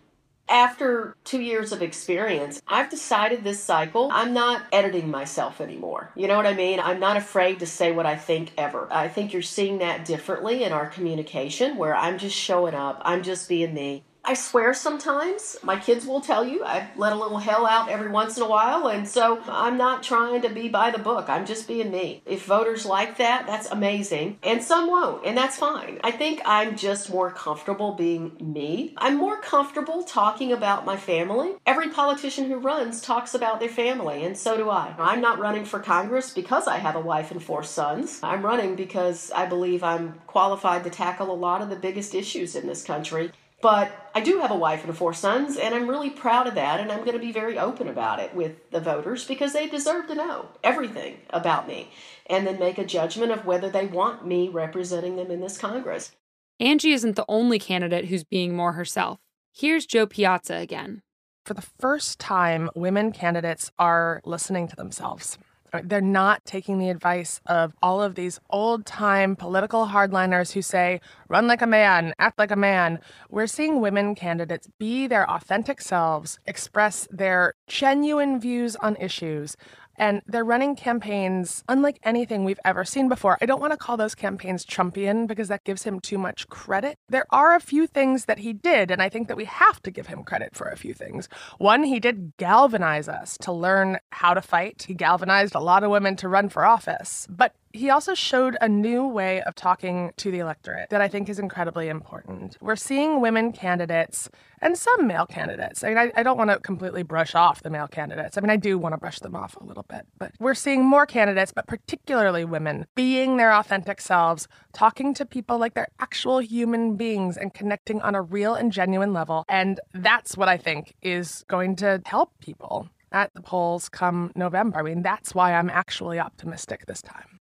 After 0.48 1.14
two 1.24 1.42
years 1.42 1.70
of 1.70 1.82
experience, 1.82 2.62
I've 2.66 2.88
decided 2.88 3.44
this 3.44 3.62
cycle, 3.62 4.08
I'm 4.10 4.32
not 4.32 4.62
editing 4.72 5.10
myself 5.10 5.60
anymore. 5.60 6.10
You 6.16 6.28
know 6.28 6.38
what 6.38 6.46
I 6.46 6.54
mean? 6.54 6.80
I'm 6.80 6.98
not 6.98 7.18
afraid 7.18 7.58
to 7.58 7.66
say 7.66 7.92
what 7.92 8.06
I 8.06 8.16
think 8.16 8.52
ever. 8.56 8.88
I 8.90 9.08
think 9.08 9.34
you're 9.34 9.42
seeing 9.42 9.76
that 9.80 10.06
differently 10.06 10.64
in 10.64 10.72
our 10.72 10.86
communication 10.86 11.76
where 11.76 11.94
I'm 11.94 12.16
just 12.16 12.34
showing 12.34 12.74
up, 12.74 13.02
I'm 13.04 13.22
just 13.22 13.50
being 13.50 13.74
me. 13.74 14.02
I 14.28 14.34
swear 14.34 14.74
sometimes. 14.74 15.56
My 15.62 15.78
kids 15.78 16.04
will 16.04 16.20
tell 16.20 16.46
you 16.46 16.62
I 16.62 16.90
let 16.96 17.14
a 17.14 17.16
little 17.16 17.38
hell 17.38 17.64
out 17.64 17.88
every 17.88 18.10
once 18.10 18.36
in 18.36 18.42
a 18.42 18.46
while, 18.46 18.88
and 18.88 19.08
so 19.08 19.40
I'm 19.48 19.78
not 19.78 20.02
trying 20.02 20.42
to 20.42 20.50
be 20.50 20.68
by 20.68 20.90
the 20.90 20.98
book. 20.98 21.30
I'm 21.30 21.46
just 21.46 21.66
being 21.66 21.90
me. 21.90 22.20
If 22.26 22.44
voters 22.44 22.84
like 22.84 23.16
that, 23.16 23.46
that's 23.46 23.70
amazing. 23.70 24.38
And 24.42 24.62
some 24.62 24.86
won't, 24.86 25.24
and 25.24 25.34
that's 25.34 25.56
fine. 25.56 25.98
I 26.04 26.10
think 26.10 26.42
I'm 26.44 26.76
just 26.76 27.08
more 27.08 27.30
comfortable 27.30 27.94
being 27.94 28.36
me. 28.38 28.92
I'm 28.98 29.16
more 29.16 29.40
comfortable 29.40 30.02
talking 30.02 30.52
about 30.52 30.84
my 30.84 30.98
family. 30.98 31.52
Every 31.64 31.88
politician 31.88 32.50
who 32.50 32.58
runs 32.58 33.00
talks 33.00 33.32
about 33.32 33.60
their 33.60 33.70
family, 33.70 34.24
and 34.24 34.36
so 34.36 34.58
do 34.58 34.68
I. 34.68 34.94
I'm 34.98 35.22
not 35.22 35.38
running 35.38 35.64
for 35.64 35.80
Congress 35.80 36.34
because 36.34 36.68
I 36.68 36.76
have 36.76 36.96
a 36.96 37.00
wife 37.00 37.30
and 37.30 37.42
four 37.42 37.62
sons. 37.62 38.20
I'm 38.22 38.44
running 38.44 38.76
because 38.76 39.32
I 39.34 39.46
believe 39.46 39.82
I'm 39.82 40.20
qualified 40.26 40.84
to 40.84 40.90
tackle 40.90 41.30
a 41.30 41.32
lot 41.32 41.62
of 41.62 41.70
the 41.70 41.76
biggest 41.76 42.14
issues 42.14 42.54
in 42.54 42.66
this 42.66 42.84
country. 42.84 43.32
But 43.60 44.10
I 44.14 44.20
do 44.20 44.38
have 44.40 44.52
a 44.52 44.56
wife 44.56 44.84
and 44.84 44.96
four 44.96 45.12
sons, 45.12 45.56
and 45.56 45.74
I'm 45.74 45.88
really 45.88 46.10
proud 46.10 46.46
of 46.46 46.54
that, 46.54 46.78
and 46.78 46.92
I'm 46.92 47.00
going 47.00 47.14
to 47.14 47.18
be 47.18 47.32
very 47.32 47.58
open 47.58 47.88
about 47.88 48.20
it 48.20 48.32
with 48.34 48.70
the 48.70 48.80
voters 48.80 49.24
because 49.24 49.52
they 49.52 49.66
deserve 49.66 50.06
to 50.06 50.14
know 50.14 50.50
everything 50.62 51.18
about 51.30 51.66
me 51.66 51.90
and 52.26 52.46
then 52.46 52.60
make 52.60 52.78
a 52.78 52.84
judgment 52.84 53.32
of 53.32 53.46
whether 53.46 53.68
they 53.68 53.86
want 53.86 54.24
me 54.24 54.48
representing 54.48 55.16
them 55.16 55.32
in 55.32 55.40
this 55.40 55.58
Congress. 55.58 56.12
Angie 56.60 56.92
isn't 56.92 57.16
the 57.16 57.24
only 57.28 57.58
candidate 57.58 58.06
who's 58.06 58.24
being 58.24 58.54
more 58.54 58.72
herself. 58.74 59.18
Here's 59.52 59.86
Jo 59.86 60.06
Piazza 60.06 60.56
again. 60.56 61.02
For 61.44 61.54
the 61.54 61.66
first 61.80 62.20
time, 62.20 62.70
women 62.76 63.10
candidates 63.10 63.72
are 63.78 64.20
listening 64.24 64.68
to 64.68 64.76
themselves. 64.76 65.38
Uh, 65.72 65.80
they're 65.84 66.00
not 66.00 66.44
taking 66.44 66.78
the 66.78 66.88
advice 66.88 67.40
of 67.46 67.74
all 67.82 68.02
of 68.02 68.14
these 68.14 68.40
old 68.50 68.86
time 68.86 69.36
political 69.36 69.86
hardliners 69.86 70.52
who 70.52 70.62
say, 70.62 71.00
run 71.28 71.46
like 71.46 71.62
a 71.62 71.66
man, 71.66 72.14
act 72.18 72.38
like 72.38 72.50
a 72.50 72.56
man. 72.56 72.98
We're 73.30 73.46
seeing 73.46 73.80
women 73.80 74.14
candidates 74.14 74.68
be 74.78 75.06
their 75.06 75.30
authentic 75.30 75.80
selves, 75.80 76.38
express 76.46 77.06
their 77.10 77.54
genuine 77.66 78.40
views 78.40 78.76
on 78.76 78.96
issues, 78.96 79.56
and 79.98 80.22
they're 80.26 80.44
running 80.44 80.76
campaigns 80.76 81.64
unlike 81.68 81.98
anything 82.02 82.44
we've 82.44 82.60
ever 82.64 82.84
seen 82.84 83.08
before. 83.08 83.38
I 83.40 83.46
don't 83.46 83.60
want 83.60 83.72
to 83.72 83.76
call 83.76 83.96
those 83.96 84.14
campaigns 84.14 84.64
Trumpian 84.64 85.26
because 85.26 85.48
that 85.48 85.64
gives 85.64 85.82
him 85.82 86.00
too 86.00 86.18
much 86.18 86.48
credit. 86.48 86.96
There 87.08 87.26
are 87.30 87.54
a 87.54 87.60
few 87.60 87.86
things 87.86 88.24
that 88.26 88.38
he 88.38 88.52
did, 88.52 88.90
and 88.90 89.02
I 89.02 89.08
think 89.08 89.28
that 89.28 89.36
we 89.36 89.44
have 89.44 89.82
to 89.82 89.90
give 89.90 90.06
him 90.06 90.24
credit 90.24 90.54
for 90.54 90.68
a 90.68 90.76
few 90.76 90.94
things. 90.94 91.28
One, 91.58 91.82
he 91.82 92.00
did 92.00 92.32
galvanize 92.36 93.08
us 93.08 93.36
to 93.42 93.52
learn 93.52 93.98
how 94.10 94.34
to 94.34 94.40
fight. 94.40 94.84
He 94.86 94.94
galvanized 94.94 95.54
a 95.54 95.60
lot 95.60 95.84
of 95.84 95.90
women 95.90 96.16
to 96.16 96.28
run 96.28 96.48
for 96.48 96.64
office. 96.64 97.26
But 97.28 97.54
he 97.72 97.90
also 97.90 98.14
showed 98.14 98.56
a 98.60 98.68
new 98.68 99.06
way 99.06 99.42
of 99.42 99.54
talking 99.54 100.12
to 100.16 100.30
the 100.30 100.38
electorate 100.38 100.90
that 100.90 101.00
I 101.00 101.08
think 101.08 101.28
is 101.28 101.38
incredibly 101.38 101.88
important. 101.88 102.56
We're 102.60 102.76
seeing 102.76 103.20
women 103.20 103.52
candidates 103.52 104.28
and 104.60 104.76
some 104.76 105.06
male 105.06 105.26
candidates. 105.26 105.84
I 105.84 105.88
mean, 105.88 105.98
I, 105.98 106.12
I 106.16 106.22
don't 106.22 106.36
want 106.36 106.50
to 106.50 106.58
completely 106.58 107.02
brush 107.02 107.34
off 107.34 107.62
the 107.62 107.70
male 107.70 107.86
candidates. 107.86 108.36
I 108.36 108.40
mean, 108.40 108.50
I 108.50 108.56
do 108.56 108.78
want 108.78 108.94
to 108.94 108.98
brush 108.98 109.18
them 109.20 109.36
off 109.36 109.56
a 109.56 109.64
little 109.64 109.84
bit, 109.88 110.06
but 110.18 110.32
we're 110.40 110.54
seeing 110.54 110.84
more 110.84 111.06
candidates, 111.06 111.52
but 111.52 111.66
particularly 111.66 112.44
women, 112.44 112.86
being 112.94 113.36
their 113.36 113.52
authentic 113.52 114.00
selves, 114.00 114.48
talking 114.72 115.14
to 115.14 115.24
people 115.24 115.58
like 115.58 115.74
they're 115.74 115.88
actual 116.00 116.40
human 116.40 116.96
beings 116.96 117.36
and 117.36 117.54
connecting 117.54 118.00
on 118.00 118.14
a 118.14 118.22
real 118.22 118.54
and 118.54 118.72
genuine 118.72 119.12
level. 119.12 119.44
And 119.48 119.80
that's 119.92 120.36
what 120.36 120.48
I 120.48 120.56
think 120.56 120.94
is 121.02 121.44
going 121.48 121.76
to 121.76 122.02
help 122.06 122.32
people 122.40 122.88
at 123.12 123.32
the 123.34 123.40
polls 123.40 123.88
come 123.88 124.32
November. 124.34 124.78
I 124.78 124.82
mean, 124.82 125.02
that's 125.02 125.34
why 125.34 125.54
I'm 125.54 125.70
actually 125.70 126.18
optimistic 126.18 126.86
this 126.86 127.02
time. 127.02 127.37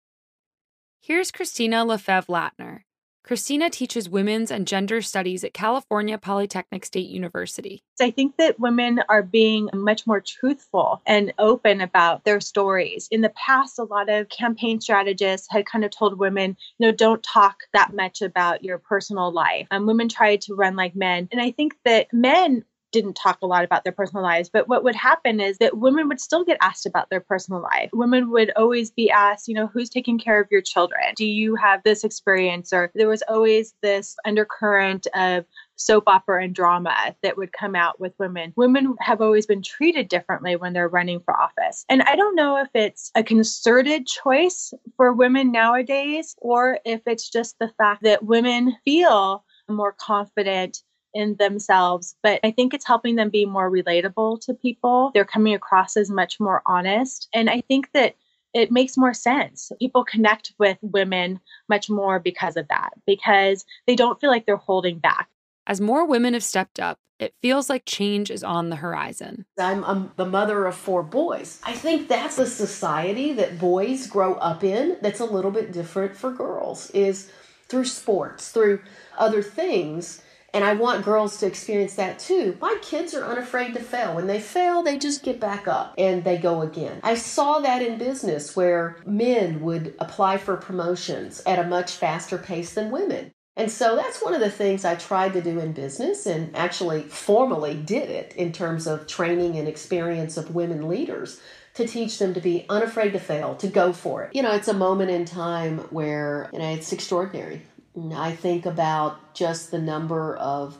Here's 1.04 1.32
Christina 1.32 1.84
Lefebvre 1.84 2.32
Latner. 2.32 2.82
Christina 3.24 3.70
teaches 3.70 4.08
women's 4.08 4.52
and 4.52 4.68
gender 4.68 5.02
studies 5.02 5.42
at 5.42 5.52
California 5.52 6.16
Polytechnic 6.16 6.84
State 6.84 7.08
University. 7.08 7.82
I 8.00 8.12
think 8.12 8.36
that 8.36 8.60
women 8.60 9.00
are 9.08 9.24
being 9.24 9.68
much 9.74 10.06
more 10.06 10.20
truthful 10.20 11.02
and 11.04 11.34
open 11.40 11.80
about 11.80 12.22
their 12.22 12.40
stories. 12.40 13.08
In 13.10 13.20
the 13.20 13.30
past, 13.30 13.80
a 13.80 13.82
lot 13.82 14.08
of 14.08 14.28
campaign 14.28 14.80
strategists 14.80 15.48
had 15.50 15.66
kind 15.66 15.84
of 15.84 15.90
told 15.90 16.20
women, 16.20 16.56
you 16.78 16.86
know, 16.86 16.92
don't 16.92 17.22
talk 17.24 17.64
that 17.72 17.92
much 17.92 18.22
about 18.22 18.62
your 18.62 18.78
personal 18.78 19.32
life. 19.32 19.66
And 19.72 19.88
women 19.88 20.08
tried 20.08 20.42
to 20.42 20.54
run 20.54 20.76
like 20.76 20.94
men. 20.94 21.28
And 21.32 21.40
I 21.40 21.50
think 21.50 21.74
that 21.84 22.12
men 22.12 22.64
didn't 22.92 23.14
talk 23.14 23.38
a 23.42 23.46
lot 23.46 23.64
about 23.64 23.84
their 23.84 23.92
personal 23.92 24.22
lives. 24.22 24.48
But 24.52 24.68
what 24.68 24.84
would 24.84 24.94
happen 24.94 25.40
is 25.40 25.58
that 25.58 25.78
women 25.78 26.08
would 26.08 26.20
still 26.20 26.44
get 26.44 26.58
asked 26.60 26.86
about 26.86 27.10
their 27.10 27.20
personal 27.20 27.60
life. 27.60 27.90
Women 27.92 28.30
would 28.30 28.52
always 28.56 28.90
be 28.90 29.10
asked, 29.10 29.48
you 29.48 29.54
know, 29.54 29.66
who's 29.66 29.90
taking 29.90 30.18
care 30.18 30.40
of 30.40 30.48
your 30.50 30.60
children? 30.60 31.00
Do 31.16 31.26
you 31.26 31.56
have 31.56 31.82
this 31.82 32.04
experience? 32.04 32.72
Or 32.72 32.90
there 32.94 33.08
was 33.08 33.22
always 33.28 33.74
this 33.82 34.16
undercurrent 34.24 35.06
of 35.14 35.44
soap 35.76 36.04
opera 36.06 36.44
and 36.44 36.54
drama 36.54 37.16
that 37.22 37.36
would 37.36 37.52
come 37.52 37.74
out 37.74 37.98
with 37.98 38.12
women. 38.18 38.52
Women 38.56 38.94
have 39.00 39.20
always 39.20 39.46
been 39.46 39.62
treated 39.62 40.08
differently 40.08 40.54
when 40.56 40.72
they're 40.72 40.88
running 40.88 41.20
for 41.20 41.36
office. 41.36 41.84
And 41.88 42.02
I 42.02 42.14
don't 42.14 42.36
know 42.36 42.58
if 42.58 42.68
it's 42.74 43.10
a 43.14 43.24
concerted 43.24 44.06
choice 44.06 44.72
for 44.96 45.12
women 45.12 45.50
nowadays 45.50 46.36
or 46.38 46.78
if 46.84 47.00
it's 47.06 47.28
just 47.28 47.58
the 47.58 47.72
fact 47.78 48.02
that 48.04 48.24
women 48.24 48.76
feel 48.84 49.44
more 49.68 49.92
confident 49.92 50.82
in 51.14 51.36
themselves, 51.36 52.16
but 52.22 52.40
I 52.42 52.50
think 52.50 52.74
it's 52.74 52.86
helping 52.86 53.16
them 53.16 53.30
be 53.30 53.44
more 53.44 53.70
relatable 53.70 54.40
to 54.42 54.54
people. 54.54 55.10
They're 55.14 55.24
coming 55.24 55.54
across 55.54 55.96
as 55.96 56.10
much 56.10 56.40
more 56.40 56.62
honest. 56.66 57.28
And 57.34 57.50
I 57.50 57.62
think 57.62 57.92
that 57.92 58.16
it 58.54 58.70
makes 58.70 58.96
more 58.96 59.14
sense. 59.14 59.72
People 59.78 60.04
connect 60.04 60.52
with 60.58 60.78
women 60.82 61.40
much 61.68 61.88
more 61.88 62.18
because 62.18 62.56
of 62.56 62.68
that, 62.68 62.90
because 63.06 63.64
they 63.86 63.96
don't 63.96 64.20
feel 64.20 64.30
like 64.30 64.46
they're 64.46 64.56
holding 64.56 64.98
back. 64.98 65.28
As 65.66 65.80
more 65.80 66.06
women 66.06 66.34
have 66.34 66.44
stepped 66.44 66.80
up, 66.80 66.98
it 67.18 67.34
feels 67.40 67.70
like 67.70 67.84
change 67.86 68.30
is 68.30 68.42
on 68.42 68.68
the 68.68 68.76
horizon. 68.76 69.46
I'm, 69.56 69.84
I'm, 69.84 70.10
the 70.16 70.26
mother 70.26 70.66
of 70.66 70.74
four 70.74 71.04
boys. 71.04 71.60
I 71.62 71.72
think 71.72 72.08
that's 72.08 72.38
a 72.38 72.46
society 72.46 73.32
that 73.34 73.60
boys 73.60 74.08
grow 74.08 74.34
up 74.34 74.64
in 74.64 74.96
that's 75.00 75.20
a 75.20 75.24
little 75.24 75.52
bit 75.52 75.72
different 75.72 76.16
for 76.16 76.32
girls, 76.32 76.90
is 76.90 77.30
through 77.68 77.84
sports, 77.84 78.50
through 78.50 78.80
other 79.16 79.40
things 79.40 80.20
and 80.54 80.64
I 80.64 80.74
want 80.74 81.04
girls 81.04 81.38
to 81.38 81.46
experience 81.46 81.94
that 81.94 82.18
too. 82.18 82.56
My 82.60 82.76
kids 82.82 83.14
are 83.14 83.24
unafraid 83.24 83.74
to 83.74 83.80
fail. 83.80 84.14
When 84.14 84.26
they 84.26 84.40
fail, 84.40 84.82
they 84.82 84.98
just 84.98 85.22
get 85.22 85.40
back 85.40 85.66
up 85.66 85.94
and 85.96 86.24
they 86.24 86.36
go 86.36 86.62
again. 86.62 87.00
I 87.02 87.14
saw 87.14 87.60
that 87.60 87.82
in 87.82 87.98
business 87.98 88.54
where 88.54 88.96
men 89.06 89.60
would 89.60 89.94
apply 89.98 90.38
for 90.38 90.56
promotions 90.56 91.42
at 91.46 91.58
a 91.58 91.68
much 91.68 91.92
faster 91.92 92.38
pace 92.38 92.74
than 92.74 92.90
women. 92.90 93.32
And 93.56 93.70
so 93.70 93.96
that's 93.96 94.22
one 94.22 94.32
of 94.32 94.40
the 94.40 94.50
things 94.50 94.84
I 94.84 94.94
tried 94.94 95.34
to 95.34 95.42
do 95.42 95.58
in 95.58 95.72
business 95.72 96.24
and 96.26 96.56
actually 96.56 97.02
formally 97.02 97.74
did 97.74 98.08
it 98.08 98.34
in 98.34 98.50
terms 98.50 98.86
of 98.86 99.06
training 99.06 99.58
and 99.58 99.68
experience 99.68 100.38
of 100.38 100.54
women 100.54 100.88
leaders 100.88 101.38
to 101.74 101.86
teach 101.86 102.18
them 102.18 102.34
to 102.34 102.40
be 102.40 102.66
unafraid 102.68 103.12
to 103.12 103.18
fail, 103.18 103.54
to 103.56 103.66
go 103.66 103.92
for 103.92 104.24
it. 104.24 104.34
You 104.34 104.42
know, 104.42 104.52
it's 104.52 104.68
a 104.68 104.74
moment 104.74 105.10
in 105.10 105.24
time 105.24 105.78
where, 105.90 106.48
you 106.52 106.58
know, 106.58 106.68
it's 106.70 106.92
extraordinary. 106.92 107.62
I 107.96 108.32
think 108.32 108.66
about 108.66 109.34
just 109.34 109.70
the 109.70 109.78
number 109.78 110.36
of 110.36 110.78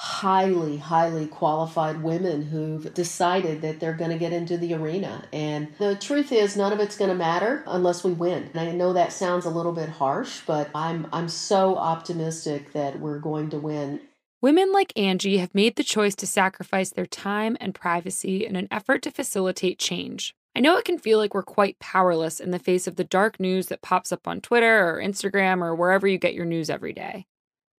highly, 0.00 0.76
highly 0.76 1.26
qualified 1.26 2.00
women 2.04 2.42
who've 2.42 2.94
decided 2.94 3.62
that 3.62 3.80
they're 3.80 3.92
going 3.92 4.12
to 4.12 4.18
get 4.18 4.32
into 4.32 4.56
the 4.56 4.72
arena. 4.72 5.24
And 5.32 5.74
the 5.78 5.96
truth 5.96 6.30
is, 6.30 6.56
none 6.56 6.72
of 6.72 6.78
it's 6.78 6.96
going 6.96 7.10
to 7.10 7.16
matter 7.16 7.64
unless 7.66 8.04
we 8.04 8.12
win. 8.12 8.48
And 8.54 8.68
I 8.68 8.70
know 8.70 8.92
that 8.92 9.12
sounds 9.12 9.44
a 9.44 9.50
little 9.50 9.72
bit 9.72 9.88
harsh, 9.88 10.40
but 10.46 10.70
I'm, 10.72 11.08
I'm 11.12 11.28
so 11.28 11.76
optimistic 11.76 12.72
that 12.74 13.00
we're 13.00 13.18
going 13.18 13.50
to 13.50 13.58
win. 13.58 14.00
Women 14.40 14.72
like 14.72 14.92
Angie 14.96 15.38
have 15.38 15.52
made 15.52 15.74
the 15.74 15.82
choice 15.82 16.14
to 16.14 16.28
sacrifice 16.28 16.90
their 16.90 17.06
time 17.06 17.56
and 17.60 17.74
privacy 17.74 18.46
in 18.46 18.54
an 18.54 18.68
effort 18.70 19.02
to 19.02 19.10
facilitate 19.10 19.80
change. 19.80 20.36
I 20.58 20.60
know 20.60 20.76
it 20.76 20.84
can 20.84 20.98
feel 20.98 21.18
like 21.18 21.34
we're 21.34 21.44
quite 21.44 21.78
powerless 21.78 22.40
in 22.40 22.50
the 22.50 22.58
face 22.58 22.88
of 22.88 22.96
the 22.96 23.04
dark 23.04 23.38
news 23.38 23.68
that 23.68 23.80
pops 23.80 24.10
up 24.10 24.26
on 24.26 24.40
Twitter 24.40 24.90
or 24.90 25.00
Instagram 25.00 25.62
or 25.62 25.72
wherever 25.72 26.08
you 26.08 26.18
get 26.18 26.34
your 26.34 26.46
news 26.46 26.68
every 26.68 26.92
day. 26.92 27.26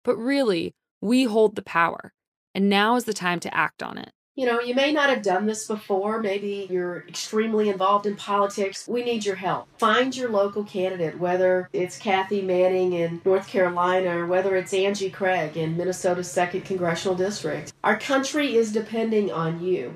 But 0.05 0.15
really, 0.15 0.75
we 1.01 1.25
hold 1.25 1.57
the 1.57 1.61
power, 1.61 2.13
and 2.55 2.69
now 2.69 2.95
is 2.95 3.03
the 3.03 3.13
time 3.13 3.41
to 3.41 3.53
act 3.53 3.83
on 3.83 3.97
it. 3.97 4.11
You 4.37 4.45
know, 4.45 4.61
you 4.61 4.73
may 4.73 4.93
not 4.93 5.09
have 5.09 5.21
done 5.21 5.45
this 5.45 5.67
before. 5.67 6.21
Maybe 6.21 6.67
you're 6.69 7.03
extremely 7.09 7.67
involved 7.67 8.05
in 8.05 8.15
politics. 8.15 8.87
We 8.87 9.03
need 9.03 9.25
your 9.25 9.35
help. 9.35 9.67
Find 9.77 10.15
your 10.15 10.29
local 10.29 10.63
candidate, 10.63 11.19
whether 11.19 11.67
it's 11.73 11.97
Kathy 11.97 12.41
Manning 12.41 12.93
in 12.93 13.19
North 13.25 13.49
Carolina 13.49 14.19
or 14.19 14.25
whether 14.25 14.55
it's 14.55 14.73
Angie 14.73 15.09
Craig 15.09 15.57
in 15.57 15.75
Minnesota's 15.75 16.29
2nd 16.29 16.63
Congressional 16.63 17.17
District. 17.17 17.73
Our 17.83 17.99
country 17.99 18.55
is 18.55 18.71
depending 18.71 19.33
on 19.33 19.61
you. 19.61 19.95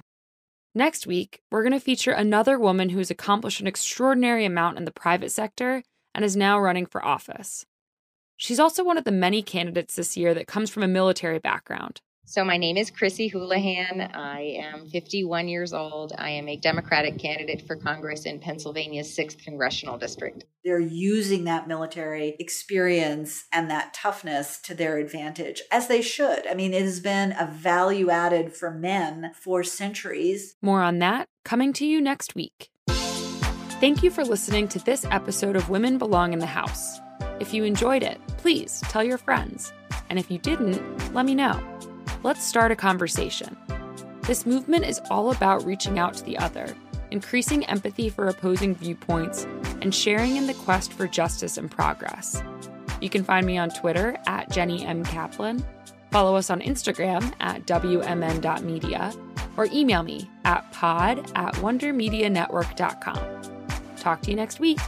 Next 0.75 1.05
week, 1.05 1.41
we're 1.51 1.61
going 1.61 1.73
to 1.73 1.79
feature 1.79 2.13
another 2.13 2.57
woman 2.57 2.89
who's 2.89 3.11
accomplished 3.11 3.61
an 3.61 3.67
extraordinary 3.67 4.43
amount 4.43 4.79
in 4.79 4.85
the 4.85 4.91
private 4.91 5.31
sector 5.31 5.83
and 6.15 6.25
is 6.25 6.35
now 6.35 6.59
running 6.59 6.87
for 6.87 7.05
office. 7.05 7.63
She's 8.37 8.59
also 8.59 8.83
one 8.83 8.97
of 8.97 9.03
the 9.03 9.11
many 9.11 9.43
candidates 9.43 9.95
this 9.95 10.17
year 10.17 10.33
that 10.33 10.47
comes 10.47 10.71
from 10.71 10.81
a 10.81 10.87
military 10.87 11.37
background. 11.37 12.01
So, 12.33 12.43
my 12.43 12.57
name 12.57 12.77
is 12.77 12.89
Chrissy 12.89 13.27
Houlihan. 13.27 14.01
I 14.01 14.57
am 14.59 14.87
51 14.87 15.47
years 15.47 15.71
old. 15.71 16.13
I 16.17 16.31
am 16.31 16.49
a 16.49 16.57
Democratic 16.57 17.19
candidate 17.19 17.67
for 17.67 17.75
Congress 17.75 18.25
in 18.25 18.39
Pennsylvania's 18.39 19.15
6th 19.15 19.37
Congressional 19.43 19.99
District. 19.99 20.43
They're 20.65 20.79
using 20.79 21.43
that 21.43 21.67
military 21.67 22.35
experience 22.39 23.45
and 23.51 23.69
that 23.69 23.93
toughness 23.93 24.59
to 24.61 24.73
their 24.73 24.97
advantage, 24.97 25.61
as 25.69 25.87
they 25.87 26.01
should. 26.01 26.47
I 26.47 26.55
mean, 26.55 26.73
it 26.73 26.81
has 26.81 26.99
been 26.99 27.35
a 27.37 27.45
value 27.45 28.09
added 28.09 28.51
for 28.51 28.71
men 28.71 29.29
for 29.39 29.63
centuries. 29.63 30.55
More 30.59 30.81
on 30.81 30.97
that 30.97 31.27
coming 31.45 31.71
to 31.73 31.85
you 31.85 32.01
next 32.01 32.33
week. 32.33 32.71
Thank 32.87 34.01
you 34.01 34.09
for 34.09 34.25
listening 34.25 34.67
to 34.69 34.79
this 34.79 35.05
episode 35.11 35.55
of 35.55 35.69
Women 35.69 35.99
Belong 35.99 36.33
in 36.33 36.39
the 36.39 36.47
House. 36.47 36.99
If 37.39 37.53
you 37.53 37.63
enjoyed 37.63 38.01
it, 38.01 38.19
please 38.37 38.81
tell 38.89 39.03
your 39.03 39.19
friends. 39.19 39.71
And 40.09 40.17
if 40.17 40.31
you 40.31 40.39
didn't, 40.39 41.13
let 41.13 41.27
me 41.27 41.35
know. 41.35 41.61
Let's 42.23 42.43
start 42.45 42.71
a 42.71 42.75
conversation. 42.77 43.57
This 44.21 44.45
movement 44.45 44.85
is 44.85 45.01
all 45.11 45.31
about 45.31 45.65
reaching 45.65 45.99
out 45.99 46.13
to 46.13 46.23
the 46.23 46.37
other, 46.37 46.73
increasing 47.11 47.65
empathy 47.65 48.07
for 48.07 48.29
opposing 48.29 48.75
viewpoints, 48.75 49.45
and 49.81 49.93
sharing 49.93 50.37
in 50.37 50.47
the 50.47 50.53
quest 50.53 50.93
for 50.93 51.05
justice 51.05 51.57
and 51.57 51.69
progress. 51.69 52.41
You 53.01 53.09
can 53.09 53.25
find 53.25 53.45
me 53.45 53.57
on 53.57 53.71
Twitter 53.71 54.17
at 54.25 54.49
Jenny 54.49 54.85
M. 54.85 55.03
Kaplan, 55.03 55.65
follow 56.11 56.37
us 56.37 56.49
on 56.49 56.61
Instagram 56.61 57.33
at 57.41 57.65
WMN.media, 57.65 59.13
or 59.57 59.67
email 59.73 60.03
me 60.03 60.29
at 60.45 60.71
pod 60.71 61.29
at 61.35 61.55
wondermedianetwork.com. 61.55 63.41
Talk 63.97 64.21
to 64.21 64.29
you 64.29 64.37
next 64.37 64.61
week. 64.61 64.79